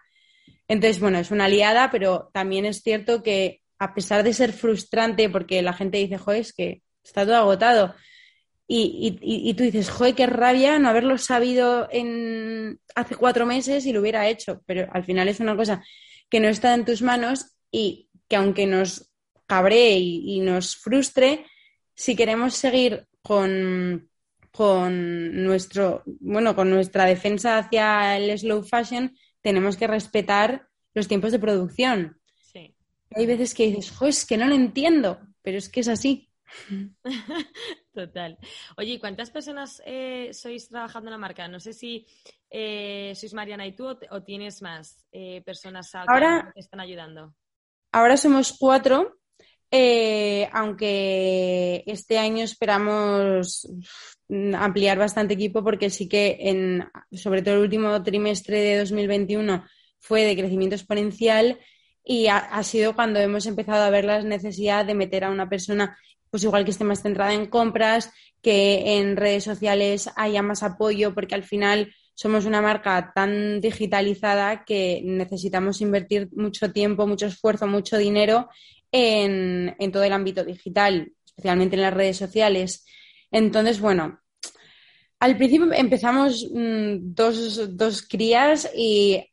Entonces, 0.67 0.99
bueno, 0.99 1.19
es 1.19 1.31
una 1.31 1.45
aliada, 1.45 1.91
pero 1.91 2.29
también 2.33 2.65
es 2.65 2.81
cierto 2.81 3.21
que 3.21 3.61
a 3.79 3.93
pesar 3.93 4.23
de 4.23 4.33
ser 4.33 4.53
frustrante, 4.53 5.29
porque 5.29 5.61
la 5.61 5.73
gente 5.73 5.97
dice, 5.97 6.17
joder, 6.17 6.41
es 6.41 6.53
que 6.53 6.81
está 7.03 7.25
todo 7.25 7.35
agotado, 7.35 7.95
y, 8.65 9.19
y, 9.21 9.53
tú 9.53 9.63
dices, 9.63 9.89
joder, 9.89 10.15
qué 10.15 10.25
rabia 10.25 10.79
no 10.79 10.89
haberlo 10.89 11.17
sabido 11.17 11.89
hace 12.95 13.15
cuatro 13.17 13.45
meses 13.45 13.85
y 13.85 13.91
lo 13.91 13.99
hubiera 13.99 14.27
hecho, 14.29 14.63
pero 14.65 14.87
al 14.91 15.03
final 15.03 15.27
es 15.27 15.41
una 15.41 15.55
cosa 15.55 15.83
que 16.29 16.39
no 16.39 16.47
está 16.47 16.73
en 16.73 16.85
tus 16.85 17.01
manos 17.01 17.57
y 17.69 18.09
que 18.27 18.37
aunque 18.37 18.65
nos 18.65 19.11
cabree 19.45 19.97
y, 19.99 20.39
nos 20.39 20.75
frustre, 20.77 21.45
si 21.93 22.15
queremos 22.15 22.55
seguir 22.55 23.05
con, 23.21 24.09
con 24.53 25.43
nuestro, 25.43 26.03
bueno, 26.05 26.55
con 26.55 26.69
nuestra 26.69 27.05
defensa 27.05 27.57
hacia 27.57 28.15
el 28.17 28.37
slow 28.37 28.61
fashion, 28.61 29.17
tenemos 29.41 29.77
que 29.77 29.87
respetar 29.87 30.67
los 30.93 31.07
tiempos 31.07 31.31
de 31.31 31.39
producción. 31.39 32.21
Sí. 32.51 32.75
Hay 33.15 33.25
veces 33.25 33.55
que 33.55 33.65
dices, 33.65 33.89
jo, 33.91 34.05
es 34.05 34.25
que 34.25 34.37
no 34.37 34.45
lo 34.45 34.53
entiendo, 34.53 35.19
pero 35.41 35.57
es 35.57 35.69
que 35.69 35.79
es 35.79 35.87
así. 35.87 36.29
Total. 37.93 38.37
Oye, 38.77 38.99
¿cuántas 38.99 39.31
personas 39.31 39.81
eh, 39.87 40.29
sois 40.33 40.69
trabajando 40.69 41.09
en 41.09 41.13
la 41.13 41.17
marca? 41.17 41.47
No 41.47 41.59
sé 41.59 41.73
si 41.73 42.05
eh, 42.51 43.13
sois 43.15 43.33
Mariana 43.33 43.65
y 43.65 43.75
tú 43.75 43.87
o, 43.87 44.23
tienes 44.23 44.61
más 44.61 45.03
eh, 45.11 45.41
personas 45.43 45.91
que 45.91 46.59
están 46.59 46.79
ayudando. 46.79 47.33
Ahora 47.91 48.17
somos 48.17 48.55
cuatro, 48.59 49.17
aunque 50.51 51.83
este 51.87 52.17
año 52.19 52.43
esperamos 52.43 53.67
ampliar 54.29 54.97
bastante 54.97 55.33
equipo 55.33 55.63
porque 55.63 55.89
sí 55.89 56.07
que 56.07 56.37
en, 56.39 56.85
sobre 57.11 57.41
todo 57.41 57.55
el 57.55 57.61
último 57.61 58.01
trimestre 58.03 58.61
de 58.61 58.77
2021 58.79 59.63
fue 59.99 60.23
de 60.23 60.35
crecimiento 60.35 60.75
exponencial 60.75 61.59
y 62.03 62.27
ha, 62.27 62.61
sido 62.63 62.95
cuando 62.95 63.19
hemos 63.19 63.45
empezado 63.45 63.83
a 63.83 63.89
ver 63.89 64.03
la 64.03 64.21
necesidad 64.21 64.85
de 64.85 64.93
meter 64.93 65.23
a 65.23 65.29
una 65.29 65.47
persona, 65.47 65.97
pues 66.29 66.43
igual 66.43 66.65
que 66.65 66.71
esté 66.71 66.83
más 66.83 67.01
centrada 67.01 67.33
en 67.33 67.45
compras, 67.45 68.11
que 68.41 68.97
en 68.97 69.15
redes 69.15 69.45
sociales 69.45 70.09
haya 70.17 70.41
más 70.41 70.63
apoyo, 70.63 71.13
porque 71.13 71.35
al 71.35 71.43
final 71.43 71.93
somos 72.13 72.45
una 72.45 72.61
marca 72.61 73.13
tan 73.15 73.61
digitalizada 73.61 74.65
que 74.65 75.01
necesitamos 75.05 75.79
invertir 75.79 76.27
mucho 76.33 76.73
tiempo, 76.73 77.07
mucho 77.07 77.27
esfuerzo, 77.27 77.67
mucho 77.67 77.97
dinero 77.97 78.49
en, 78.93 79.75
todo 79.91 80.03
el 80.03 80.13
ámbito 80.13 80.45
digital, 80.45 81.11
especialmente 81.25 81.75
en 81.75 81.81
las 81.81 81.93
redes 81.93 82.17
sociales. 82.17 82.85
Entonces, 83.31 83.81
bueno, 83.81 84.19
al 85.19 85.35
principio 85.35 85.73
empezamos 85.73 86.47
mm, 86.53 86.97
dos, 86.99 87.75
dos 87.75 88.03
crías 88.03 88.69
y 88.75 89.25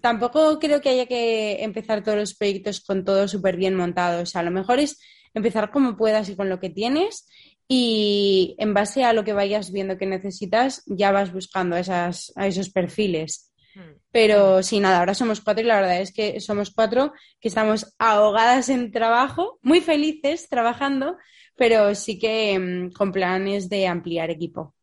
tampoco 0.00 0.58
creo 0.58 0.80
que 0.80 0.90
haya 0.90 1.06
que 1.06 1.64
empezar 1.64 2.04
todos 2.04 2.18
los 2.18 2.34
proyectos 2.34 2.80
con 2.82 3.04
todo 3.04 3.26
súper 3.26 3.56
bien 3.56 3.74
montado. 3.74 4.22
O 4.22 4.26
sea, 4.26 4.42
lo 4.42 4.50
mejor 4.50 4.78
es 4.78 5.00
empezar 5.34 5.70
como 5.70 5.96
puedas 5.96 6.28
y 6.28 6.36
con 6.36 6.50
lo 6.50 6.60
que 6.60 6.70
tienes 6.70 7.26
y 7.66 8.54
en 8.58 8.74
base 8.74 9.04
a 9.04 9.14
lo 9.14 9.24
que 9.24 9.32
vayas 9.32 9.72
viendo 9.72 9.96
que 9.96 10.04
necesitas, 10.04 10.82
ya 10.86 11.10
vas 11.10 11.32
buscando 11.32 11.76
esas, 11.76 12.30
a 12.36 12.46
esos 12.46 12.68
perfiles. 12.68 13.51
Hmm. 13.74 13.98
Pero 14.10 14.62
sí, 14.62 14.80
nada, 14.80 14.98
ahora 14.98 15.14
somos 15.14 15.40
cuatro 15.40 15.64
y 15.64 15.66
la 15.66 15.76
verdad 15.76 16.00
es 16.00 16.12
que 16.12 16.40
somos 16.40 16.70
cuatro 16.70 17.12
que 17.40 17.48
estamos 17.48 17.94
ahogadas 17.98 18.68
en 18.68 18.92
trabajo, 18.92 19.58
muy 19.62 19.80
felices 19.80 20.48
trabajando, 20.48 21.16
pero 21.56 21.94
sí 21.94 22.18
que 22.18 22.58
mm, 22.58 22.92
con 22.92 23.12
planes 23.12 23.68
de 23.68 23.86
ampliar 23.86 24.30
equipo. 24.30 24.74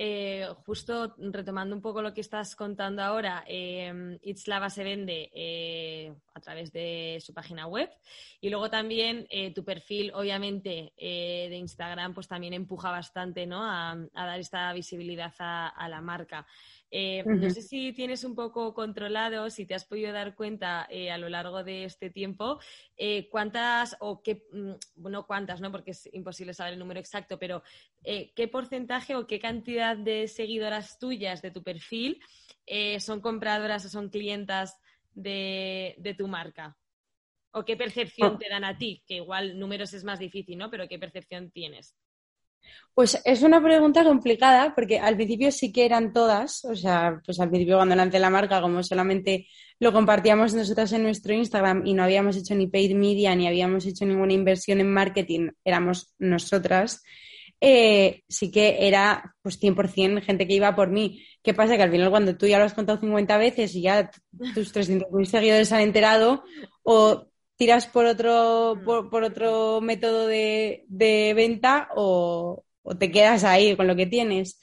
Eh, 0.00 0.46
justo 0.64 1.16
retomando 1.18 1.74
un 1.74 1.82
poco 1.82 2.00
lo 2.00 2.14
que 2.14 2.20
estás 2.20 2.54
contando 2.54 3.02
ahora, 3.02 3.42
eh, 3.48 4.16
Itzlava 4.22 4.70
se 4.70 4.84
vende 4.84 5.28
eh, 5.34 6.14
a 6.34 6.40
través 6.40 6.70
de 6.70 7.18
su 7.20 7.34
página 7.34 7.66
web 7.66 7.90
y 8.40 8.48
luego 8.48 8.70
también 8.70 9.26
eh, 9.28 9.52
tu 9.52 9.64
perfil, 9.64 10.12
obviamente, 10.14 10.92
de 10.96 11.56
Instagram, 11.56 12.14
pues 12.14 12.28
también 12.28 12.52
empuja 12.52 12.92
bastante 12.92 13.44
¿no? 13.44 13.64
a, 13.64 13.96
dar 14.14 14.38
esta 14.38 14.72
visibilidad 14.72 15.34
a 15.40 15.88
la 15.88 16.00
marca. 16.00 16.46
Eh, 16.90 17.22
no 17.26 17.50
sé 17.50 17.60
si 17.62 17.92
tienes 17.92 18.24
un 18.24 18.34
poco 18.34 18.72
controlado, 18.72 19.50
si 19.50 19.66
te 19.66 19.74
has 19.74 19.84
podido 19.84 20.12
dar 20.12 20.34
cuenta 20.34 20.86
eh, 20.88 21.10
a 21.10 21.18
lo 21.18 21.28
largo 21.28 21.62
de 21.62 21.84
este 21.84 22.08
tiempo, 22.08 22.58
eh, 22.96 23.28
cuántas 23.28 23.96
o 24.00 24.22
qué, 24.22 24.46
mm, 24.52 25.10
no 25.10 25.26
cuántas, 25.26 25.60
¿no? 25.60 25.70
porque 25.70 25.90
es 25.90 26.08
imposible 26.12 26.54
saber 26.54 26.74
el 26.74 26.78
número 26.78 27.00
exacto, 27.00 27.38
pero 27.38 27.62
qué 28.02 28.48
porcentaje 28.50 29.16
o 29.16 29.26
qué 29.26 29.38
cantidad 29.38 29.96
de 29.96 30.28
seguidoras 30.28 30.98
tuyas 30.98 31.42
de 31.42 31.50
tu 31.50 31.62
perfil 31.62 32.20
son 33.00 33.20
compradoras 33.20 33.84
o 33.84 33.88
son 33.88 34.08
clientas 34.08 34.78
de, 35.12 35.94
de 35.98 36.14
tu 36.14 36.28
marca. 36.28 36.76
¿O 37.52 37.64
qué 37.64 37.76
percepción 37.76 38.34
oh. 38.34 38.38
te 38.38 38.48
dan 38.48 38.64
a 38.64 38.78
ti? 38.78 39.02
Que 39.06 39.16
igual 39.16 39.58
números 39.58 39.92
es 39.94 40.04
más 40.04 40.18
difícil, 40.18 40.58
¿no? 40.58 40.70
Pero 40.70 40.86
¿qué 40.86 40.98
percepción 40.98 41.50
tienes? 41.50 41.96
Pues 42.94 43.20
es 43.24 43.42
una 43.42 43.62
pregunta 43.62 44.02
complicada 44.02 44.74
porque 44.74 44.98
al 44.98 45.14
principio 45.14 45.52
sí 45.52 45.72
que 45.72 45.84
eran 45.84 46.12
todas, 46.12 46.64
o 46.64 46.74
sea, 46.74 47.20
pues 47.24 47.38
al 47.38 47.48
principio 47.48 47.76
cuando 47.76 47.94
lancé 47.94 48.18
la 48.18 48.28
marca, 48.28 48.60
como 48.60 48.82
solamente 48.82 49.46
lo 49.78 49.92
compartíamos 49.92 50.52
nosotras 50.54 50.92
en 50.92 51.04
nuestro 51.04 51.32
Instagram 51.32 51.86
y 51.86 51.94
no 51.94 52.02
habíamos 52.02 52.36
hecho 52.36 52.56
ni 52.56 52.66
paid 52.66 52.96
media 52.96 53.36
ni 53.36 53.46
habíamos 53.46 53.86
hecho 53.86 54.04
ninguna 54.04 54.32
inversión 54.32 54.80
en 54.80 54.92
marketing, 54.92 55.50
éramos 55.64 56.12
nosotras, 56.18 57.04
eh, 57.60 58.22
sí 58.28 58.50
que 58.50 58.86
era 58.86 59.34
pues 59.42 59.60
100% 59.60 60.22
gente 60.22 60.46
que 60.46 60.54
iba 60.54 60.74
por 60.74 60.90
mí. 60.90 61.24
¿Qué 61.42 61.54
pasa? 61.54 61.76
Que 61.76 61.82
al 61.82 61.90
final 61.90 62.10
cuando 62.10 62.36
tú 62.36 62.46
ya 62.46 62.58
lo 62.58 62.64
has 62.64 62.74
contado 62.74 63.00
50 63.00 63.36
veces 63.38 63.74
y 63.74 63.82
ya 63.82 64.10
tus 64.54 64.72
300.000 64.72 65.24
seguidores 65.24 65.72
han 65.72 65.80
enterado 65.80 66.44
o 66.82 67.27
tiras 67.58 67.86
por 67.88 68.06
otro, 68.06 68.76
mm. 68.76 69.10
por, 69.10 69.24
otro 69.24 69.80
método 69.82 70.26
de, 70.26 70.84
venta 71.36 71.88
o, 71.94 72.64
te 72.98 73.10
quedas 73.10 73.44
ahí 73.44 73.76
con 73.76 73.86
lo 73.86 73.96
que 73.96 74.06
tienes. 74.06 74.58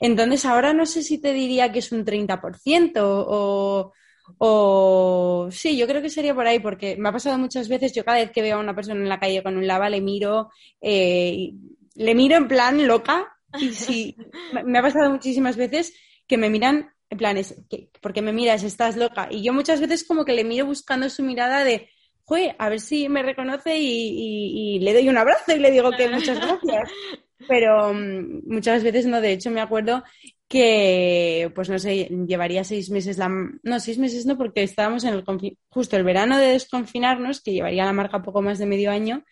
Entonces, 0.00 0.44
ahora 0.44 0.72
no 0.74 0.84
sé 0.84 1.02
si 1.02 1.18
te 1.18 1.32
diría 1.32 1.72
que 1.72 1.78
es 1.78 1.92
un 1.92 2.04
30% 2.04 2.92
o, 2.98 3.92
o 4.38 5.48
sí, 5.50 5.76
yo 5.76 5.86
creo 5.86 6.02
que 6.02 6.10
sería 6.10 6.34
por 6.34 6.46
ahí, 6.46 6.58
porque 6.58 6.96
me 6.96 7.08
ha 7.08 7.12
pasado 7.12 7.38
muchas 7.38 7.68
veces, 7.68 7.94
yo 7.94 8.04
cada 8.04 8.18
vez 8.18 8.30
que 8.32 8.42
veo 8.42 8.56
a 8.56 8.60
una 8.60 8.74
persona 8.74 9.00
en 9.00 9.08
la 9.08 9.20
calle 9.20 9.42
con 9.42 9.56
un 9.56 9.66
lava, 9.66 9.88
le 9.88 10.00
miro, 10.00 10.50
eh, 10.80 11.52
le 11.94 12.14
miro 12.14 12.36
en 12.36 12.48
plan 12.48 12.86
loca, 12.86 13.28
y 13.58 13.70
sí, 13.70 14.16
me 14.64 14.78
ha 14.78 14.82
pasado 14.82 15.10
muchísimas 15.10 15.56
veces 15.56 15.94
que 16.26 16.36
me 16.36 16.50
miran 16.50 16.90
en 17.10 17.18
plan, 17.18 17.36
es, 17.36 17.56
porque 18.00 18.22
me 18.22 18.32
miras, 18.32 18.62
estás 18.62 18.96
loca. 18.96 19.26
Y 19.30 19.42
yo 19.42 19.52
muchas 19.52 19.80
veces 19.80 20.04
como 20.06 20.24
que 20.24 20.32
le 20.32 20.44
miro 20.44 20.64
buscando 20.64 21.10
su 21.10 21.24
mirada 21.24 21.64
de, 21.64 21.90
a 22.58 22.68
ver 22.68 22.80
si 22.80 23.08
me 23.08 23.22
reconoce 23.22 23.76
y, 23.78 24.78
le 24.80 24.94
doy 24.94 25.08
un 25.08 25.18
abrazo 25.18 25.52
y 25.54 25.58
le 25.58 25.70
digo 25.70 25.90
que 25.92 26.08
muchas 26.08 26.38
gracias. 26.40 26.90
Pero 27.48 27.92
mm, 27.92 28.42
muchas 28.46 28.82
veces 28.82 29.06
no, 29.06 29.20
de 29.20 29.32
hecho 29.32 29.50
me 29.50 29.60
acuerdo 29.60 30.02
que, 30.48 31.50
pues 31.54 31.68
no 31.68 31.78
sé, 31.78 32.08
llevaría 32.26 32.64
seis 32.64 32.90
meses, 32.90 33.18
la, 33.18 33.28
no, 33.28 33.80
seis 33.80 33.98
meses 33.98 34.26
no, 34.26 34.36
porque 34.36 34.62
estábamos 34.62 35.04
en 35.04 35.14
el, 35.14 35.24
justo 35.68 35.96
el 35.96 36.04
verano 36.04 36.38
de 36.38 36.48
desconfinarnos, 36.48 37.40
que 37.40 37.52
llevaría 37.52 37.84
la 37.84 37.92
marca 37.92 38.22
poco 38.22 38.42
más 38.42 38.58
de 38.58 38.66
medio 38.66 38.90
año, 38.90 39.24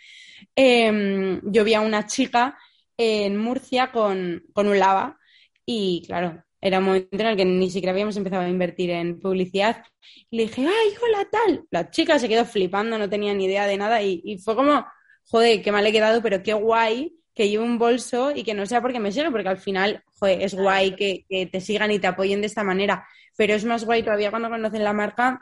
eh, 0.55 1.41
yo 1.43 1.65
vi 1.65 1.75
a 1.75 1.81
una 1.81 2.07
chica 2.07 2.57
en 2.97 3.37
Murcia 3.37 3.91
con, 3.91 4.45
con 4.53 4.69
un 4.69 4.79
lava 4.79 5.19
y 5.67 6.03
claro, 6.07 6.43
era 6.61 6.79
un 6.79 6.85
momento 6.85 7.09
en 7.13 7.27
el 7.27 7.37
que 7.37 7.45
ni 7.45 7.71
siquiera 7.71 7.93
habíamos 7.93 8.17
empezado 8.17 8.43
a 8.43 8.49
invertir 8.49 8.91
en 8.91 9.21
publicidad. 9.21 9.85
Y 10.31 10.37
le 10.37 10.43
dije, 10.45 10.63
¡ay, 10.63 10.95
hola, 11.03 11.29
tal! 11.31 11.65
La 11.71 11.91
chica 11.91 12.19
se 12.19 12.29
quedó 12.29 12.45
flipando, 12.45 12.99
no 12.99 13.09
tenía 13.09 13.35
ni 13.35 13.45
idea 13.45 13.67
de 13.67 13.77
nada 13.77 14.03
y, 14.03 14.39
fue 14.39 14.57
como, 14.57 14.87
joder, 15.25 15.63
qué 15.63 15.73
mal 15.73 15.87
he 15.87 15.93
quedado, 15.93 16.23
pero 16.23 16.43
qué 16.43 16.53
guay 16.55 17.15
que 17.35 17.49
lleve 17.49 17.63
un 17.63 17.79
bolso 17.79 18.33
y 18.35 18.43
que 18.43 18.55
no 18.55 18.67
sea 18.67 18.83
porque 18.83 18.99
me 18.99 19.13
sigue, 19.13 19.31
porque 19.31 19.49
al 19.49 19.59
final, 19.59 20.03
joder, 20.19 20.43
es 20.43 20.55
guay 20.55 20.97
que, 20.97 21.25
que 21.29 21.47
te 21.47 21.61
sigan 21.61 21.93
y 21.93 22.01
te 22.01 22.09
apoyen 22.09 22.41
de 22.41 22.49
esta 22.49 22.65
manera. 22.65 23.07
Pero 23.37 23.55
es 23.55 23.65
más 23.65 23.85
guay 23.85 24.03
todavía 24.03 24.31
cuando 24.31 24.51
conocen 24.51 24.83
la 24.83 24.93
marca 24.93 25.41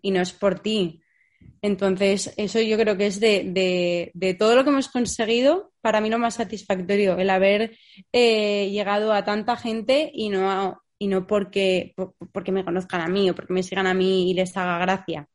y 0.00 0.12
no 0.12 0.20
es 0.20 0.32
por 0.32 0.60
ti. 0.60 1.02
Entonces, 1.62 2.34
eso 2.36 2.60
yo 2.60 2.76
creo 2.76 2.96
que 2.96 3.06
es 3.06 3.20
de, 3.20 4.10
de, 4.14 4.34
todo 4.34 4.54
lo 4.54 4.64
que 4.64 4.70
hemos 4.70 4.88
conseguido, 4.88 5.72
para 5.84 6.00
mí 6.00 6.08
lo 6.08 6.18
más 6.18 6.36
satisfactorio, 6.36 7.18
el 7.18 7.28
haber 7.28 7.76
eh, 8.10 8.70
llegado 8.70 9.12
a 9.12 9.22
tanta 9.22 9.54
gente 9.54 10.10
y 10.14 10.30
no, 10.30 10.82
y 10.98 11.08
no 11.08 11.26
porque, 11.26 11.94
porque 12.32 12.52
me 12.52 12.64
conozcan 12.64 13.02
a 13.02 13.08
mí 13.08 13.28
o 13.28 13.34
porque 13.34 13.52
me 13.52 13.62
sigan 13.62 13.86
a 13.86 13.92
mí 13.92 14.30
y 14.30 14.32
les 14.32 14.56
haga 14.56 14.78
gracia. 14.78 15.28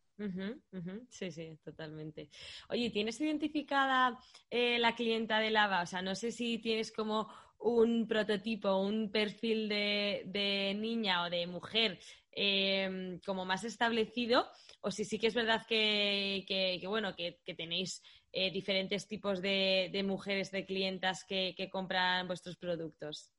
Sí, 1.07 1.31
sí, 1.31 1.55
totalmente. 1.63 2.31
Oye, 2.69 2.89
¿tienes 2.89 3.21
identificada 3.21 4.17
eh, 4.49 4.79
la 4.79 4.95
clienta 4.95 5.39
de 5.39 5.51
Lava? 5.51 5.83
O 5.83 5.85
sea, 5.85 6.01
no 6.01 6.15
sé 6.15 6.31
si 6.31 6.57
tienes 6.57 6.91
como 6.91 7.29
un 7.59 8.07
prototipo, 8.07 8.75
un 8.77 9.11
perfil 9.11 9.69
de, 9.69 10.23
de 10.25 10.73
niña 10.73 11.25
o 11.25 11.29
de 11.29 11.45
mujer 11.45 11.99
eh, 12.31 13.19
como 13.23 13.45
más 13.45 13.63
establecido 13.65 14.47
o 14.81 14.91
si 14.91 15.03
sí 15.03 15.19
que 15.19 15.27
es 15.27 15.33
verdad 15.33 15.65
que, 15.67 16.81
bueno, 16.87 17.15
que, 17.15 17.39
tenéis 17.55 18.01
eh, 18.31 18.51
diferentes 18.51 19.07
tipos 19.07 19.41
de, 19.41 20.03
mujeres, 20.05 20.51
de 20.51 20.65
clientas 20.65 21.23
que, 21.23 21.69
compran 21.71 22.27
vuestros 22.27 22.57
productos. 22.57 23.31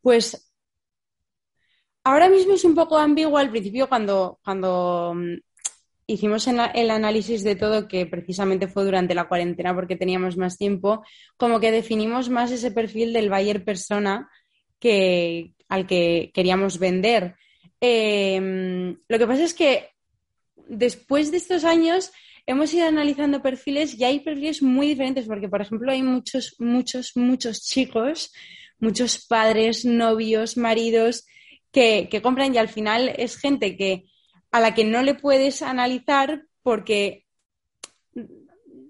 Pues 0.00 0.52
ahora 2.04 2.28
mismo 2.28 2.54
es 2.54 2.64
un 2.64 2.74
poco 2.74 2.96
ambiguo 2.96 3.36
al 3.36 3.50
principio 3.50 3.88
cuando, 3.88 4.38
cuando 4.42 5.12
mm, 5.14 5.34
hicimos 6.06 6.46
el 6.46 6.90
análisis 6.90 7.44
de 7.44 7.56
todo, 7.56 7.86
que 7.86 8.06
precisamente 8.06 8.68
fue 8.68 8.84
durante 8.84 9.14
la 9.14 9.28
cuarentena 9.28 9.74
porque 9.74 9.96
teníamos 9.96 10.38
más 10.38 10.56
tiempo, 10.56 11.04
como 11.36 11.60
que 11.60 11.70
definimos 11.70 12.30
más 12.30 12.50
ese 12.50 12.70
perfil 12.70 13.12
del 13.12 13.28
buyer 13.28 13.64
persona 13.64 14.30
que, 14.78 15.52
al 15.68 15.86
que 15.86 16.30
queríamos 16.32 16.78
vender. 16.78 17.36
Em, 17.80 18.98
lo 19.06 19.18
que 19.18 19.26
pasa 19.26 19.44
es 19.44 19.52
que 19.52 19.90
después 20.68 21.30
de 21.30 21.36
estos 21.36 21.64
años 21.64 22.10
hemos 22.48 22.72
ido 22.72 22.88
analizando 22.88 23.42
perfiles 23.42 23.94
y 23.94 24.04
hay 24.04 24.20
perfiles 24.20 24.62
muy 24.62 24.88
diferentes 24.88 25.26
porque, 25.26 25.50
por 25.50 25.60
ejemplo, 25.60 25.92
hay 25.92 26.02
muchos, 26.02 26.56
muchos, 26.58 27.12
muchos 27.14 27.60
chicos, 27.60 28.32
muchos 28.78 29.26
padres, 29.26 29.84
novios, 29.84 30.56
maridos 30.56 31.26
que, 31.70 32.08
compran 32.22 32.54
y 32.54 32.58
al 32.58 32.70
final 32.70 33.12
es 33.18 33.36
gente 33.36 33.76
que 33.76 34.06
a 34.50 34.60
la 34.60 34.74
que 34.74 34.84
no 34.84 35.02
le 35.02 35.14
puedes 35.14 35.60
analizar 35.60 36.42
porque 36.62 37.26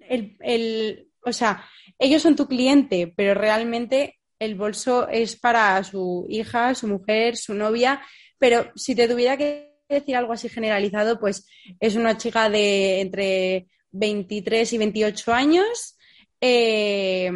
el, 0.09 1.09
o 1.25 1.33
sea, 1.33 1.65
ellos 1.99 2.23
son 2.23 2.37
tu 2.37 2.47
cliente, 2.47 3.13
pero 3.17 3.35
realmente 3.35 4.21
el 4.39 4.55
bolso 4.55 5.09
es 5.09 5.35
para 5.37 5.83
su 5.83 6.27
hija, 6.29 6.77
su 6.77 6.87
mujer, 6.87 7.37
su 7.37 7.55
novia, 7.55 8.01
pero 8.39 8.71
si 8.77 8.95
te 8.95 9.09
tuviera 9.09 9.37
que 9.37 9.68
decir 9.89 10.17
algo 10.17 10.33
así 10.33 10.49
generalizado, 10.49 11.19
pues 11.19 11.47
es 11.81 11.97
una 11.97 12.17
chica 12.17 12.51
de 12.51 13.01
entre 13.01 13.67
23 13.93 14.73
y 14.73 14.79
28 14.79 15.33
años 15.33 15.97
eh, 16.41 17.31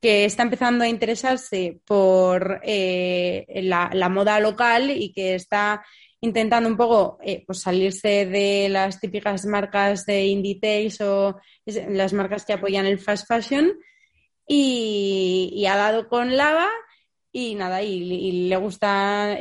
que 0.00 0.24
está 0.24 0.42
empezando 0.42 0.84
a 0.84 0.88
interesarse 0.88 1.80
por 1.86 2.60
eh, 2.64 3.46
la, 3.62 4.08
moda 4.08 4.40
local 4.40 4.90
y 4.90 5.12
que 5.12 5.34
está 5.34 5.84
intentando 6.20 6.68
un 6.68 6.76
poco 6.76 7.18
eh, 7.22 7.44
pues 7.46 7.62
salirse 7.62 8.26
de 8.26 8.68
las 8.68 9.00
típicas 9.00 9.44
marcas 9.46 10.04
de 10.04 10.26
Inditex 10.26 11.00
o 11.00 11.40
las 11.64 12.12
marcas 12.12 12.44
que 12.44 12.52
apoyan 12.52 12.86
el 12.86 12.98
fast 12.98 13.26
fashion 13.26 13.72
y, 14.46 15.64
ha 15.68 15.76
dado 15.76 16.08
con 16.08 16.36
lava 16.36 16.68
y 17.32 17.54
nada, 17.54 17.82
y, 17.82 18.48
le 18.48 18.56
gusta 18.56 19.38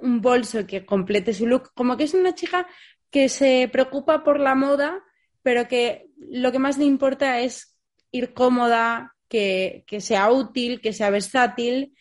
un 0.00 0.20
bolso 0.20 0.66
que 0.66 0.84
complete 0.84 1.32
su 1.32 1.46
look, 1.46 1.72
como 1.74 1.96
que 1.96 2.04
es 2.04 2.14
una 2.14 2.34
chica 2.34 2.66
que 3.10 3.28
se 3.28 3.68
preocupa 3.72 4.22
por 4.22 4.38
la 4.40 4.54
moda, 4.54 5.02
pero 5.42 5.68
que 5.68 6.06
lo 6.16 6.52
que 6.52 6.58
más 6.58 6.78
le 6.78 6.84
importa 6.84 7.40
es 7.40 7.78
ir 8.10 8.34
cómoda, 8.34 9.14
que, 9.28 9.84
sea 10.00 10.30
útil, 10.30 10.80
que 10.80 10.92
sea 10.92 11.10
versátil. 11.10 11.94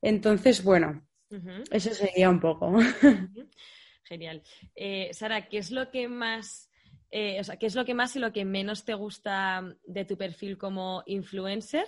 Entonces, 0.00 0.62
bueno, 0.62 1.06
eso 1.70 1.92
sería 1.92 2.30
un 2.30 2.40
poco. 2.40 2.78
Genial. 4.04 4.42
Eh, 4.74 5.10
Sara, 5.12 5.48
¿qué 5.48 5.58
es 5.58 5.70
lo 5.70 5.90
que 5.90 6.08
más 6.08 6.65
eh, 7.10 7.38
o 7.40 7.44
sea, 7.44 7.56
¿qué 7.56 7.66
es 7.66 7.74
lo 7.74 7.84
que 7.84 7.94
más 7.94 8.16
y 8.16 8.18
lo 8.18 8.32
que 8.32 8.44
menos 8.44 8.84
te 8.84 8.94
gusta 8.94 9.64
de 9.84 10.04
tu 10.04 10.16
perfil 10.16 10.58
como 10.58 11.02
influencer 11.06 11.86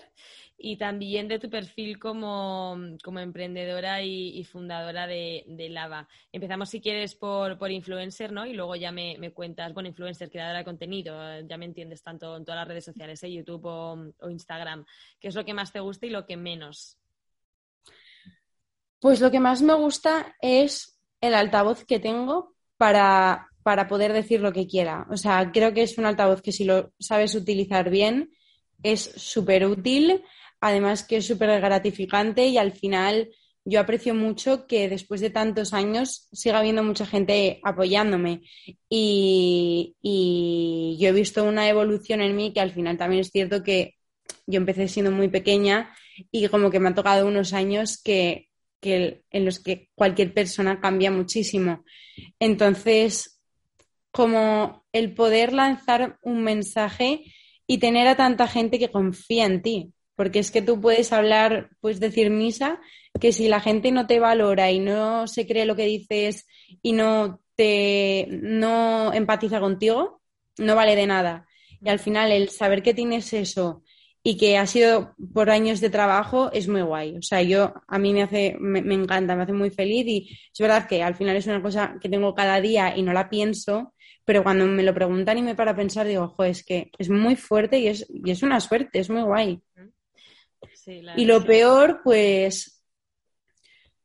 y 0.57 0.77
también 0.77 1.27
de 1.29 1.39
tu 1.39 1.51
perfil 1.51 1.99
como, 1.99 2.77
emprendedora 3.17 4.03
y, 4.03 4.45
fundadora 4.45 5.07
de, 5.07 5.45
Lava? 5.71 6.09
Empezamos, 6.31 6.71
si 6.71 6.81
quieres, 6.81 7.15
por, 7.15 7.71
influencer, 7.71 8.33
¿no? 8.33 8.47
Y 8.47 8.55
luego 8.55 8.77
ya 8.77 8.93
me, 8.93 9.33
cuentas, 9.33 9.75
bueno, 9.75 9.89
influencer, 9.89 10.31
creadora 10.31 10.59
de 10.59 10.65
contenido, 10.65 11.41
ya 11.41 11.57
me 11.59 11.65
entiendes, 11.65 12.03
tanto 12.03 12.37
en 12.37 12.45
todas 12.45 12.61
las 12.61 12.69
redes 12.69 12.85
sociales, 12.85 13.23
¿eh? 13.25 13.33
YouTube 13.33 13.67
o 13.67 14.31
Instagram. 14.31 14.85
¿Qué 15.19 15.29
es 15.29 15.35
lo 15.35 15.45
que 15.45 15.55
más 15.55 15.73
te 15.73 15.81
gusta 15.81 16.07
y 16.07 16.11
lo 16.11 16.27
que 16.27 16.37
menos? 16.37 16.97
Pues 19.01 19.21
lo 19.21 19.31
que 19.31 19.41
más 19.41 19.63
me 19.63 19.75
gusta 19.75 20.37
es 20.41 20.99
el 21.21 21.35
altavoz 21.35 21.85
que 21.85 22.01
tengo 22.01 22.55
para 22.77 23.48
para 23.63 23.89
poder 23.89 24.13
decir 24.13 24.41
lo 24.41 24.53
que 24.53 24.67
quiera. 24.67 25.07
O 25.11 25.17
sea, 25.17 25.51
creo 25.53 25.75
que 25.75 25.83
es 25.83 25.99
un 25.99 26.07
altavoz 26.07 26.43
que 26.43 26.53
si 26.53 26.65
lo 26.65 26.93
sabes 26.99 27.35
utilizar 27.35 27.91
bien 27.91 28.31
es 28.83 29.13
súper 29.17 29.67
útil, 29.67 30.23
además 30.61 31.05
que 31.05 31.17
es 31.17 31.27
súper 31.27 31.61
gratificante 31.61 32.47
y 32.47 32.59
al 32.59 32.73
final 32.73 33.29
yo 33.65 33.81
aprecio 33.81 34.15
mucho 34.15 34.67
que 34.67 34.89
después 34.89 35.21
de 35.21 35.29
tantos 35.29 35.75
años 35.75 36.29
siga 36.33 36.59
habiendo 36.61 36.83
mucha 36.83 37.05
gente 37.05 37.61
apoyándome 37.63 38.43
y, 38.89 39.95
yo 40.99 41.09
he 41.09 41.13
visto 41.13 41.45
una 41.45 41.69
evolución 41.69 42.23
en 42.23 42.35
mí 42.35 42.53
que 42.53 42.61
al 42.61 42.73
final 42.73 42.97
también 42.97 43.21
es 43.21 43.31
cierto 43.31 43.63
que 43.63 43.97
yo 44.47 44.57
empecé 44.57 44.89
siendo 44.89 45.11
muy 45.11 45.29
pequeña 45.29 45.95
y 46.31 46.49
como 46.49 46.71
que 46.71 46.81
me 46.81 46.89
han 46.89 46.95
tocado 46.95 47.27
unos 47.27 47.53
años 47.53 48.01
que, 48.03 48.49
que 48.81 49.23
en 49.31 49.45
los 49.45 49.61
que 49.61 49.91
cualquier 49.95 50.33
persona 50.33 50.81
cambia 50.81 51.11
muchísimo. 51.11 51.85
Entonces, 52.41 53.38
como 54.11 54.85
el 54.93 55.15
poder 55.15 55.53
lanzar 55.53 56.19
un 56.23 56.43
mensaje 56.43 57.25
y 57.67 57.79
tener 57.79 58.09
a 58.09 58.17
tanta 58.17 58.49
gente 58.49 58.79
que 58.79 58.91
confía 58.91 59.47
en 59.47 59.63
ti. 59.63 59.93
Porque 60.17 60.41
es 60.41 60.51
que 60.51 60.63
tú 60.63 60.81
puedes 60.81 61.13
hablar, 61.13 61.71
puedes 61.81 62.01
decir 62.01 62.31
misa, 62.31 62.81
que 63.21 63.33
si 63.33 63.49
la 63.49 63.61
gente 63.61 63.93
no 63.93 64.07
te 64.07 64.19
valora 64.19 64.71
y 64.71 64.81
no 64.81 65.29
se 65.29 65.47
cree 65.47 65.67
lo 65.67 65.77
que 65.77 65.85
dices 65.85 66.47
y 66.83 66.93
no 66.93 67.41
te 67.55 68.27
no 68.31 69.13
empatiza 69.13 69.61
contigo, 69.61 70.21
no 70.59 70.75
vale 70.75 70.97
de 70.97 71.07
nada. 71.07 71.47
Y 71.81 71.89
al 71.89 71.99
final 71.99 72.33
el 72.33 72.49
saber 72.49 72.83
que 72.83 72.95
tienes 72.95 73.33
eso 73.33 73.83
y 74.23 74.37
que 74.37 74.59
ha 74.59 74.67
sido 74.67 75.15
por 75.33 75.51
años 75.51 75.81
de 75.81 75.91
trabajo 75.91 76.51
es 76.53 76.69
muy 76.69 76.83
guay. 76.83 77.17
O 77.17 77.23
sea, 77.23 77.43
yo 77.43 77.75
a 77.87 77.99
mí 77.99 78.13
me 78.13 78.23
hace, 78.23 78.57
me, 78.61 78.83
me, 78.83 78.95
encanta, 78.95 79.37
me 79.37 79.45
hace 79.45 79.53
muy 79.53 79.71
feliz 79.71 80.07
y 80.07 80.39
es 80.53 80.59
verdad 80.59 80.87
que 80.89 81.03
al 81.03 81.15
final 81.15 81.37
es 81.37 81.47
una 81.47 81.63
cosa 81.63 81.97
que 82.01 82.09
tengo 82.09 82.35
cada 82.35 82.61
día 82.61 82.97
y 82.97 83.03
no 83.03 83.13
la 83.13 83.31
pienso, 83.31 83.95
pero 84.29 84.43
cuando 84.43 84.67
me 84.67 84.83
lo 84.83 84.93
preguntan 84.93 85.39
y 85.39 85.43
me 85.43 85.55
para 85.55 85.75
pensar, 85.75 86.07
digo, 86.07 86.25
ojo, 86.25 86.45
es 86.45 86.63
que 86.63 86.91
es 86.99 87.09
muy 87.09 87.35
fuerte 87.35 87.79
y 87.79 87.87
es, 87.87 88.07
y 88.11 88.31
es 88.31 88.43
una 88.43 88.61
suerte, 88.61 88.99
es 88.99 89.09
muy 89.09 89.23
guay. 89.23 89.63
y 91.17 91.25
lo 91.25 91.43
peor, 91.47 92.03
pues, 92.05 92.85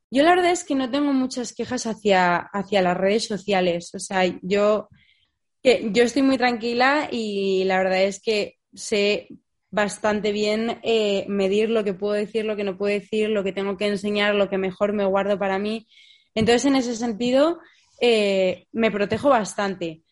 yo 0.09 0.23
la 0.23 0.29
verdad 0.29 0.51
es 0.51 0.63
que 0.63 0.75
no 0.75 0.89
tengo 0.89 1.11
muchas 1.11 1.51
quejas 1.51 1.87
hacia, 1.87 2.37
hacia 2.37 2.81
las 2.81 2.95
redes 2.95 3.27
sociales. 3.27 3.93
O 3.95 3.99
sea, 3.99 4.23
yo, 4.41 4.87
que, 5.61 5.89
yo 5.91 6.03
estoy 6.03 6.21
muy 6.21 6.37
tranquila 6.37 7.09
y 7.11 7.65
la 7.65 7.79
verdad 7.79 8.03
es 8.03 8.21
que 8.21 8.59
sé 8.73 9.27
bastante 9.71 10.31
bien 10.31 10.79
eh, 10.83 11.25
medir 11.27 11.69
lo 11.69 11.83
que 11.83 11.95
puedo 11.95 12.13
decir, 12.13 12.45
lo 12.45 12.55
que 12.55 12.63
no 12.63 12.77
puedo 12.77 12.97
decir, 12.97 13.27
lo 13.27 13.43
que 13.43 13.51
tengo 13.51 13.75
que 13.75 13.87
enseñar, 13.87 14.35
lo 14.35 14.49
que 14.49 14.57
mejor 14.57 14.93
me 14.93 15.03
guardo 15.03 15.37
para 15.37 15.59
mí. 15.59 15.85
Entonces, 16.33 16.63
en 16.63 16.77
ese 16.77 16.95
sentido, 16.95 17.59
eh, 17.99 18.67
me 18.71 18.89
protejo 18.89 19.27
bastante 19.27 20.02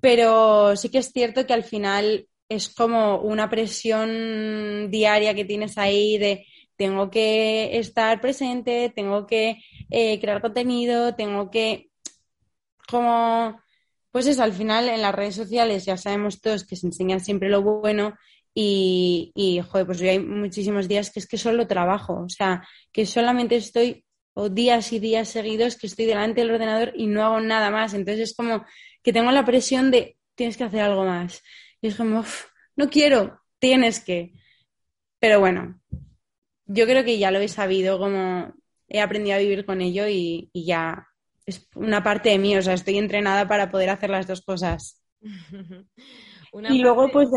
pero 0.00 0.76
sí 0.76 0.88
que 0.88 0.98
es 0.98 1.12
cierto 1.12 1.46
que 1.46 1.54
al 1.54 1.64
final 1.64 2.28
es 2.48 2.68
como 2.72 3.20
una 3.20 3.50
presión 3.50 4.90
diaria 4.90 5.34
que 5.34 5.44
tienes 5.44 5.78
ahí 5.78 6.18
de 6.18 6.46
tengo 6.76 7.10
que 7.10 7.78
estar 7.78 8.20
presente, 8.20 8.92
tengo 8.94 9.26
que 9.26 9.58
eh, 9.90 10.20
crear 10.20 10.42
contenido, 10.42 11.14
tengo 11.14 11.50
que 11.50 11.90
como 12.88 13.60
pues 14.10 14.26
eso, 14.26 14.42
al 14.42 14.52
final 14.52 14.88
en 14.88 15.02
las 15.02 15.14
redes 15.14 15.34
sociales 15.34 15.84
ya 15.84 15.96
sabemos 15.96 16.40
todos 16.40 16.64
que 16.64 16.76
se 16.76 16.86
enseña 16.86 17.18
siempre 17.18 17.50
lo 17.50 17.62
bueno 17.62 18.14
y, 18.54 19.32
y 19.34 19.60
joder, 19.60 19.86
pues 19.86 19.98
yo 19.98 20.08
hay 20.08 20.18
muchísimos 20.18 20.88
días 20.88 21.10
que 21.10 21.20
es 21.20 21.26
que 21.26 21.36
solo 21.36 21.66
trabajo, 21.66 22.22
o 22.24 22.28
sea, 22.30 22.66
que 22.92 23.04
solamente 23.04 23.56
estoy 23.56 24.06
o 24.38 24.50
días 24.50 24.92
y 24.92 24.98
días 24.98 25.28
seguidos 25.28 25.76
que 25.76 25.86
estoy 25.86 26.04
delante 26.04 26.42
del 26.42 26.50
ordenador 26.50 26.92
y 26.94 27.06
no 27.06 27.24
hago 27.24 27.40
nada 27.40 27.70
más. 27.70 27.94
Entonces 27.94 28.30
es 28.30 28.36
como 28.36 28.66
que 29.06 29.12
tengo 29.12 29.30
la 29.30 29.44
presión 29.44 29.92
de 29.92 30.16
tienes 30.34 30.56
que 30.56 30.64
hacer 30.64 30.80
algo 30.80 31.04
más. 31.04 31.40
Y 31.80 31.86
es 31.86 31.94
como, 31.94 32.24
no 32.74 32.90
quiero, 32.90 33.40
tienes 33.60 34.00
que. 34.00 34.32
Pero 35.20 35.38
bueno, 35.38 35.80
yo 36.64 36.86
creo 36.86 37.04
que 37.04 37.16
ya 37.16 37.30
lo 37.30 37.38
he 37.38 37.46
sabido, 37.46 38.00
como 38.00 38.52
he 38.88 39.00
aprendido 39.00 39.36
a 39.36 39.38
vivir 39.38 39.64
con 39.64 39.80
ello 39.80 40.08
y, 40.08 40.50
ya 40.52 41.06
es 41.46 41.68
una 41.76 42.02
parte 42.02 42.30
de 42.30 42.38
mí, 42.40 42.56
o 42.56 42.62
sea, 42.62 42.74
estoy 42.74 42.98
entrenada 42.98 43.46
para 43.46 43.70
poder 43.70 43.90
hacer 43.90 44.10
las 44.10 44.26
dos 44.26 44.42
cosas. 44.42 45.00
y 46.68 46.78
luego, 46.80 47.08
pues, 47.12 47.28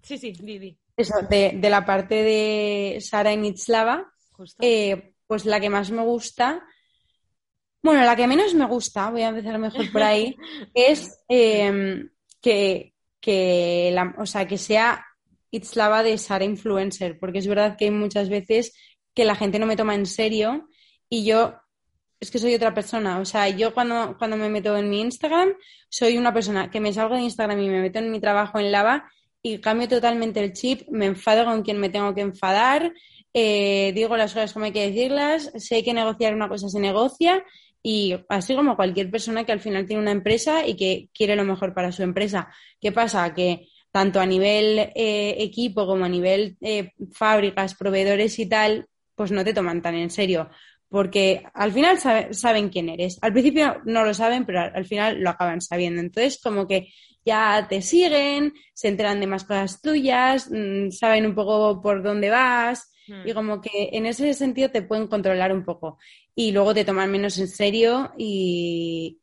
sí, 0.00 0.18
sí, 0.18 0.30
Didi. 0.30 0.78
Eso, 0.96 1.14
de, 1.28 1.58
la 1.68 1.84
parte 1.84 2.22
de 2.22 2.98
Sara 3.00 3.32
y 3.32 3.38
Nitslava, 3.38 4.12
eh, 4.60 5.14
pues 5.26 5.46
la 5.46 5.58
que 5.58 5.68
más 5.68 5.90
me 5.90 6.02
gusta 6.02 6.64
bueno, 7.82 8.04
la 8.04 8.16
que 8.16 8.26
menos 8.26 8.54
me 8.54 8.66
gusta, 8.66 9.10
voy 9.10 9.22
a 9.22 9.28
empezar 9.28 9.58
mejor 9.58 9.90
por 9.92 10.02
ahí, 10.02 10.36
es 10.74 11.18
em, 11.28 12.08
que, 12.40 12.92
la, 13.92 14.14
o 14.18 14.26
sea, 14.26 14.46
que 14.46 14.58
sea 14.58 15.04
Itzlava 15.50 16.02
de 16.02 16.18
Sara 16.18 16.44
Influencer, 16.44 17.18
porque 17.18 17.38
es 17.38 17.46
verdad 17.46 17.76
que 17.76 17.86
hay 17.86 17.90
muchas 17.90 18.28
veces 18.28 18.74
que 19.14 19.24
la 19.24 19.34
gente 19.34 19.58
no 19.58 19.66
me 19.66 19.76
toma 19.76 19.94
en 19.94 20.06
serio 20.06 20.68
y 21.08 21.24
yo 21.24 21.54
es 22.20 22.30
que 22.30 22.38
soy 22.38 22.54
otra 22.54 22.74
persona. 22.74 23.18
O 23.20 23.24
sea, 23.24 23.48
yo 23.48 23.72
cuando, 23.72 24.16
cuando 24.18 24.36
me 24.36 24.48
meto 24.48 24.76
en 24.76 24.90
mi 24.90 25.00
Instagram, 25.00 25.54
soy 25.88 26.18
una 26.18 26.32
persona 26.32 26.70
que 26.70 26.80
me 26.80 26.92
salgo 26.92 27.14
de 27.14 27.22
Instagram 27.22 27.60
y 27.60 27.68
me 27.68 27.80
meto 27.80 27.98
en 27.98 28.10
mi 28.10 28.20
trabajo 28.20 28.58
en 28.58 28.72
Lava 28.72 29.10
y 29.42 29.58
cambio 29.58 29.88
totalmente 29.88 30.42
el 30.42 30.52
chip, 30.52 30.88
me 30.90 31.06
enfado 31.06 31.44
con 31.44 31.62
quien 31.62 31.78
me 31.78 31.88
tengo 31.90 32.14
que 32.14 32.22
enfadar, 32.22 32.92
eh, 33.32 33.92
digo 33.94 34.16
las 34.16 34.34
cosas 34.34 34.52
como 34.52 34.64
hay 34.64 34.72
que 34.72 34.90
decirlas, 34.90 35.52
si 35.56 35.76
hay 35.76 35.84
que 35.84 35.94
negociar 35.94 36.34
una 36.34 36.48
cosa 36.48 36.68
se 36.68 36.80
negocia 36.80 37.44
y 37.82 38.16
así 38.28 38.54
como 38.54 38.76
cualquier 38.76 39.10
persona 39.10 39.44
que 39.44 39.52
al 39.52 39.60
final 39.60 39.86
tiene 39.86 40.02
una 40.02 40.10
empresa 40.10 40.66
y 40.66 40.74
que 40.74 41.08
quiere 41.14 41.36
lo 41.36 41.44
mejor 41.44 41.74
para 41.74 41.92
su 41.92 42.02
empresa. 42.02 42.52
¿Qué 42.80 42.92
pasa? 42.92 43.32
Que 43.34 43.68
tanto 43.90 44.20
a 44.20 44.26
nivel 44.26 44.78
eh, 44.94 45.36
equipo 45.38 45.86
como 45.86 46.04
a 46.04 46.08
nivel 46.08 46.56
eh, 46.60 46.92
fábricas, 47.12 47.74
proveedores 47.74 48.38
y 48.38 48.46
tal, 48.46 48.86
pues 49.14 49.32
no 49.32 49.44
te 49.44 49.54
toman 49.54 49.82
tan 49.82 49.94
en 49.94 50.10
serio. 50.10 50.50
Porque 50.88 51.42
al 51.52 51.72
final 51.72 51.98
saben 52.32 52.70
quién 52.70 52.88
eres. 52.88 53.18
Al 53.20 53.32
principio 53.32 53.82
no 53.84 54.04
lo 54.04 54.14
saben, 54.14 54.46
pero 54.46 54.60
al, 54.60 54.86
final 54.86 55.20
lo 55.20 55.30
acaban 55.30 55.60
sabiendo. 55.60 56.00
Entonces, 56.00 56.40
como 56.42 56.66
que 56.66 56.88
ya 57.24 57.66
te 57.68 57.82
siguen, 57.82 58.54
se 58.72 58.88
enteran 58.88 59.20
de 59.20 59.26
más 59.26 59.44
cosas 59.44 59.82
tuyas, 59.82 60.48
mm, 60.50 60.90
saben 60.90 61.26
un 61.26 61.34
poco 61.34 61.82
por 61.82 62.02
dónde 62.02 62.30
vas. 62.30 62.90
Y 63.24 63.32
como 63.32 63.60
que 63.60 63.90
en 63.92 64.06
ese 64.06 64.32
sentido 64.34 64.70
te 64.70 64.82
pueden 64.82 65.06
controlar 65.06 65.52
un 65.52 65.64
poco. 65.64 65.98
Y 66.34 66.52
luego 66.52 66.74
te 66.74 66.84
toman 66.84 67.10
menos 67.10 67.38
en 67.38 67.48
serio 67.48 68.12
y, 68.16 69.18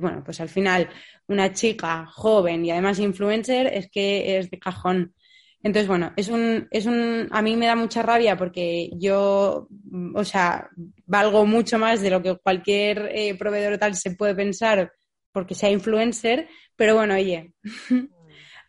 bueno, 0.00 0.22
pues 0.24 0.40
al 0.40 0.48
final 0.48 0.88
una 1.26 1.52
chica 1.52 2.06
joven 2.06 2.64
y 2.64 2.70
además 2.70 2.98
influencer 2.98 3.66
es 3.66 3.90
que 3.90 4.38
es 4.38 4.50
de 4.50 4.58
cajón. 4.58 5.14
Entonces, 5.62 5.88
bueno, 5.88 6.12
es 6.16 6.28
un, 6.28 6.68
es 6.70 6.84
un, 6.84 7.28
a 7.30 7.40
mí 7.40 7.56
me 7.56 7.66
da 7.66 7.74
mucha 7.74 8.02
rabia 8.02 8.36
porque 8.36 8.90
yo, 8.96 9.68
o 10.14 10.24
sea, 10.24 10.68
valgo 11.06 11.46
mucho 11.46 11.78
más 11.78 12.02
de 12.02 12.10
lo 12.10 12.22
que 12.22 12.36
cualquier 12.36 13.10
eh, 13.14 13.34
proveedor 13.34 13.78
tal 13.78 13.94
se 13.94 14.10
puede 14.10 14.34
pensar 14.34 14.92
porque 15.32 15.54
sea 15.54 15.70
influencer, 15.70 16.48
pero 16.76 16.94
bueno, 16.94 17.14
oye, 17.14 17.54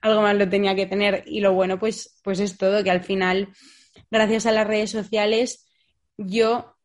algo 0.06 0.22
más 0.22 0.36
lo 0.36 0.48
tenía 0.50 0.76
que 0.76 0.86
tener. 0.86 1.24
Y 1.26 1.42
lo 1.42 1.54
bueno, 1.54 1.80
pues, 1.80 2.20
pues 2.24 2.40
es 2.40 2.58
todo, 2.58 2.84
que 2.84 2.92
al 2.92 3.04
final, 3.04 3.50
gracias 4.10 4.46
a 4.46 4.52
las 4.52 4.68
redes 4.68 4.92
sociales, 4.92 5.68
yo 6.18 6.76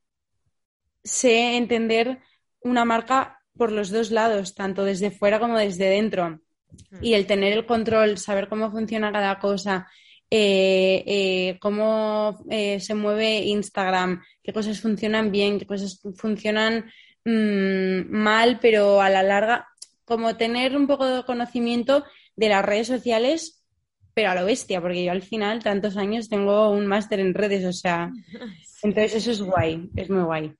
sé 1.04 1.56
entender 1.56 2.20
una 2.62 2.84
marca 2.84 3.38
por 3.56 3.72
los 3.72 3.90
dos 3.90 4.10
lados, 4.10 4.54
tanto 4.54 4.84
desde 4.84 5.10
fuera 5.10 5.38
como 5.38 5.58
desde 5.58 5.90
dentro. 5.90 6.40
Y 7.00 7.14
el 7.14 7.26
tener 7.26 7.52
el 7.52 7.66
control, 7.66 8.16
saber 8.18 8.48
cómo 8.48 8.70
funciona 8.70 9.12
cada 9.12 9.38
cosa, 9.38 9.88
eh, 10.30 11.02
eh, 11.06 11.58
cómo 11.60 12.44
eh, 12.48 12.78
se 12.80 12.94
mueve 12.94 13.40
Instagram, 13.40 14.22
qué 14.42 14.52
cosas 14.52 14.80
funcionan 14.80 15.32
bien, 15.32 15.58
qué 15.58 15.66
cosas 15.66 16.00
funcionan 16.16 16.90
mm, 17.24 18.10
mal, 18.10 18.60
pero 18.60 19.00
a 19.00 19.10
la 19.10 19.22
larga, 19.22 19.68
como 20.04 20.36
tener 20.36 20.76
un 20.76 20.86
poco 20.86 21.06
de 21.06 21.24
conocimiento 21.24 22.04
de 22.40 22.48
las 22.48 22.64
redes 22.64 22.86
sociales, 22.86 23.62
pero 24.14 24.30
a 24.30 24.34
lo 24.34 24.46
bestia, 24.46 24.80
porque 24.80 25.04
yo 25.04 25.12
al 25.12 25.20
final, 25.20 25.62
tantos 25.62 25.98
años, 25.98 26.30
tengo 26.30 26.70
un 26.70 26.86
máster 26.86 27.20
en 27.20 27.34
redes, 27.34 27.66
o 27.66 27.72
sea, 27.72 28.10
entonces 28.82 29.14
eso 29.16 29.30
es 29.30 29.42
guay, 29.42 29.90
es 29.94 30.08
muy 30.08 30.22
guay. 30.22 30.54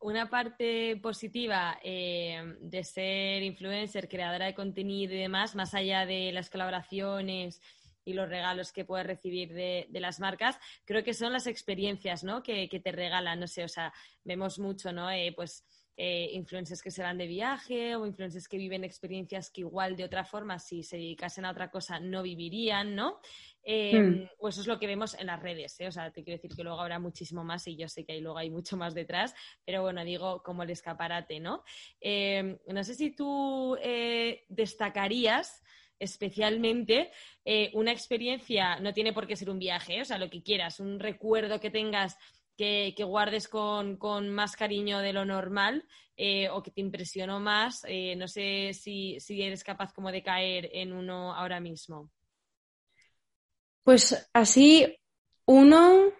Una 0.00 0.28
parte 0.28 0.96
positiva 0.96 1.78
de 1.84 2.82
ser 2.82 3.44
influencer, 3.44 4.08
creadora 4.08 4.46
de 4.46 4.54
contenido 4.54 5.14
y 5.14 5.18
demás, 5.18 5.54
más 5.54 5.72
allá 5.72 6.04
de 6.04 6.32
las 6.32 6.50
colaboraciones 6.50 7.60
y 8.04 8.14
los 8.14 8.28
regalos 8.28 8.72
que 8.72 8.84
puedes 8.84 9.06
recibir 9.06 9.54
de, 9.54 9.86
las 9.92 10.18
marcas, 10.18 10.58
creo 10.84 11.04
que 11.04 11.14
son 11.14 11.32
las 11.32 11.46
experiencias, 11.46 12.24
¿no? 12.24 12.42
Que, 12.42 12.66
te 12.82 12.90
regalan, 12.90 13.38
no 13.38 13.46
sé, 13.46 13.62
o 13.62 13.68
sea, 13.68 13.92
vemos 14.24 14.58
mucho, 14.58 14.90
¿no? 14.90 15.12
Eh, 15.12 15.32
pues 15.36 15.64
eh, 16.02 16.30
influencers 16.32 16.80
que 16.80 16.90
se 16.90 17.02
van 17.02 17.18
de 17.18 17.26
viaje 17.26 17.94
o 17.94 18.06
influencers 18.06 18.48
que 18.48 18.56
viven 18.56 18.84
experiencias 18.84 19.50
que 19.50 19.60
igual 19.60 19.96
de 19.96 20.04
otra 20.04 20.24
forma, 20.24 20.58
si 20.58 20.82
se 20.82 20.96
dedicasen 20.96 21.44
a 21.44 21.50
otra 21.50 21.70
cosa, 21.70 22.00
no 22.00 22.22
vivirían, 22.22 22.94
¿no? 22.94 23.20
Eh, 23.62 24.00
hmm. 24.00 24.28
O 24.38 24.48
eso 24.48 24.62
es 24.62 24.66
lo 24.66 24.78
que 24.78 24.86
vemos 24.86 25.12
en 25.12 25.26
las 25.26 25.38
redes, 25.38 25.78
¿eh? 25.78 25.88
O 25.88 25.92
sea, 25.92 26.10
te 26.10 26.24
quiero 26.24 26.38
decir 26.38 26.56
que 26.56 26.64
luego 26.64 26.80
habrá 26.80 26.98
muchísimo 26.98 27.44
más 27.44 27.68
y 27.68 27.76
yo 27.76 27.86
sé 27.86 28.06
que 28.06 28.12
ahí 28.12 28.22
luego 28.22 28.38
hay 28.38 28.48
mucho 28.48 28.78
más 28.78 28.94
detrás, 28.94 29.34
pero 29.66 29.82
bueno, 29.82 30.02
digo 30.02 30.42
como 30.42 30.62
el 30.62 30.70
escaparate, 30.70 31.38
¿no? 31.38 31.64
no 32.66 32.84
sé 32.84 32.94
si 32.94 33.10
tú 33.10 33.76
destacarías 34.48 35.62
especialmente 36.00 37.10
eh, 37.44 37.70
una 37.74 37.92
experiencia, 37.92 38.80
no 38.80 38.92
tiene 38.92 39.12
por 39.12 39.26
qué 39.26 39.36
ser 39.36 39.50
un 39.50 39.58
viaje, 39.58 40.00
o 40.00 40.04
sea, 40.04 40.18
lo 40.18 40.30
que 40.30 40.42
quieras, 40.42 40.80
un 40.80 40.98
recuerdo 40.98 41.60
que 41.60 41.70
tengas 41.70 42.16
que, 42.94 43.04
guardes 43.04 43.48
con, 43.48 44.28
más 44.28 44.54
cariño 44.54 44.98
de 44.98 45.14
lo 45.14 45.24
normal 45.24 45.86
eh, 46.16 46.48
o 46.50 46.62
que 46.62 46.70
te 46.70 46.82
impresionó 46.82 47.40
más. 47.40 47.84
Eh, 47.88 48.14
no 48.16 48.28
sé 48.28 48.72
si, 48.74 49.18
si, 49.18 49.42
eres 49.42 49.64
capaz 49.64 49.92
como 49.92 50.12
de 50.12 50.22
caer 50.22 50.68
en 50.72 50.92
uno 50.92 51.34
ahora 51.34 51.58
mismo. 51.58 52.10
Pues 53.82 54.28
así, 54.34 54.94
uno, 55.46 56.12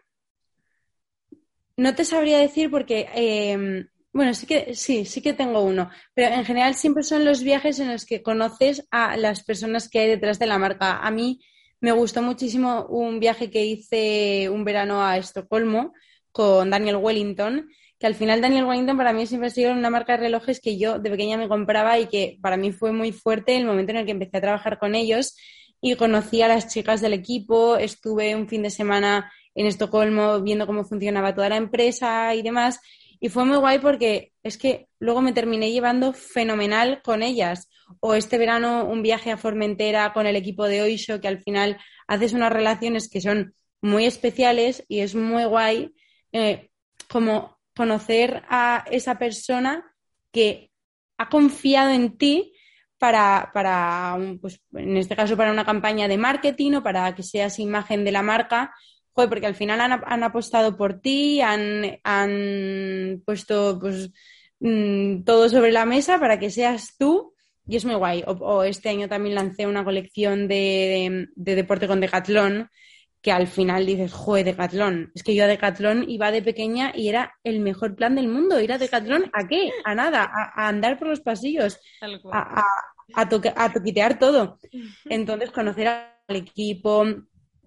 no 1.76 1.94
te 1.94 2.04
sabría 2.04 2.38
decir 2.38 2.70
porque 2.70 3.86
bueno, 4.12 4.34
sí 4.34 4.46
que 4.46 4.74
sí, 4.74 5.04
sí 5.04 5.20
que 5.20 5.34
tengo 5.34 5.60
uno, 5.60 5.90
pero 6.14 6.34
en 6.34 6.44
general 6.44 6.74
siempre 6.74 7.02
son 7.02 7.24
los 7.24 7.42
viajes 7.42 7.78
en 7.78 7.92
los 7.92 8.06
que 8.06 8.22
conoces 8.22 8.88
a 8.90 9.16
las 9.16 9.44
personas 9.44 9.88
que 9.88 10.00
hay 10.00 10.08
detrás 10.08 10.38
de 10.38 10.46
la 10.46 10.58
marca. 10.58 10.98
A 10.98 11.10
mí 11.10 11.40
me 11.80 11.92
gustó 11.92 12.22
muchísimo 12.22 12.86
un 12.86 13.20
viaje 13.20 13.50
que 13.50 13.64
hice 13.64 14.48
un 14.48 14.64
verano 14.64 15.04
a 15.04 15.16
Estocolmo 15.16 15.92
con 16.32 16.70
Daniel 16.70 16.96
Wellington, 16.96 17.68
que 17.98 18.06
al 18.06 18.14
final 18.14 18.40
Daniel 18.40 18.64
Wellington 18.64 18.96
para 18.96 19.12
mí 19.12 19.26
siempre 19.26 19.48
ha 19.48 19.50
sido 19.50 19.72
una 19.72 19.90
marca 19.90 20.12
de 20.12 20.24
relojes 20.24 20.60
que 20.60 20.78
yo 20.78 20.98
de 20.98 21.10
pequeña 21.10 21.36
me 21.36 21.48
compraba 21.48 21.98
y 21.98 22.06
que 22.06 22.38
para 22.40 22.56
mí 22.56 22.72
fue 22.72 22.92
muy 22.92 23.12
fuerte 23.12 23.56
el 23.56 23.66
momento 23.66 23.92
en 23.92 23.98
el 23.98 24.06
que 24.06 24.12
empecé 24.12 24.38
a 24.38 24.40
trabajar 24.40 24.78
con 24.78 24.94
ellos. 24.94 25.36
Y 25.82 25.94
conocí 25.96 26.42
a 26.42 26.48
las 26.48 26.68
chicas 26.68 27.00
del 27.00 27.12
equipo, 27.12 27.76
estuve 27.76 28.34
un 28.34 28.48
fin 28.48 28.62
de 28.62 28.70
semana 28.70 29.30
en 29.54 29.66
Estocolmo 29.66 30.40
viendo 30.40 30.66
cómo 30.66 30.84
funcionaba 30.84 31.34
toda 31.34 31.50
la 31.50 31.56
empresa 31.56 32.34
y 32.34 32.42
demás. 32.42 32.80
Y 33.20 33.28
fue 33.28 33.44
muy 33.44 33.58
guay 33.58 33.78
porque 33.80 34.32
es 34.42 34.56
que 34.56 34.88
luego 34.98 35.20
me 35.20 35.32
terminé 35.32 35.70
llevando 35.70 36.14
fenomenal 36.14 37.02
con 37.02 37.22
ellas. 37.22 37.68
O 38.00 38.14
este 38.14 38.38
verano 38.38 38.84
un 38.84 39.02
viaje 39.02 39.30
a 39.30 39.36
Formentera 39.36 40.12
con 40.14 40.26
el 40.26 40.36
equipo 40.36 40.66
de 40.66 40.80
Oisho, 40.82 41.20
que 41.20 41.28
al 41.28 41.40
final 41.40 41.76
haces 42.06 42.32
unas 42.32 42.52
relaciones 42.52 43.10
que 43.10 43.20
son 43.20 43.54
muy 43.82 44.06
especiales 44.06 44.84
y 44.88 45.00
es 45.00 45.14
muy 45.14 45.44
guay 45.44 45.92
eh, 46.32 46.70
como 47.08 47.58
conocer 47.74 48.42
a 48.48 48.84
esa 48.90 49.18
persona 49.18 49.84
que 50.32 50.70
ha 51.18 51.28
confiado 51.28 51.90
en 51.90 52.16
ti 52.16 52.54
para, 52.98 53.50
para 53.54 54.18
pues, 54.40 54.60
en 54.74 54.96
este 54.96 55.16
caso, 55.16 55.36
para 55.36 55.52
una 55.52 55.64
campaña 55.64 56.08
de 56.08 56.18
marketing 56.18 56.74
o 56.74 56.82
para 56.82 57.14
que 57.14 57.22
seas 57.22 57.58
imagen 57.58 58.04
de 58.04 58.12
la 58.12 58.22
marca 58.22 58.74
porque 59.28 59.46
al 59.46 59.54
final 59.54 59.80
han, 59.80 60.22
apostado 60.22 60.76
por 60.76 61.00
ti, 61.00 61.40
han, 61.40 61.98
puesto 63.24 63.78
pues, 63.80 64.10
mm, 64.60 65.22
todo 65.24 65.48
sobre 65.48 65.72
la 65.72 65.84
mesa 65.84 66.18
para 66.18 66.38
que 66.38 66.50
seas 66.50 66.94
tú 66.98 67.34
y 67.66 67.76
es 67.76 67.84
muy 67.84 67.94
guay. 67.94 68.24
O, 68.26 68.64
este 68.64 68.88
año 68.88 69.08
también 69.08 69.34
lancé 69.34 69.66
una 69.66 69.84
colección 69.84 70.48
de, 70.48 71.28
deporte 71.36 71.86
con 71.86 72.00
Decathlon 72.00 72.68
que 73.22 73.32
al 73.32 73.46
final 73.46 73.84
dices, 73.84 74.12
joder, 74.12 74.46
Decathlon. 74.46 75.12
Es 75.14 75.22
que 75.22 75.34
yo 75.34 75.44
a 75.44 75.46
Decathlon 75.46 76.08
iba 76.08 76.30
de 76.30 76.42
pequeña 76.42 76.92
y 76.94 77.08
era 77.08 77.34
el 77.44 77.60
mejor 77.60 77.94
plan 77.94 78.14
del 78.14 78.28
mundo. 78.28 78.60
Ir 78.60 78.72
a 78.72 78.78
Decathlon, 78.78 79.30
¿a 79.32 79.46
qué? 79.46 79.70
A 79.84 79.94
nada, 79.94 80.30
a, 80.32 80.68
andar 80.68 80.98
por 80.98 81.08
los 81.08 81.20
pasillos, 81.20 81.78
a, 82.32 82.64
a, 83.14 83.72
toquitear 83.72 84.18
todo. 84.18 84.58
Entonces, 85.04 85.50
conocer 85.50 85.88
al 85.88 86.36
equipo, 86.36 87.04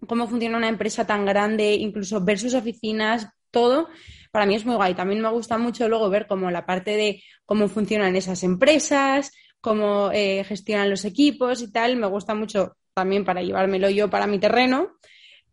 cómo 0.08 0.28
funciona 0.28 0.58
una 0.58 0.70
empresa 0.70 1.06
tan 1.06 1.26
grande, 1.26 1.74
incluso 1.76 2.24
ver 2.24 2.40
sus 2.40 2.56
oficinas, 2.56 3.28
todo, 3.52 3.88
para 4.32 4.46
mí 4.46 4.56
es 4.56 4.66
muy 4.66 4.76
guay. 4.76 4.96
También 4.96 5.22
me 5.22 5.30
gusta 5.30 5.58
mucho 5.58 5.88
luego 5.88 6.10
ver 6.10 6.26
cómo 6.28 6.50
la 6.50 6.66
parte 6.66 6.98
de 6.98 7.24
cómo 7.46 7.68
funcionan 7.68 8.16
esas 8.16 8.44
empresas, 8.44 9.32
cómo 9.62 10.10
eh, 10.12 10.44
gestionan 10.44 10.90
los 10.90 11.06
equipos 11.06 11.62
y 11.62 11.72
tal, 11.72 11.96
me 11.96 12.08
gusta 12.08 12.34
mucho 12.34 12.76
también 12.94 13.24
para 13.24 13.42
llevármelo 13.42 13.90
yo 13.90 14.10
para 14.10 14.28
mi 14.28 14.40
terreno. 14.40 14.98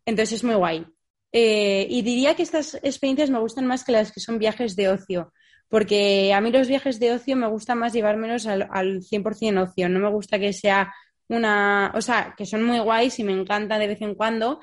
Entonces 0.05 0.35
es 0.35 0.45
muy 0.45 0.55
guay. 0.55 0.87
Eh, 1.33 1.87
y 1.89 2.03
diría 2.03 2.35
que 2.35 2.43
estas 2.43 2.75
experiencias 2.83 3.31
me 3.31 3.39
gustan 3.39 3.67
más 3.67 3.85
que 3.85 3.93
las 3.93 4.13
que 4.13 4.21
son 4.21 4.39
viajes 4.39 4.75
de 4.75 4.89
ocio, 4.89 5.33
porque 5.69 6.33
a 6.35 6.41
mí 6.41 6.51
los 6.51 6.67
viajes 6.67 6.99
de 6.99 7.13
ocio 7.13 7.37
me 7.37 7.47
gusta 7.47 7.77
más 7.77 7.93
llevármelos 7.93 8.47
al, 8.47 8.69
al 8.71 9.03
100% 9.03 9.63
ocio, 9.63 9.89
no 9.89 10.01
me 10.01 10.11
gusta 10.11 10.41
que 10.41 10.53
sea 10.53 10.93
una, 11.29 11.93
o 11.95 12.01
sea, 12.01 12.35
que 12.37 12.47
son 12.47 12.65
muy 12.65 12.81
guays 12.81 13.19
y 13.21 13.25
me 13.25 13.33
encanta 13.33 13.79
de 13.79 13.87
vez 13.87 14.03
en 14.03 14.17
cuando, 14.17 14.61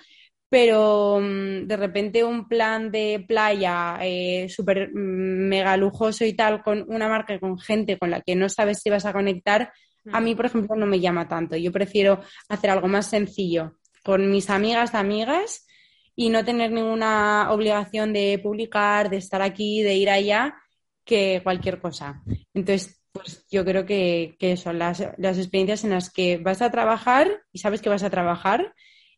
pero 0.49 1.19
mm, 1.21 1.67
de 1.67 1.77
repente 1.77 2.23
un 2.23 2.47
plan 2.47 2.91
de 2.91 3.23
playa 3.25 3.97
eh, 4.01 4.47
súper 4.49 4.89
mm, 4.93 5.47
mega 5.47 5.77
lujoso 5.77 6.25
y 6.25 6.33
tal, 6.33 6.61
con 6.61 6.85
una 6.89 7.07
marca, 7.07 7.39
con 7.39 7.57
gente 7.59 7.97
con 7.97 8.11
la 8.11 8.21
que 8.21 8.35
no 8.35 8.49
sabes 8.49 8.79
si 8.81 8.89
vas 8.89 9.05
a 9.05 9.13
conectar, 9.13 9.71
a 10.11 10.21
mí, 10.21 10.35
por 10.35 10.45
ejemplo, 10.45 10.75
no 10.77 10.85
me 10.85 11.01
llama 11.01 11.27
tanto. 11.27 11.57
Yo 11.57 11.69
prefiero 11.69 12.21
hacer 12.47 12.69
algo 12.69 12.87
más 12.87 13.07
sencillo 13.07 13.77
con 14.07 14.31
mis 14.31 14.49
amigas, 14.49 14.95
amigas 14.95 15.67
y 16.15 16.29
no 16.29 16.45
tener 16.45 16.71
ninguna 16.71 17.51
obligación 17.51 18.13
de 18.13 18.39
publicar, 18.41 19.09
de 19.09 19.17
estar 19.17 19.41
aquí, 19.41 19.81
de 19.81 19.95
ir 19.95 20.09
allá, 20.09 20.55
que 21.03 21.41
cualquier 21.43 21.81
cosa. 21.81 22.23
Entonces, 22.53 23.03
pues 23.11 23.45
yo 23.51 23.65
creo 23.65 23.85
que, 23.85 24.37
son 24.55 24.79
las, 24.79 25.01
experiencias 25.01 25.83
en 25.83 25.89
las 25.89 26.09
que 26.09 26.37
vas 26.37 26.61
a 26.61 26.71
trabajar 26.71 27.43
y 27.51 27.59
sabes 27.59 27.81
que 27.81 27.89
vas 27.89 28.03
a 28.03 28.09
trabajar 28.09 28.73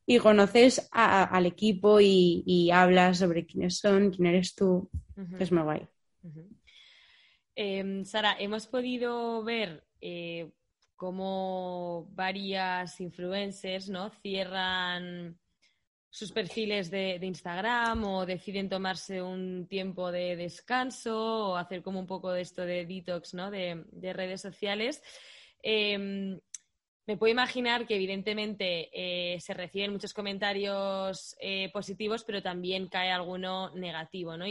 y 0.08 0.18
conoces 0.18 0.90
al 0.92 1.46
equipo 1.46 2.00
y, 2.02 2.72
hablas 2.74 3.20
sobre 3.20 3.46
quiénes 3.46 3.78
son, 3.78 4.10
quién 4.10 4.26
eres 4.26 4.56
tú. 4.56 4.90
Es 5.38 5.52
muy 5.52 5.62
guay. 5.62 5.88
Em, 7.54 8.06
Sara, 8.06 8.36
hemos 8.40 8.66
podido 8.66 9.44
ver 9.44 9.84
eh, 10.02 10.50
cómo 11.00 12.10
varias 12.12 13.00
influencers 13.00 13.88
¿no? 13.90 14.10
cierran 14.22 15.40
sus 16.10 16.34
perfiles 16.34 16.92
de, 16.92 17.18
Instagram 17.22 18.04
o 18.04 18.26
deciden 18.26 18.68
tomarse 18.68 19.22
un 19.22 19.66
tiempo 19.70 20.12
de 20.12 20.36
descanso 20.36 21.52
o 21.52 21.56
hacer 21.56 21.84
como 21.84 22.02
un 22.02 22.06
poco 22.06 22.34
de 22.34 22.42
esto 22.42 22.66
de 22.66 22.86
detox 22.86 23.34
¿no? 23.34 23.50
de, 23.50 23.86
redes 24.14 24.42
sociales. 24.42 25.02
Em, 25.64 26.38
me 27.08 27.16
puedo 27.16 27.32
imaginar 27.32 27.88
que 27.88 27.96
evidentemente 27.96 28.90
eh, 28.92 29.40
se 29.40 29.54
reciben 29.54 29.94
muchos 29.94 30.14
comentarios 30.14 31.34
eh, 31.40 31.70
positivos, 31.72 32.26
pero 32.26 32.44
también 32.44 32.90
cae 32.90 33.10
alguno 33.10 33.74
negativo, 33.74 34.36
¿no? 34.36 34.46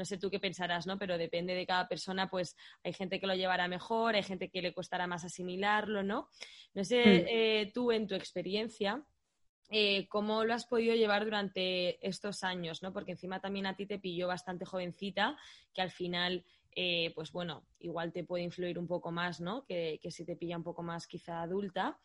No 0.00 0.06
sé 0.06 0.16
tú 0.16 0.30
qué 0.30 0.40
pensarás, 0.40 0.86
¿no? 0.86 0.98
Pero 0.98 1.18
depende 1.18 1.54
de 1.54 1.66
cada 1.66 1.86
persona, 1.86 2.26
pues 2.30 2.56
hay 2.82 2.94
gente 2.94 3.20
que 3.20 3.26
lo 3.26 3.34
llevará 3.34 3.68
mejor, 3.68 4.14
hay 4.14 4.22
gente 4.22 4.48
que 4.48 4.62
le 4.62 4.72
costará 4.72 5.06
más 5.06 5.26
asimilarlo, 5.26 6.02
¿no? 6.02 6.30
No 6.72 6.84
sé, 6.84 7.04
hmm. 7.04 7.26
eh, 7.28 7.70
tú 7.74 7.92
en 7.92 8.06
tu 8.06 8.14
experiencia, 8.14 9.04
eh, 9.68 10.08
cómo 10.08 10.42
lo 10.44 10.54
has 10.54 10.64
podido 10.64 10.94
llevar 10.94 11.24
durante 11.24 12.04
estos 12.08 12.44
años, 12.44 12.82
¿no? 12.82 12.94
Porque 12.94 13.12
encima 13.12 13.40
también 13.40 13.66
a 13.66 13.76
ti 13.76 13.84
te 13.84 13.98
pilló 13.98 14.26
bastante 14.26 14.64
jovencita, 14.64 15.36
que 15.74 15.82
al 15.82 15.90
final, 15.90 16.46
eh, 16.74 17.12
pues 17.14 17.30
bueno, 17.30 17.66
igual 17.78 18.10
te 18.10 18.24
puede 18.24 18.42
influir 18.42 18.78
un 18.78 18.86
poco 18.86 19.12
más, 19.12 19.38
¿no? 19.38 19.66
Que, 19.66 20.00
si 20.08 20.24
te 20.24 20.34
pilla 20.34 20.56
un 20.56 20.64
poco 20.64 20.82
más 20.82 21.06
quizá 21.06 21.42
adulta. 21.42 21.98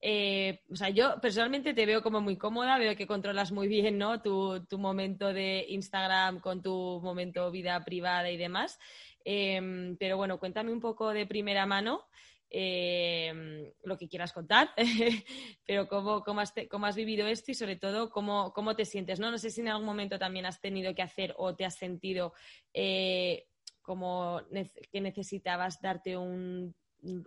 Eh, 0.00 0.60
o 0.70 0.76
sea, 0.76 0.90
yo 0.90 1.20
personalmente 1.20 1.74
te 1.74 1.86
veo 1.86 2.02
como 2.02 2.20
muy 2.20 2.36
cómoda, 2.36 2.78
veo 2.78 2.96
que 2.96 3.06
controlas 3.06 3.52
muy 3.52 3.66
bien, 3.66 3.98
¿no? 3.98 4.20
Tu, 4.20 4.64
tu 4.66 4.78
momento 4.78 5.32
de 5.32 5.64
Instagram 5.68 6.40
con 6.40 6.62
tu 6.62 7.00
momento 7.02 7.50
vida 7.50 7.82
privada 7.84 8.30
y 8.30 8.36
demás. 8.36 8.78
Em, 9.24 9.96
pero 9.96 10.16
bueno, 10.16 10.38
cuéntame 10.38 10.72
un 10.72 10.80
poco 10.80 11.12
de 11.12 11.26
primera 11.26 11.66
mano 11.66 12.04
em, 12.48 13.72
lo 13.82 13.96
que 13.96 14.08
quieras 14.08 14.32
contar, 14.32 14.70
pero 15.66 15.88
cómo, 15.88 16.22
cómo, 16.22 16.40
has 16.40 16.54
cómo, 16.70 16.86
has 16.86 16.94
vivido 16.94 17.26
esto 17.26 17.50
y 17.50 17.54
sobre 17.54 17.74
todo 17.74 18.10
cómo, 18.10 18.52
cómo, 18.52 18.76
te 18.76 18.84
sientes. 18.84 19.18
¿no? 19.18 19.30
no 19.30 19.38
sé 19.38 19.50
si 19.50 19.62
en 19.62 19.68
algún 19.68 19.86
momento 19.86 20.18
también 20.18 20.46
has 20.46 20.60
tenido 20.60 20.94
que 20.94 21.02
hacer 21.02 21.34
o 21.38 21.56
te 21.56 21.64
has 21.64 21.74
sentido 21.74 22.34
eh, 22.72 23.46
como 23.82 24.42
que 24.92 25.00
necesitabas 25.00 25.80
darte 25.80 26.16
un, 26.16 26.74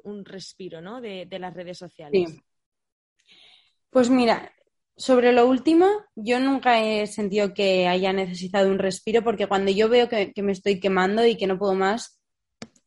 un 0.03 0.26
respiro 0.26 0.82
¿no? 0.82 1.01
de, 1.01 1.28
las 1.39 1.53
redes 1.53 1.78
sociales. 1.78 2.41
Pues 3.89 4.09
mira, 4.09 4.51
sobre 4.95 5.31
lo 5.31 5.47
último, 5.47 5.87
yo 6.15 6.39
nunca 6.39 6.83
he 6.83 7.07
sentido 7.07 7.53
que 7.53 7.87
haya 7.87 8.13
necesitado 8.13 8.69
un 8.69 8.79
respiro 8.79 9.23
porque 9.23 9.47
cuando 9.47 9.71
yo 9.71 9.89
veo 9.89 10.09
que, 10.09 10.33
me 10.43 10.51
estoy 10.51 10.79
quemando 10.79 11.25
y 11.25 11.37
que 11.37 11.47
no 11.47 11.57
puedo 11.57 11.73
más, 11.73 12.19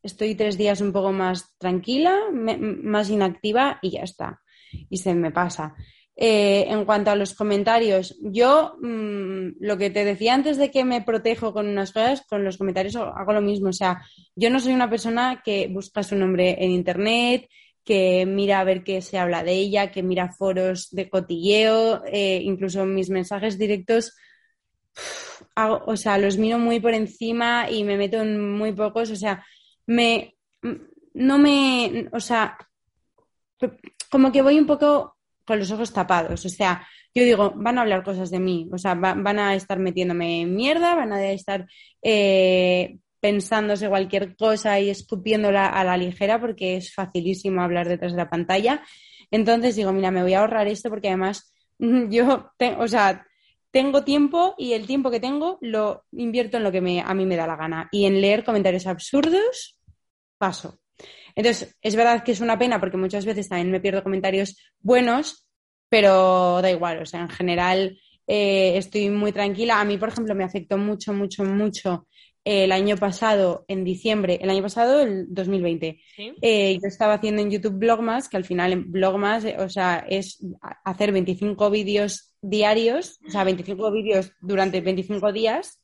estoy 0.01 0.35
tres 0.35 0.57
días 0.57 0.79
un 0.79 0.93
poco 0.93 1.11
más 1.11 1.57
tranquila, 1.57 2.17
más 2.31 3.09
inactiva 3.09 3.79
y 3.81 3.91
ya 3.91 4.03
está. 4.03 4.41
Y 4.89 4.97
se 4.97 5.13
me 5.15 5.31
pasa. 5.31 5.75
Eh, 6.15 6.67
en 6.69 6.85
cuanto 6.85 7.09
a 7.09 7.15
los 7.15 7.33
comentarios, 7.33 8.15
yo 8.21 8.75
mm, 8.79 9.55
lo 9.59 9.77
que 9.77 9.89
te 9.89 10.05
decía 10.05 10.35
antes 10.35 10.57
de 10.57 10.69
que 10.69 10.85
me 10.85 11.01
protejo 11.01 11.51
con 11.51 11.67
unas 11.67 11.91
cosas, 11.91 12.21
con 12.27 12.43
los 12.43 12.57
comentarios 12.57 12.95
hago 12.95 13.33
lo 13.33 13.41
mismo. 13.41 13.69
O 13.69 13.73
sea, 13.73 14.03
yo 14.35 14.51
no 14.51 14.59
soy 14.59 14.73
una 14.73 14.89
persona 14.89 15.41
que 15.43 15.67
busca 15.67 16.03
su 16.03 16.15
nombre 16.15 16.63
en 16.63 16.69
Internet, 16.71 17.49
que 17.83 18.25
mira 18.25 18.59
a 18.59 18.63
ver 18.63 18.83
qué 18.83 19.01
se 19.01 19.17
habla 19.17 19.43
de 19.43 19.53
ella, 19.53 19.91
que 19.91 20.03
mira 20.03 20.31
foros 20.31 20.89
de 20.91 21.09
cotilleo, 21.09 22.03
eh, 22.05 22.39
incluso 22.43 22.85
mis 22.85 23.09
mensajes 23.09 23.57
directos, 23.57 24.15
o 25.55 25.97
sea, 25.97 26.17
los 26.17 26.37
miro 26.37 26.57
muy 26.59 26.79
por 26.79 26.93
encima 26.93 27.69
y 27.69 27.83
me 27.83 27.97
meto 27.97 28.21
en 28.21 28.57
muy 28.57 28.71
pocos, 28.71 29.11
o 29.11 29.15
sea, 29.15 29.45
me, 29.85 30.35
no 31.13 31.37
me, 31.37 32.09
o 32.11 32.19
sea, 32.19 32.57
como 34.09 34.31
que 34.31 34.41
voy 34.41 34.57
un 34.57 34.67
poco 34.67 35.17
con 35.45 35.59
los 35.59 35.71
ojos 35.71 35.91
tapados, 35.91 36.45
o 36.45 36.49
sea, 36.49 36.87
yo 37.13 37.23
digo, 37.23 37.51
van 37.55 37.77
a 37.77 37.81
hablar 37.81 38.03
cosas 38.03 38.31
de 38.31 38.39
mí, 38.39 38.69
o 38.71 38.77
sea, 38.77 38.95
van 38.95 39.39
a 39.39 39.55
estar 39.55 39.77
metiéndome 39.77 40.41
en 40.41 40.55
mierda, 40.55 40.95
van 40.95 41.13
a 41.13 41.31
estar 41.31 41.67
eh, 42.01 42.97
pensándose 43.23 43.87
cualquier 43.87 44.35
cosa 44.35 44.81
y 44.81 44.89
escupiéndola 44.89 45.67
a 45.67 45.85
la 45.85 45.95
ligera 45.95 46.41
porque 46.41 46.75
es 46.75 46.93
facilísimo 46.93 47.61
hablar 47.61 47.87
detrás 47.87 48.11
de 48.11 48.17
la 48.17 48.29
pantalla. 48.29 48.83
Entonces 49.31 49.77
digo, 49.77 49.93
mira, 49.93 50.11
me 50.11 50.23
voy 50.23 50.33
a 50.33 50.41
ahorrar 50.41 50.67
esto 50.67 50.89
porque 50.89 51.07
además 51.07 51.53
yo, 51.79 52.51
o 52.79 52.87
sea, 52.89 53.25
tengo 53.71 54.03
tiempo 54.03 54.55
y 54.57 54.73
el 54.73 54.85
tiempo 54.85 55.09
que 55.09 55.21
tengo 55.21 55.57
lo 55.61 56.03
invierto 56.11 56.57
en 56.57 56.63
lo 56.63 56.71
que 56.73 56.81
me, 56.81 56.99
a 56.99 57.13
mí 57.13 57.25
me 57.25 57.37
da 57.37 57.47
la 57.47 57.55
gana. 57.55 57.87
Y 57.93 58.07
en 58.07 58.19
leer 58.19 58.43
comentarios 58.43 58.87
absurdos, 58.87 59.79
paso. 60.37 60.81
Entonces, 61.33 61.77
es 61.81 61.95
verdad 61.95 62.25
que 62.25 62.33
es 62.33 62.41
una 62.41 62.59
pena 62.59 62.77
porque 62.81 62.97
muchas 62.97 63.25
veces 63.25 63.47
también 63.47 63.71
me 63.71 63.79
pierdo 63.79 64.03
comentarios 64.03 64.57
buenos, 64.81 65.47
pero 65.87 66.61
da 66.61 66.69
igual, 66.69 67.01
o 67.01 67.05
sea, 67.05 67.21
en 67.21 67.29
general 67.29 67.97
eh, 68.27 68.75
estoy 68.75 69.09
muy 69.09 69.31
tranquila. 69.31 69.79
A 69.79 69.85
mí, 69.85 69.97
por 69.97 70.09
ejemplo, 70.09 70.35
me 70.35 70.43
afectó 70.43 70.77
mucho, 70.77 71.13
mucho, 71.13 71.45
mucho 71.45 72.05
el 72.45 72.71
año 72.71 72.97
pasado, 72.97 73.63
en 73.67 73.83
diciembre, 73.83 74.39
el 74.41 74.49
año 74.49 74.61
pasado, 74.61 75.01
el 75.01 75.25
2020, 75.29 76.01
eh, 76.41 76.73
yo 76.73 76.87
estaba 76.87 77.13
haciendo 77.13 77.41
en 77.41 77.51
YouTube 77.51 77.79
Blogmas, 77.79 78.27
que 78.27 78.37
al 78.37 78.43
final 78.43 78.73
en 78.73 78.91
Blogmas, 78.91 79.45
eh, 79.45 79.55
o 79.59 79.69
sea, 79.69 80.05
es 80.09 80.45
hacer 80.83 81.11
25 81.13 81.69
vídeos 81.69 82.33
diarios, 82.41 83.19
o 83.25 83.31
sea, 83.31 83.45
25 83.45 83.91
vídeos 83.91 84.33
durante 84.41 84.81
25 84.81 85.31
días. 85.31 85.79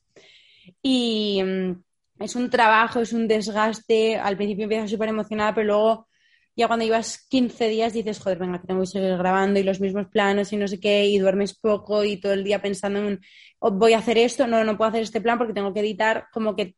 Y 0.82 1.42
mm, 1.42 1.82
es 2.20 2.36
un 2.36 2.50
trabajo, 2.50 3.00
es 3.00 3.12
un 3.12 3.26
desgaste. 3.26 4.16
Al 4.16 4.36
principio 4.36 4.64
empiezas 4.64 4.90
súper 4.90 5.08
emocionada, 5.08 5.54
pero 5.54 5.66
luego 5.66 6.08
ya 6.56 6.66
cuando 6.66 6.84
llevas 6.84 7.26
15 7.28 7.68
días 7.68 7.92
dices, 7.92 8.18
joder, 8.18 8.38
venga, 8.38 8.60
que 8.60 8.66
tengo 8.66 8.80
que 8.80 8.86
seguir 8.86 9.16
grabando 9.16 9.60
y 9.60 9.62
los 9.62 9.80
mismos 9.80 10.08
planos 10.08 10.52
y 10.52 10.56
no 10.56 10.68
sé 10.68 10.80
qué, 10.80 11.06
y 11.06 11.18
duermes 11.18 11.54
poco 11.58 12.04
y 12.04 12.18
todo 12.18 12.32
el 12.32 12.44
día 12.44 12.60
pensando 12.60 12.98
en, 13.00 13.20
oh, 13.60 13.70
voy 13.70 13.92
a 13.94 13.98
hacer 13.98 14.18
esto, 14.18 14.46
no, 14.46 14.64
no 14.64 14.76
puedo 14.76 14.90
hacer 14.90 15.02
este 15.02 15.20
plan 15.20 15.38
porque 15.38 15.54
tengo 15.54 15.72
que 15.72 15.80
editar, 15.80 16.26
como 16.32 16.56
que 16.56 16.76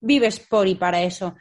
vives 0.00 0.40
por 0.40 0.68
y 0.68 0.74
para 0.74 1.02
eso. 1.02 1.34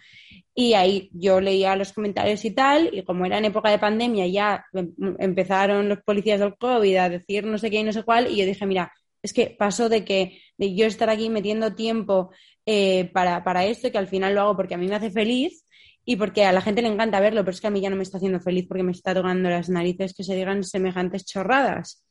Y 0.54 0.74
ahí 0.74 1.10
yo 1.14 1.42
leía 1.42 1.76
los 1.76 1.94
comentarios 1.94 2.46
y 2.46 2.52
tal, 2.52 2.90
y 2.94 3.04
como 3.04 3.26
era 3.26 3.38
en 3.38 3.46
época 3.46 3.70
de 3.70 3.80
pandemia, 3.80 4.28
ya 4.28 4.66
em, 4.74 4.94
empezaron 5.20 5.90
los 5.90 6.02
policías 6.04 6.40
del 6.40 6.56
COVID 6.58 6.96
a 6.98 7.10
decir 7.10 7.46
no 7.46 7.58
sé 7.58 7.70
qué 7.70 7.80
y 7.80 7.84
no 7.84 7.94
sé 7.94 8.04
cuál, 8.04 8.32
y 8.32 8.38
yo 8.38 8.46
dije, 8.46 8.66
mira, 8.66 8.94
es 9.22 9.34
que 9.34 9.56
pasó 9.58 9.90
de 9.90 10.06
que 10.06 10.40
de 10.58 10.76
yo 10.76 10.86
estar 10.86 11.10
aquí 11.10 11.30
metiendo 11.30 11.76
tiempo 11.76 12.32
eh, 12.66 13.10
para, 13.14 13.44
para 13.44 13.66
esto, 13.66 13.92
que 13.92 13.98
al 13.98 14.08
final 14.08 14.34
lo 14.36 14.42
hago 14.42 14.56
porque 14.56 14.76
a 14.76 14.78
mí 14.78 14.88
me 14.88 14.96
hace 14.96 15.12
feliz, 15.12 15.65
y 16.06 16.16
porque 16.18 16.46
a 16.46 16.52
la 16.52 16.62
gente 16.62 16.84
le 16.84 16.88
encanta 16.88 17.20
verlo, 17.20 17.42
pero 17.44 17.54
es 17.54 17.62
que 17.62 17.68
a 17.68 17.72
mí 17.72 17.82
ya 17.82 17.90
no 17.90 17.96
me 17.96 18.04
está 18.04 18.18
haciendo 18.18 18.40
feliz 18.40 18.66
porque 18.68 18.84
me 18.84 18.92
está 18.92 19.14
tocando 19.14 19.50
las 19.50 19.70
narices 19.70 20.14
que 20.14 20.24
se 20.24 20.36
digan 20.36 20.64
semejantes 20.64 21.26
chorradas. 21.26 22.06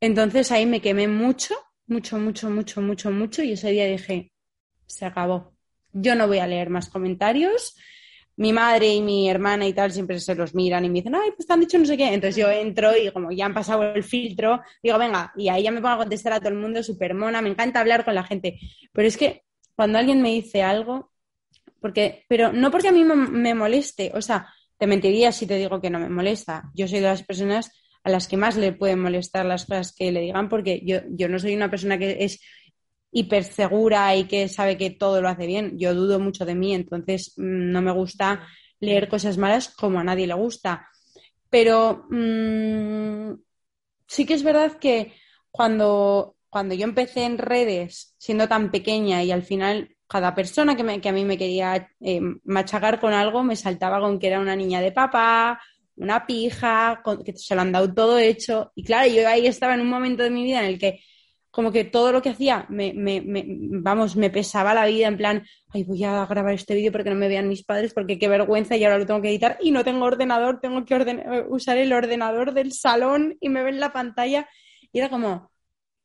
Entonces 0.00 0.52
ahí 0.52 0.66
me 0.66 0.80
quemé 0.80 1.08
mucho, 1.08 1.54
mucho, 1.86 2.18
mucho, 2.18 2.48
mucho, 2.48 2.80
mucho, 2.80 3.10
mucho 3.10 3.42
y 3.42 3.52
ese 3.52 3.70
día 3.70 3.86
dije, 3.86 4.32
se 4.86 5.04
acabó. 5.04 5.52
Yo 5.92 6.14
no 6.14 6.28
voy 6.28 6.38
a 6.38 6.46
leer 6.46 6.70
más 6.70 6.88
comentarios. 6.88 7.76
Mi 8.36 8.52
madre 8.52 8.92
y 8.94 9.00
mi 9.00 9.28
hermana 9.28 9.66
y 9.66 9.72
tal 9.72 9.92
siempre 9.92 10.18
se 10.18 10.34
los 10.34 10.54
miran 10.54 10.84
y 10.84 10.88
me 10.88 10.94
dicen, 10.94 11.14
ay, 11.14 11.30
pues 11.36 11.46
te 11.46 11.52
han 11.52 11.60
dicho 11.60 11.78
no 11.78 11.86
sé 11.86 11.96
qué. 11.96 12.12
Entonces 12.12 12.36
yo 12.36 12.50
entro 12.50 12.96
y 12.96 13.10
como 13.12 13.30
ya 13.30 13.46
han 13.46 13.54
pasado 13.54 13.82
el 13.82 14.02
filtro, 14.02 14.60
digo, 14.82 14.98
venga, 14.98 15.32
y 15.36 15.48
ahí 15.48 15.62
ya 15.62 15.70
me 15.70 15.80
pongo 15.80 15.94
a 15.94 15.98
contestar 15.98 16.32
a 16.32 16.40
todo 16.40 16.48
el 16.48 16.56
mundo, 16.56 16.82
súper 16.82 17.14
mona, 17.14 17.40
me 17.42 17.50
encanta 17.50 17.80
hablar 17.80 18.04
con 18.04 18.14
la 18.14 18.24
gente. 18.24 18.58
Pero 18.92 19.06
es 19.06 19.16
que 19.16 19.44
cuando 19.76 19.98
alguien 19.98 20.20
me 20.20 20.30
dice 20.30 20.62
algo, 20.62 21.12
porque, 21.84 22.24
pero 22.30 22.50
no 22.50 22.70
porque 22.70 22.88
a 22.88 22.92
mí 22.92 23.04
me, 23.04 23.54
moleste, 23.54 24.10
o 24.14 24.22
sea, 24.22 24.48
te 24.78 24.86
mentiría 24.86 25.32
si 25.32 25.46
te 25.46 25.58
digo 25.58 25.82
que 25.82 25.90
no 25.90 25.98
me 26.00 26.08
molesta. 26.08 26.70
Yo 26.72 26.88
soy 26.88 27.00
de 27.00 27.08
las 27.08 27.22
personas 27.22 27.70
a 28.02 28.08
las 28.08 28.26
que 28.26 28.38
más 28.38 28.56
le 28.56 28.72
pueden 28.72 29.02
molestar 29.02 29.44
las 29.44 29.66
cosas 29.66 29.94
que 29.94 30.10
le 30.10 30.22
digan, 30.22 30.48
porque 30.48 30.80
yo, 30.82 31.00
yo 31.10 31.28
no 31.28 31.38
soy 31.38 31.54
una 31.54 31.68
persona 31.68 31.98
que 31.98 32.24
es 32.24 32.40
hiper 33.12 33.44
segura 33.44 34.16
y 34.16 34.24
que 34.24 34.48
sabe 34.48 34.78
que 34.78 34.92
todo 34.92 35.20
lo 35.20 35.28
hace 35.28 35.46
bien. 35.46 35.78
Yo 35.78 35.94
dudo 35.94 36.18
mucho 36.18 36.46
de 36.46 36.54
mí, 36.54 36.74
entonces 36.74 37.34
mm, 37.36 37.70
no 37.70 37.82
me 37.82 37.92
gusta 37.92 38.48
leer 38.80 39.06
cosas 39.06 39.36
malas 39.36 39.68
como 39.68 40.00
a 40.00 40.04
nadie 40.04 40.26
le 40.26 40.32
gusta. 40.32 40.88
Pero 41.50 42.06
mmm, 42.08 43.34
sí 44.06 44.24
que 44.24 44.32
es 44.32 44.42
verdad 44.42 44.78
que 44.78 45.12
cuando, 45.50 46.36
cuando 46.48 46.74
yo 46.74 46.84
empecé 46.84 47.24
en 47.24 47.36
redes 47.36 48.14
siendo 48.16 48.48
tan 48.48 48.70
pequeña 48.70 49.22
y 49.22 49.32
al 49.32 49.42
final 49.42 49.93
cada 50.06 50.34
persona 50.34 50.76
que, 50.76 51.00
que 51.00 51.08
a 51.08 51.12
mí 51.12 51.24
me 51.24 51.38
quería 51.38 51.90
eh, 52.00 52.20
machacar 52.44 53.00
con 53.00 53.12
algo 53.12 53.42
me 53.42 53.56
saltaba 53.56 54.00
con 54.00 54.18
que 54.18 54.28
era 54.28 54.40
una 54.40 54.56
niña 54.56 54.80
de 54.80 54.92
papá, 54.92 55.60
una 55.96 56.26
pija, 56.26 57.02
que 57.24 57.36
se 57.36 57.54
lo 57.54 57.62
han 57.62 57.72
dado 57.72 57.92
todo 57.92 58.18
hecho. 58.18 58.72
Y 58.74 58.84
claro, 58.84 59.08
yo 59.10 59.28
ahí 59.28 59.46
estaba 59.46 59.74
en 59.74 59.80
un 59.80 59.88
momento 59.88 60.22
de 60.22 60.30
mi 60.30 60.44
vida 60.44 60.60
en 60.60 60.66
el 60.66 60.78
que 60.78 61.00
como 61.50 61.70
que 61.70 61.84
todo 61.84 62.10
lo 62.10 62.20
que 62.20 62.30
hacía 62.30 62.66
me, 62.68 62.92
me, 62.92 63.22
vamos, 63.46 64.16
me 64.16 64.28
pesaba 64.28 64.74
la 64.74 64.86
vida 64.86 65.06
en 65.06 65.16
plan, 65.16 65.46
ay, 65.72 65.84
voy 65.84 66.02
a 66.02 66.26
grabar 66.26 66.52
este 66.52 66.74
vídeo 66.74 66.90
porque 66.90 67.10
no 67.10 67.16
me 67.16 67.28
vean 67.28 67.48
mis 67.48 67.62
padres, 67.62 67.94
porque 67.94 68.18
qué 68.18 68.26
vergüenza 68.26 68.76
y 68.76 68.82
ahora 68.82 68.98
lo 68.98 69.06
tengo 69.06 69.22
que 69.22 69.28
editar 69.28 69.56
y 69.60 69.70
no 69.70 69.84
tengo 69.84 70.04
ordenador, 70.04 70.58
tengo 70.60 70.84
que 70.84 70.96
usar 71.48 71.78
el 71.78 71.92
ordenador 71.92 72.54
del 72.54 72.72
salón 72.72 73.36
y 73.40 73.50
me 73.50 73.62
ven 73.62 73.78
la 73.78 73.92
pantalla. 73.92 74.48
Y 74.90 74.98
era 74.98 75.08
como, 75.08 75.52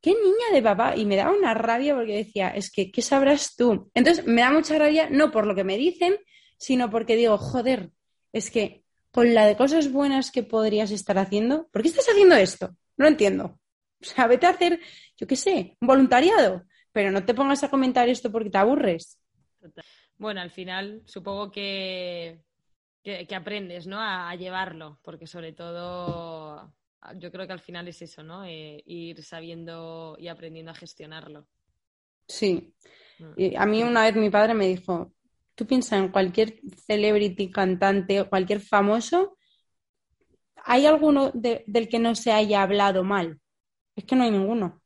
qué 0.02 0.12
niña 0.12 0.54
de 0.54 0.62
papá. 0.62 0.96
Y 0.96 1.06
me 1.06 1.16
daba 1.16 1.36
una 1.36 1.54
rabia 1.54 1.96
porque 1.96 2.18
decía, 2.18 2.50
es 2.50 2.72
que, 2.72 2.92
¿qué 2.92 3.02
sabrás 3.02 3.56
tú? 3.56 3.90
Entonces 3.94 4.26
me 4.26 4.42
da 4.42 4.52
mucha 4.52 4.78
rabia, 4.78 5.10
no 5.10 5.32
por 5.32 5.46
lo 5.46 5.56
que 5.56 5.64
me 5.64 5.78
dicen, 5.78 6.16
sino 6.58 6.90
porque 6.90 7.16
digo, 7.16 7.38
joder, 7.38 7.92
es 8.34 8.52
que 8.52 8.84
con 9.12 9.34
la 9.34 9.46
de 9.46 9.58
cosas 9.58 9.92
buenas 9.92 10.32
que 10.32 10.44
podrías 10.44 10.92
estar 10.92 11.18
haciendo, 11.18 11.68
¿por 11.72 11.82
qué 11.82 11.90
estás 11.90 12.08
haciendo 12.10 12.36
esto? 12.36 12.76
No 12.98 13.08
entiendo. 13.08 13.60
O 14.02 14.06
sea, 14.06 14.28
vete 14.28 14.46
a 14.46 14.52
hacer, 14.52 14.80
yo 15.18 15.28
qué 15.28 15.36
sé, 15.36 15.78
un 15.82 15.88
voluntariado, 15.88 16.64
pero 16.92 17.12
no 17.12 17.26
te 17.26 17.34
pongas 17.34 17.64
a 17.64 17.70
comentar 17.70 18.08
esto 18.08 18.32
porque 18.32 18.50
te 18.50 18.58
aburres. 18.58 19.20
Bueno, 20.18 20.42
al 20.42 20.52
final 20.52 21.02
supongo 21.06 21.52
que, 21.52 22.42
que, 23.04 23.36
aprendes, 23.36 23.88
¿no? 23.88 24.00
a 24.00 24.34
llevarlo, 24.36 25.00
porque 25.02 25.28
sobre 25.28 25.54
todo 25.54 26.74
yo 27.18 27.32
creo 27.32 27.48
que 27.48 27.54
al 27.54 27.60
final 27.60 27.88
es 27.88 28.02
eso, 28.02 28.24
¿no? 28.24 28.46
Eh, 28.46 28.84
ir 28.86 29.24
sabiendo 29.24 30.16
y 30.20 30.28
aprendiendo 30.28 30.72
a 30.72 30.76
gestionarlo. 30.76 31.48
Sí. 32.28 32.74
Mm. 33.20 33.58
a 33.58 33.66
mí 33.66 33.84
una 33.84 34.04
vez 34.04 34.16
mi 34.16 34.30
padre 34.30 34.54
me 34.54 34.68
dijo, 34.68 35.12
tú 35.56 35.68
piensas 35.68 36.00
en 36.00 36.10
cualquier 36.10 36.62
celebrity, 36.86 37.52
cantante 37.52 38.22
o 38.22 38.30
cualquier 38.30 38.62
famoso, 38.62 39.38
¿hay 40.56 40.86
alguno 40.86 41.32
del 41.34 41.90
que 41.90 42.00
no 42.00 42.16
se 42.16 42.32
haya 42.32 42.62
hablado 42.62 43.04
mal? 43.04 43.42
Es 43.96 44.06
que 44.06 44.16
no 44.16 44.24
hay 44.24 44.32
ninguno. 44.32 44.82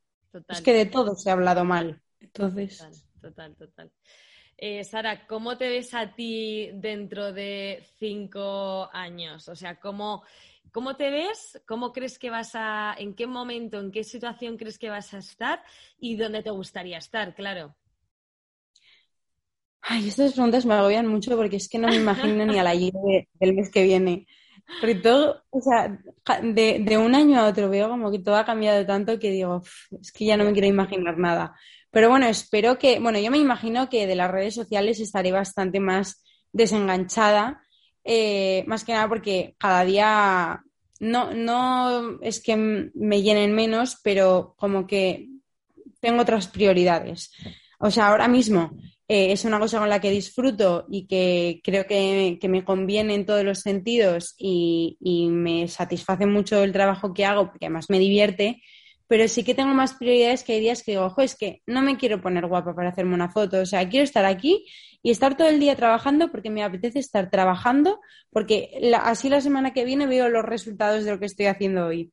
Es 0.50 0.62
que 0.62 0.74
de 0.74 0.88
todo 0.88 1.16
se 1.16 1.30
ha 1.30 1.34
hablado 1.34 1.64
mal. 1.64 2.02
Entonces. 2.20 2.80
Total, 2.80 2.94
total, 3.22 3.56
total. 3.56 3.92
Eh, 4.58 4.84
Sara, 4.84 5.28
¿cómo 5.28 5.58
te 5.58 5.68
ves 5.68 5.94
a 5.94 6.14
ti 6.16 6.72
dentro 6.74 7.34
de 7.34 7.86
cinco 7.98 8.90
años? 8.94 9.48
O 9.50 9.56
sea, 9.56 9.80
¿cómo, 9.80 10.24
¿Cómo 10.72 10.96
te 10.96 11.12
ves? 11.12 11.62
¿Cómo 11.68 11.92
crees 11.92 12.18
que 12.18 12.30
vas 12.30 12.52
a, 12.56 12.96
en 12.98 13.14
qué 13.14 13.28
momento, 13.28 13.80
en 13.80 13.92
qué 13.92 14.04
situación 14.04 14.58
crees 14.58 14.80
que 14.80 14.90
vas 14.90 15.14
a 15.14 15.20
estar 15.20 15.64
y 16.00 16.16
dónde 16.16 16.42
te 16.42 16.50
gustaría 16.50 16.98
estar, 16.98 17.36
claro? 17.36 17.76
Ay, 19.82 20.08
estas 20.08 20.34
preguntas 20.34 20.66
me 20.66 20.74
agobian 20.76 21.08
mucho 21.08 21.36
porque 21.36 21.58
es 21.58 21.68
que 21.68 21.78
no 21.78 21.90
me 21.90 21.96
imagino 21.96 22.46
ni 22.46 22.58
a 22.58 22.64
la 22.64 22.74
del 23.40 23.54
mes 23.54 23.70
que 23.70 23.84
viene. 23.84 24.26
Sobre 24.80 24.96
todo, 24.96 25.44
o 25.50 25.62
sea, 25.62 26.00
de, 26.42 26.98
un 26.98 27.16
año 27.16 27.40
a 27.40 27.48
otro 27.48 27.70
veo 27.70 27.90
como 27.90 28.10
que 28.10 28.20
todo 28.20 28.38
ha 28.38 28.46
cambiado 28.46 28.86
tanto 28.86 29.20
que 29.20 29.30
digo, 29.30 29.62
es 30.00 30.12
que 30.12 30.26
ya 30.26 30.38
no 30.38 30.46
me 30.46 30.54
quiero 30.54 30.68
imaginar 30.68 31.18
nada. 31.18 31.54
Pero 31.92 32.10
bueno, 32.10 32.26
espero 32.28 32.80
que, 32.80 33.00
bueno, 33.00 33.20
yo 33.20 33.30
me 33.30 33.38
imagino 33.38 33.90
que 33.90 34.08
de 34.08 34.16
las 34.16 34.32
redes 34.32 34.56
sociales 34.56 35.00
estaré 35.00 35.32
bastante 35.32 35.80
más 35.80 36.24
desenganchada, 36.54 37.63
eh, 38.04 38.64
más 38.68 38.84
que 38.84 38.94
nada 38.94 39.08
porque 39.08 39.56
cada 39.58 39.84
día 39.86 40.64
no, 41.00 41.34
no 41.34 42.20
es 42.22 42.42
que 42.42 42.56
me 42.56 43.22
llenen 43.22 43.54
menos, 43.54 44.00
pero 44.04 44.56
como 44.58 44.88
que 44.88 45.30
tengo 46.00 46.22
otras 46.22 46.48
prioridades. 46.48 47.32
O 47.80 47.92
sea, 47.92 48.08
ahora 48.08 48.28
mismo 48.28 48.72
eh, 49.08 49.32
es 49.34 49.44
una 49.46 49.60
cosa 49.60 49.80
con 49.80 49.90
la 49.90 50.00
que 50.00 50.10
disfruto 50.10 50.86
y 50.90 51.08
que 51.08 51.62
creo 51.64 51.86
que, 51.86 52.40
me 52.50 52.64
conviene 52.64 53.16
en 53.16 53.26
todos 53.26 53.44
los 53.44 53.60
sentidos 53.60 54.36
y, 54.38 54.98
me 55.30 55.68
satisface 55.68 56.26
mucho 56.26 56.64
el 56.64 56.72
trabajo 56.72 57.14
que 57.14 57.26
hago 57.26 57.48
porque 57.48 57.66
además 57.66 57.90
me 57.90 58.00
divierte, 58.00 58.62
pero 59.08 59.28
sí 59.28 59.44
que 59.44 59.54
tengo 59.54 59.74
más 59.74 59.94
prioridades 59.96 60.44
que 60.44 60.54
hay 60.54 60.62
días 60.62 60.84
que 60.84 60.94
digo, 60.94 61.06
ojo, 61.06 61.22
es 61.22 61.36
que 61.36 61.62
no 61.68 61.82
me 61.82 61.98
quiero 61.98 62.22
poner 62.22 62.48
guapa 62.48 62.74
para 62.74 62.90
hacerme 62.90 63.14
una 63.14 63.30
foto, 63.30 63.60
o 63.60 63.66
sea, 63.66 63.88
quiero 63.90 64.06
estar 64.06 64.26
aquí 64.26 64.66
y 65.04 65.12
estar 65.12 65.36
todo 65.38 65.50
el 65.50 65.60
día 65.60 65.76
trabajando 65.76 66.32
porque 66.32 66.50
me 66.50 66.64
apetece 66.64 66.98
estar 66.98 67.30
trabajando, 67.30 68.00
porque 68.32 68.72
así 69.04 69.30
la 69.30 69.42
semana 69.42 69.74
que 69.74 69.84
viene 69.84 70.08
veo 70.08 70.30
los 70.30 70.46
resultados 70.46 71.04
de 71.04 71.12
lo 71.12 71.20
que 71.20 71.26
estoy 71.26 71.48
haciendo 71.48 71.86
hoy. 71.86 72.12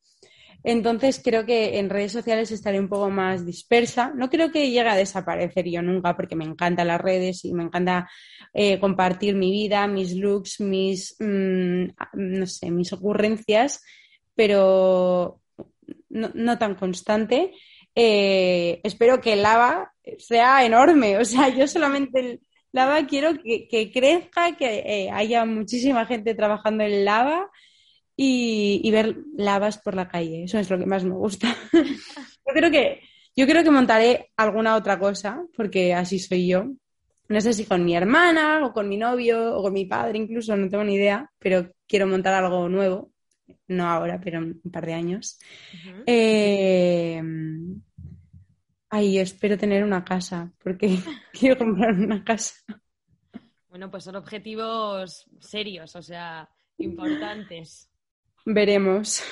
Entonces 0.63 1.21
creo 1.23 1.45
que 1.45 1.79
en 1.79 1.89
redes 1.89 2.11
sociales 2.11 2.51
estaré 2.51 2.79
un 2.79 2.89
poco 2.89 3.09
más 3.09 3.45
dispersa. 3.45 4.11
No 4.15 4.29
creo 4.29 4.51
que 4.51 4.69
llegue 4.69 4.89
a 4.89 4.95
desaparecer 4.95 5.67
yo 5.67 5.81
nunca 5.81 6.15
porque 6.15 6.35
me 6.35 6.45
encantan 6.45 6.87
las 6.87 7.01
redes 7.01 7.45
y 7.45 7.53
me 7.53 7.63
encanta 7.63 8.09
eh, 8.53 8.79
compartir 8.79 9.35
mi 9.35 9.51
vida, 9.51 9.87
mis 9.87 10.13
looks, 10.15 10.59
mis, 10.59 11.15
mm, 11.19 11.85
no 12.13 12.45
sé, 12.45 12.69
mis 12.69 12.93
ocurrencias, 12.93 13.83
pero 14.35 15.41
no, 16.09 16.57
tan 16.59 16.75
constante. 16.75 17.53
Eh, 17.95 18.79
espero 18.83 19.19
que 19.19 19.33
el 19.33 19.41
lava 19.41 19.93
sea 20.17 20.65
enorme. 20.65 21.17
O 21.21 21.25
sea, 21.25 21.49
yo 21.49 21.67
solamente 21.67 22.41
lava 22.71 23.05
quiero 23.05 23.33
que, 23.41 23.91
crezca, 23.93 24.55
que 24.55 24.83
eh, 24.85 25.09
haya 25.11 25.45
muchísima 25.45 26.05
gente 26.05 26.35
trabajando 26.35 26.83
en 26.83 27.05
lava 27.05 27.49
y, 28.15 28.89
ver 28.91 29.17
lavas 29.35 29.77
por 29.79 29.95
la 29.95 30.07
calle. 30.07 30.43
Eso 30.43 30.59
es 30.59 30.69
lo 30.69 30.77
que 30.77 30.85
más 30.85 31.03
me 31.03 31.15
gusta. 31.15 31.55
yo 31.73 32.53
creo 32.53 32.71
que 32.71 33.01
yo 33.35 33.47
creo 33.47 33.63
que 33.63 33.71
montaré 33.71 34.31
alguna 34.35 34.75
otra 34.75 34.99
cosa, 34.99 35.43
porque 35.55 35.93
así 35.93 36.19
soy 36.19 36.47
yo. 36.47 36.65
No 37.29 37.39
sé 37.39 37.53
si 37.53 37.65
con 37.65 37.85
mi 37.85 37.95
hermana 37.95 38.65
o 38.65 38.73
con 38.73 38.89
mi 38.89 38.97
novio 38.97 39.55
o 39.57 39.63
con 39.63 39.73
mi 39.73 39.85
padre 39.85 40.17
incluso, 40.17 40.55
no 40.57 40.69
tengo 40.69 40.83
ni 40.83 40.95
idea, 40.95 41.31
pero 41.39 41.71
quiero 41.87 42.07
montar 42.07 42.33
algo 42.33 42.67
nuevo. 42.67 43.11
No 43.67 43.87
ahora, 43.87 44.19
pero 44.21 44.39
en 44.39 44.59
un 44.63 44.71
par 44.71 44.85
de 44.85 44.93
años. 44.93 45.39
Eh, 46.05 47.21
ay, 48.91 49.15
yo 49.15 49.21
espero 49.21 49.57
tener 49.57 49.83
una 49.83 50.03
casa, 50.03 50.51
porque 50.63 50.99
quiero 51.33 51.57
comprar 51.57 51.93
una 51.93 52.23
casa. 52.23 52.53
Bueno, 53.69 53.89
pues 53.89 54.03
son 54.03 54.17
objetivos 54.17 55.25
serios, 55.39 55.95
o 55.95 56.01
sea, 56.01 56.47
importantes. 56.77 57.89
Veremos. 58.45 59.23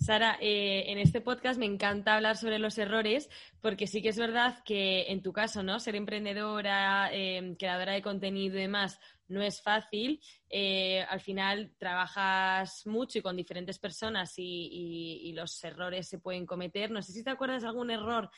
Sara, 0.00 0.38
eh, 0.40 0.84
en 0.86 0.96
este 0.96 1.20
podcast 1.20 1.60
me 1.60 1.66
encanta 1.66 2.16
hablar 2.16 2.38
sobre 2.38 2.58
los 2.58 2.78
errores 2.78 3.28
porque 3.60 3.86
sí 3.86 4.00
que 4.00 4.08
es 4.08 4.18
verdad 4.18 4.64
que 4.64 5.04
en 5.08 5.22
tu 5.22 5.30
caso, 5.34 5.62
¿no? 5.62 5.78
Ser 5.78 5.94
emprendedora, 5.94 7.10
em, 7.12 7.54
creadora 7.54 7.92
de 7.92 8.00
contenido 8.00 8.56
y 8.56 8.62
demás 8.62 8.98
no 9.28 9.42
es 9.42 9.60
fácil. 9.60 10.22
Eh, 10.48 11.02
al 11.02 11.20
final 11.20 11.74
trabajas 11.76 12.86
mucho 12.86 13.18
y 13.18 13.22
con 13.22 13.36
diferentes 13.36 13.78
personas 13.78 14.32
y, 14.38 15.32
los 15.34 15.62
errores 15.64 16.08
se 16.08 16.18
pueden 16.18 16.46
cometer. 16.46 16.90
No 16.90 17.02
sé 17.02 17.12
si 17.12 17.22
te 17.22 17.30
acuerdas 17.30 17.62
de 17.62 17.68
algún 17.68 17.90
error 17.90 18.30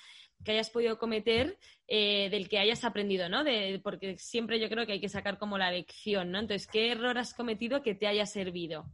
que 0.44 0.52
hayas 0.52 0.70
podido 0.70 0.98
cometer 0.98 1.58
eh, 1.86 2.28
del 2.30 2.48
que 2.48 2.58
hayas 2.58 2.84
aprendido, 2.84 3.28
¿no? 3.28 3.44
porque 3.84 4.18
siempre 4.18 4.58
yo 4.58 4.68
creo 4.68 4.84
que 4.84 4.94
hay 4.94 5.00
que 5.00 5.08
sacar 5.08 5.38
como 5.38 5.58
la 5.58 5.70
lección, 5.70 6.32
¿no? 6.32 6.40
Entonces, 6.40 6.66
¿qué 6.66 6.90
error 6.90 7.16
has 7.18 7.34
cometido 7.34 7.82
que 7.82 7.94
te 7.94 8.08
haya 8.08 8.26
servido? 8.26 8.90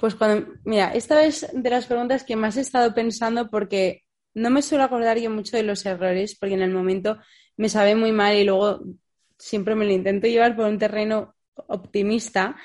Pues 0.00 0.14
cuando, 0.14 0.54
mira, 0.64 0.94
esta 0.94 1.26
es 1.26 1.46
de 1.52 1.68
las 1.68 1.84
preguntas 1.84 2.24
que 2.24 2.34
más 2.34 2.56
he 2.56 2.62
estado 2.62 2.94
pensando 2.94 3.50
porque 3.50 4.04
no 4.32 4.48
me 4.48 4.62
suelo 4.62 4.84
acordar 4.84 5.18
yo 5.18 5.30
mucho 5.30 5.58
de 5.58 5.62
los 5.62 5.84
errores, 5.84 6.38
porque 6.40 6.54
en 6.54 6.62
el 6.62 6.70
momento 6.70 7.18
me 7.58 7.68
sabe 7.68 7.94
muy 7.94 8.10
mal 8.10 8.34
y 8.34 8.44
luego 8.44 8.80
siempre 9.38 9.74
me 9.74 9.84
lo 9.84 9.92
intento 9.92 10.26
llevar 10.26 10.56
por 10.56 10.64
un 10.64 10.78
terreno 10.78 11.34
optimista. 11.54 12.56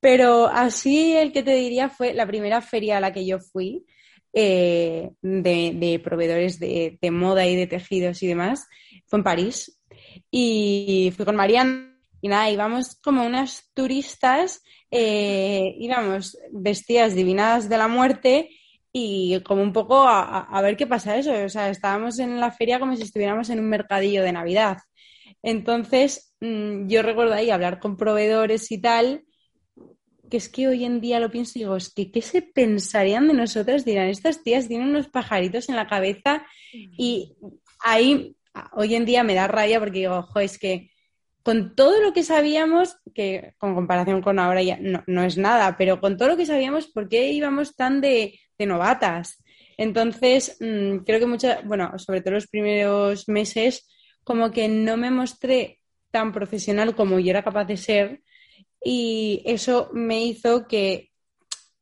Pero 0.00 0.46
así 0.46 1.14
el 1.14 1.32
que 1.32 1.42
te 1.42 1.54
diría 1.54 1.90
fue 1.90 2.14
la 2.14 2.26
primera 2.26 2.62
feria 2.62 2.96
a 2.96 3.00
la 3.00 3.12
que 3.12 3.26
yo 3.26 3.40
fui 3.40 3.84
eh, 4.32 5.10
de, 5.20 6.00
proveedores 6.02 6.58
de, 6.58 6.98
de, 6.98 7.10
moda 7.10 7.46
y 7.46 7.56
de 7.56 7.66
tejidos 7.66 8.22
y 8.22 8.28
demás, 8.28 8.66
fue 9.04 9.18
en 9.18 9.24
París. 9.24 9.82
Y 10.30 11.12
fui 11.14 11.26
con 11.26 11.36
Mariana 11.36 11.93
y 12.24 12.28
nada, 12.28 12.48
íbamos 12.48 12.96
como 13.02 13.26
unas 13.26 13.70
turistas 13.74 14.62
eh, 14.90 15.74
íbamos 15.78 16.38
vestidas 16.52 17.14
divinadas 17.14 17.68
de 17.68 17.76
la 17.76 17.86
muerte 17.86 18.48
y 18.90 19.38
como 19.40 19.60
un 19.60 19.74
poco 19.74 20.04
a, 20.08 20.58
ver 20.62 20.78
qué 20.78 20.86
pasa 20.86 21.18
eso. 21.18 21.34
O 21.44 21.48
sea, 21.50 21.68
estábamos 21.68 22.18
en 22.20 22.40
la 22.40 22.50
feria 22.50 22.78
como 22.78 22.96
si 22.96 23.02
estuviéramos 23.02 23.50
en 23.50 23.58
un 23.58 23.68
mercadillo 23.68 24.22
de 24.22 24.32
Navidad. 24.32 24.78
Entonces, 25.42 26.34
mm, 26.40 26.86
yo 26.88 27.02
recuerdo 27.02 27.34
ahí 27.34 27.50
hablar 27.50 27.78
con 27.78 27.98
proveedores 27.98 28.72
y 28.72 28.80
tal, 28.80 29.24
que 30.30 30.38
es 30.38 30.48
que 30.48 30.66
hoy 30.66 30.86
en 30.86 31.02
día 31.02 31.20
lo 31.20 31.30
pienso 31.30 31.58
y 31.58 31.62
digo, 31.62 31.76
es 31.76 31.92
que 31.92 32.10
¿qué 32.10 32.22
se 32.22 32.40
pensarían 32.40 33.28
de 33.28 33.34
nosotros? 33.34 33.84
Dirán, 33.84 34.08
estas 34.08 34.42
tías 34.42 34.66
tienen 34.66 34.88
unos 34.88 35.08
pajaritos 35.08 35.68
en 35.68 35.76
la 35.76 35.88
cabeza 35.88 36.46
y 36.72 37.34
ahí 37.80 38.34
hoy 38.72 38.94
en 38.94 39.04
día 39.04 39.24
me 39.24 39.34
da 39.34 39.46
raya 39.46 39.78
porque 39.78 39.98
digo, 39.98 40.14
ojo, 40.14 40.40
es 40.40 40.58
que 40.58 40.93
con 41.44 41.76
todo 41.76 42.00
lo 42.00 42.14
que 42.14 42.22
sabíamos, 42.22 42.96
que 43.14 43.52
con 43.58 43.74
comparación 43.74 44.22
con 44.22 44.38
ahora 44.38 44.62
ya 44.62 44.78
no, 44.80 45.24
es 45.24 45.36
nada, 45.36 45.76
pero 45.76 46.00
con 46.00 46.16
todo 46.16 46.30
lo 46.30 46.36
que 46.38 46.46
sabíamos, 46.46 46.86
¿por 46.86 47.06
qué 47.06 47.32
íbamos 47.32 47.76
tan 47.76 48.00
de, 48.00 48.40
novatas? 48.58 49.44
Entonces, 49.76 50.56
mm, 50.58 51.04
creo 51.04 51.20
que 51.20 51.26
muchas, 51.26 51.62
bueno, 51.66 51.98
sobre 51.98 52.22
todo 52.22 52.32
los 52.32 52.46
primeros 52.46 53.28
meses, 53.28 53.86
como 54.24 54.50
que 54.50 54.68
no 54.68 54.96
me 54.96 55.10
mostré 55.10 55.80
tan 56.10 56.32
profesional 56.32 56.96
como 56.96 57.18
yo 57.18 57.28
era 57.28 57.44
capaz 57.44 57.66
de 57.66 57.76
ser 57.76 58.22
y 58.82 59.42
eso 59.44 59.90
me 59.92 60.24
hizo 60.24 60.66
que 60.66 61.10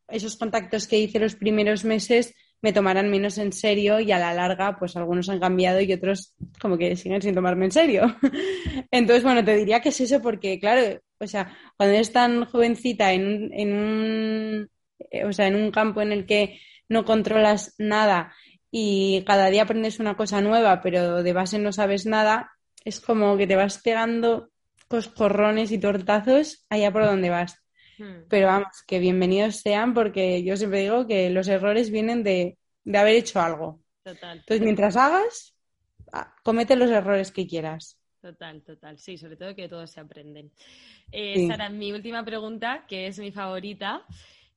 esos 0.09 0.37
contactos 0.37 0.89
que 0.89 0.99
hice 0.99 1.21
los 1.21 1.37
primeros 1.37 1.85
meses 1.85 2.35
me 2.63 2.73
tomaran 2.73 3.11
menos 3.11 3.39
en 3.39 3.53
serio 3.53 4.01
y 4.01 4.13
a 4.13 4.19
la 4.19 4.33
larga, 4.33 4.79
pues 4.79 4.97
algunos 4.97 5.29
han 5.29 5.41
cambiado 5.41 5.81
y 5.81 5.93
otros 5.93 6.35
como 6.61 6.79
que 6.79 6.97
siguen 6.97 7.21
sin 7.21 7.35
tomarme 7.35 7.67
en 7.67 7.73
serio. 7.73 8.17
Entonces, 8.91 9.25
bueno, 9.25 9.45
te 9.45 9.57
diría 9.57 9.81
que 9.81 9.91
es 9.91 10.01
eso 10.01 10.23
porque, 10.23 10.61
claro, 10.61 11.01
o 11.19 11.27
sea, 11.27 11.57
cuando 11.77 11.95
eres 11.95 12.13
tan 12.13 12.45
jovencita 12.45 13.13
en, 13.13 13.51
en 13.53 13.73
un, 13.73 14.71
eh, 15.11 15.25
o 15.25 15.33
sea, 15.33 15.49
en 15.49 15.57
un 15.57 15.71
campo 15.73 16.01
en 16.03 16.13
el 16.13 16.25
que 16.25 16.61
no 16.89 17.05
controlas 17.05 17.75
nada 17.79 18.33
y 18.71 19.23
cada 19.27 19.51
día 19.51 19.65
aprendes 19.65 19.99
una 19.99 20.17
cosa 20.17 20.41
nueva, 20.41 20.81
pero 20.81 21.23
de 21.23 21.33
base 21.33 21.59
no 21.59 21.73
sabes 21.73 22.07
nada, 22.07 22.53
es 22.85 23.01
como 23.01 23.37
que 23.37 23.47
te 23.47 23.57
vas 23.57 23.79
pegando 23.79 24.51
coscorrones 24.89 25.73
y 25.73 25.79
tortazos 25.79 26.65
allá 26.71 26.93
por 26.93 27.05
donde 27.05 27.31
vas. 27.31 27.62
Hmm. 27.99 28.24
Pero 28.28 28.47
vamos, 28.47 28.82
que 28.86 28.99
bienvenidos 28.99 29.57
sean 29.57 29.95
porque 29.95 30.43
yo 30.43 30.57
siempre 30.57 30.80
digo 30.80 31.07
que 31.07 31.30
los 31.30 31.49
errores 31.49 31.90
vienen 31.90 32.22
de, 32.22 32.59
haber 32.86 33.16
hecho 33.16 33.40
algo. 33.40 33.80
Total. 34.03 34.38
Entonces, 34.38 34.62
mientras 34.62 34.97
hagas, 34.97 35.55
comete 36.43 36.76
los 36.76 36.90
errores 36.90 37.30
que 37.30 37.47
quieras. 37.47 37.99
Total, 38.20 38.62
total. 38.62 38.99
Sí, 38.99 39.18
sobre 39.18 39.36
todo 39.36 39.55
que 39.55 39.68
todos 39.68 39.90
se 39.90 40.01
aprenden. 40.01 40.51
Eh, 41.11 41.47
Sara, 41.49 41.68
mi 41.68 41.93
última 41.93 42.24
pregunta, 42.24 42.84
que 42.86 43.09
es 43.09 43.18
mi 43.18 43.32
favorita. 43.32 44.07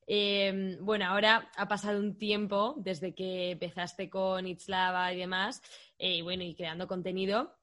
Em, 0.08 0.78
bueno, 0.86 1.06
ahora 1.06 1.50
ha 1.58 1.68
pasado 1.68 2.00
un 2.00 2.16
tiempo 2.18 2.76
desde 2.78 3.16
que 3.16 3.52
empezaste 3.52 4.10
con 4.10 4.46
Itzlava 4.46 5.12
y 5.14 5.18
demás, 5.18 5.64
eh, 5.98 6.22
bueno, 6.22 6.44
y 6.44 6.54
creando 6.54 6.88
contenido. 6.88 7.56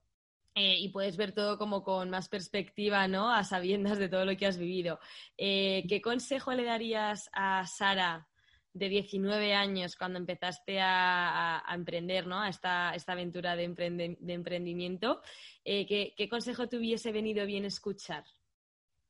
Eh, 0.54 0.76
y 0.80 0.90
puedes 0.90 1.16
ver 1.16 1.32
todo 1.32 1.56
como 1.56 1.82
con 1.82 2.10
más 2.10 2.28
perspectiva, 2.28 3.08
¿no? 3.08 3.32
A 3.32 3.42
sabiendas 3.42 3.98
de 3.98 4.08
todo 4.08 4.26
lo 4.26 4.36
que 4.36 4.46
has 4.46 4.58
vivido. 4.58 5.00
Eh, 5.38 5.84
¿Qué 5.88 6.02
consejo 6.02 6.52
le 6.52 6.64
darías 6.64 7.30
a 7.32 7.66
Sara 7.66 8.28
de 8.74 8.88
19 8.88 9.54
años 9.54 9.96
cuando 9.96 10.18
empezaste 10.18 10.78
a, 10.80 11.62
emprender, 11.74 12.26
¿no? 12.26 12.40
A 12.40 12.48
esta, 12.48 12.92
aventura 13.06 13.56
de, 13.56 13.64
emprendimiento. 13.64 15.20
Eh, 15.64 15.86
¿qué, 15.86 16.28
consejo 16.28 16.68
te 16.68 16.76
hubiese 16.76 17.12
venido 17.12 17.46
bien 17.46 17.64
escuchar? 17.64 18.24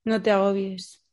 No 0.05 0.21
te 0.21 0.31
agobies. 0.31 1.05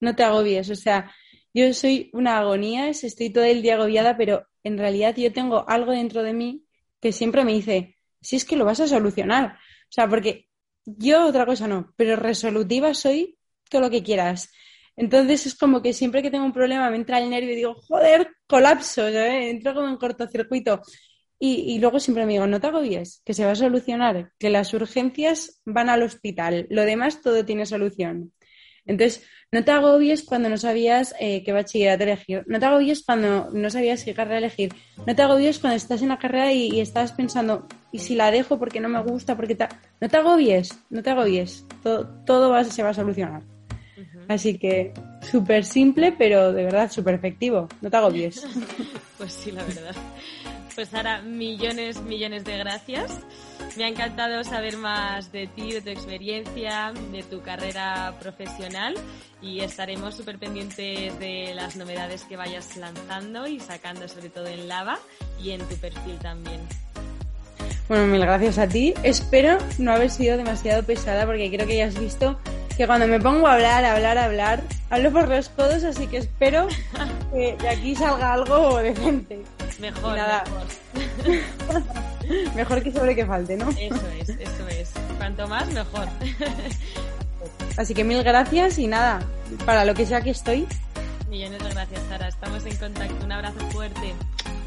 No 0.00 0.14
te 0.14 0.22
agobies. 0.22 0.70
O 0.70 0.76
sea, 0.76 1.14
yo 1.52 1.72
soy 1.72 2.10
una 2.12 2.38
agonía, 2.38 2.88
estoy 2.88 3.30
todo 3.30 3.44
el 3.44 3.62
día 3.62 3.74
agobiada, 3.74 4.16
pero 4.16 4.46
en 4.62 4.78
realidad 4.78 5.14
yo 5.16 5.32
tengo 5.32 5.68
algo 5.68 5.92
dentro 5.92 6.22
de 6.22 6.34
mí 6.34 6.66
que 7.00 7.12
siempre 7.12 7.44
me 7.44 7.52
dice, 7.52 7.93
si 8.24 8.36
es 8.36 8.44
que 8.44 8.56
lo 8.56 8.64
vas 8.64 8.80
a 8.80 8.88
solucionar. 8.88 9.58
O 9.88 9.92
sea, 9.92 10.08
porque 10.08 10.48
yo 10.84 11.26
otra 11.26 11.46
cosa 11.46 11.68
no, 11.68 11.92
pero 11.96 12.16
resolutiva 12.16 12.94
soy 12.94 13.38
todo 13.70 13.82
lo 13.82 13.90
que 13.90 14.02
quieras. 14.02 14.50
Entonces 14.96 15.46
es 15.46 15.54
como 15.54 15.82
que 15.82 15.92
siempre 15.92 16.22
que 16.22 16.30
tengo 16.30 16.44
un 16.44 16.52
problema 16.52 16.90
me 16.90 16.96
entra 16.96 17.18
el 17.18 17.30
nervio 17.30 17.52
y 17.52 17.56
digo, 17.56 17.74
joder, 17.74 18.28
colapso, 18.46 19.06
entro 19.08 19.74
como 19.74 19.88
en 19.88 19.96
cortocircuito. 19.96 20.80
Y, 21.38 21.74
y, 21.74 21.78
luego 21.78 22.00
siempre 22.00 22.24
me 22.24 22.34
digo, 22.34 22.46
no 22.46 22.60
te 22.60 22.68
agobies, 22.68 23.20
que 23.24 23.34
se 23.34 23.44
va 23.44 23.52
a 23.52 23.56
solucionar, 23.56 24.32
que 24.38 24.50
las 24.50 24.72
urgencias 24.72 25.60
van 25.66 25.90
al 25.90 26.02
hospital, 26.02 26.66
lo 26.70 26.82
demás 26.82 27.20
todo 27.20 27.44
tiene 27.44 27.66
solución. 27.66 28.32
Entonces, 28.86 29.24
no 29.50 29.64
te 29.64 29.70
agobies 29.70 30.24
cuando 30.24 30.48
no 30.48 30.56
sabías 30.56 31.14
eh, 31.20 31.42
qué 31.44 31.52
bachillerato 31.52 32.02
elegir, 32.02 32.42
no 32.46 32.58
te 32.58 32.66
agobies 32.66 33.04
cuando 33.04 33.50
no 33.52 33.70
sabías 33.70 34.04
qué 34.04 34.12
carrera 34.14 34.38
elegir, 34.38 34.74
no 35.06 35.14
te 35.14 35.22
agobies 35.22 35.58
cuando 35.58 35.76
estás 35.76 36.02
en 36.02 36.08
la 36.08 36.18
carrera 36.18 36.52
y, 36.52 36.80
estás 36.80 37.12
pensando, 37.12 37.66
¿y 37.92 38.00
si 38.00 38.14
la 38.14 38.30
dejo 38.30 38.58
porque 38.58 38.80
no 38.80 38.88
me 38.88 39.02
gusta? 39.02 39.36
porque 39.36 39.56
No 40.00 40.08
te 40.08 40.16
agobies, 40.16 40.76
no 40.90 41.02
te 41.02 41.10
agobies, 41.10 41.64
todo, 41.82 42.06
todo 42.24 42.64
se 42.64 42.82
va 42.82 42.90
a 42.90 42.94
solucionar. 42.94 43.42
Así 44.28 44.58
que 44.58 44.92
súper 45.30 45.64
simple, 45.64 46.12
pero 46.12 46.52
de 46.52 46.64
verdad 46.64 46.90
súper 46.90 47.14
efectivo. 47.14 47.68
No 47.80 47.90
te 47.90 47.96
agobies. 47.96 48.46
pues 49.18 49.32
sí, 49.32 49.50
la 49.50 49.62
verdad. 49.64 49.94
Pues 50.74 50.88
Sara, 50.88 51.22
millones, 51.22 52.02
millones 52.02 52.44
de 52.44 52.58
gracias. 52.58 53.12
Me 53.76 53.84
ha 53.84 53.88
encantado 53.88 54.42
saber 54.42 54.76
más 54.76 55.30
de 55.30 55.46
ti, 55.46 55.70
de 55.70 55.80
tu 55.80 55.90
experiencia, 55.90 56.92
de 57.12 57.22
tu 57.22 57.42
carrera 57.42 58.14
profesional 58.18 58.94
y 59.40 59.60
estaremos 59.60 60.16
súper 60.16 60.38
pendientes 60.38 61.16
de 61.20 61.52
las 61.54 61.76
novedades 61.76 62.24
que 62.24 62.36
vayas 62.36 62.76
lanzando 62.76 63.46
y 63.46 63.60
sacando 63.60 64.08
sobre 64.08 64.30
todo 64.30 64.46
en 64.46 64.66
Lava 64.66 64.98
y 65.40 65.52
en 65.52 65.60
tu 65.60 65.76
perfil 65.76 66.18
también. 66.18 66.60
Bueno, 67.88 68.06
mil 68.06 68.22
gracias 68.22 68.58
a 68.58 68.66
ti. 68.66 68.94
Espero 69.04 69.58
no 69.78 69.92
haber 69.92 70.10
sido 70.10 70.36
demasiado 70.36 70.82
pesada 70.82 71.24
porque 71.24 71.50
creo 71.50 71.68
que 71.68 71.76
ya 71.76 71.86
has 71.86 71.98
visto 71.98 72.38
que 72.76 72.86
cuando 72.86 73.06
me 73.06 73.20
pongo 73.20 73.46
a 73.46 73.54
hablar, 73.54 73.84
a 73.84 73.92
hablar, 73.94 74.18
a 74.18 74.24
hablar, 74.24 74.62
hablo 74.90 75.12
por 75.12 75.28
los 75.28 75.48
codos, 75.48 75.84
así 75.84 76.06
que 76.06 76.18
espero 76.18 76.66
que 77.32 77.56
de 77.60 77.68
aquí 77.68 77.94
salga 77.94 78.32
algo 78.32 78.78
decente. 78.78 79.42
Mejor, 79.80 80.16
nada. 80.16 80.44
mejor. 80.94 81.82
mejor 82.54 82.82
que 82.82 82.92
sobre 82.92 83.14
que 83.14 83.26
falte, 83.26 83.56
¿no? 83.56 83.70
Eso 83.70 84.08
es, 84.18 84.28
eso 84.28 84.68
es. 84.68 84.92
Cuanto 85.18 85.46
más, 85.48 85.66
mejor. 85.68 86.08
Así 87.76 87.92
que 87.92 88.04
mil 88.04 88.22
gracias 88.22 88.78
y 88.78 88.86
nada, 88.86 89.20
para 89.66 89.84
lo 89.84 89.94
que 89.94 90.06
sea 90.06 90.20
que 90.20 90.30
estoy. 90.30 90.66
Millones 91.28 91.62
de 91.62 91.70
gracias, 91.70 92.00
Sara. 92.08 92.28
Estamos 92.28 92.64
en 92.64 92.76
contacto. 92.76 93.24
Un 93.24 93.32
abrazo 93.32 93.58
fuerte. 93.70 94.14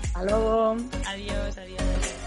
Hasta 0.04 0.24
luego. 0.24 0.76
Adiós, 1.06 1.58
adiós. 1.58 2.27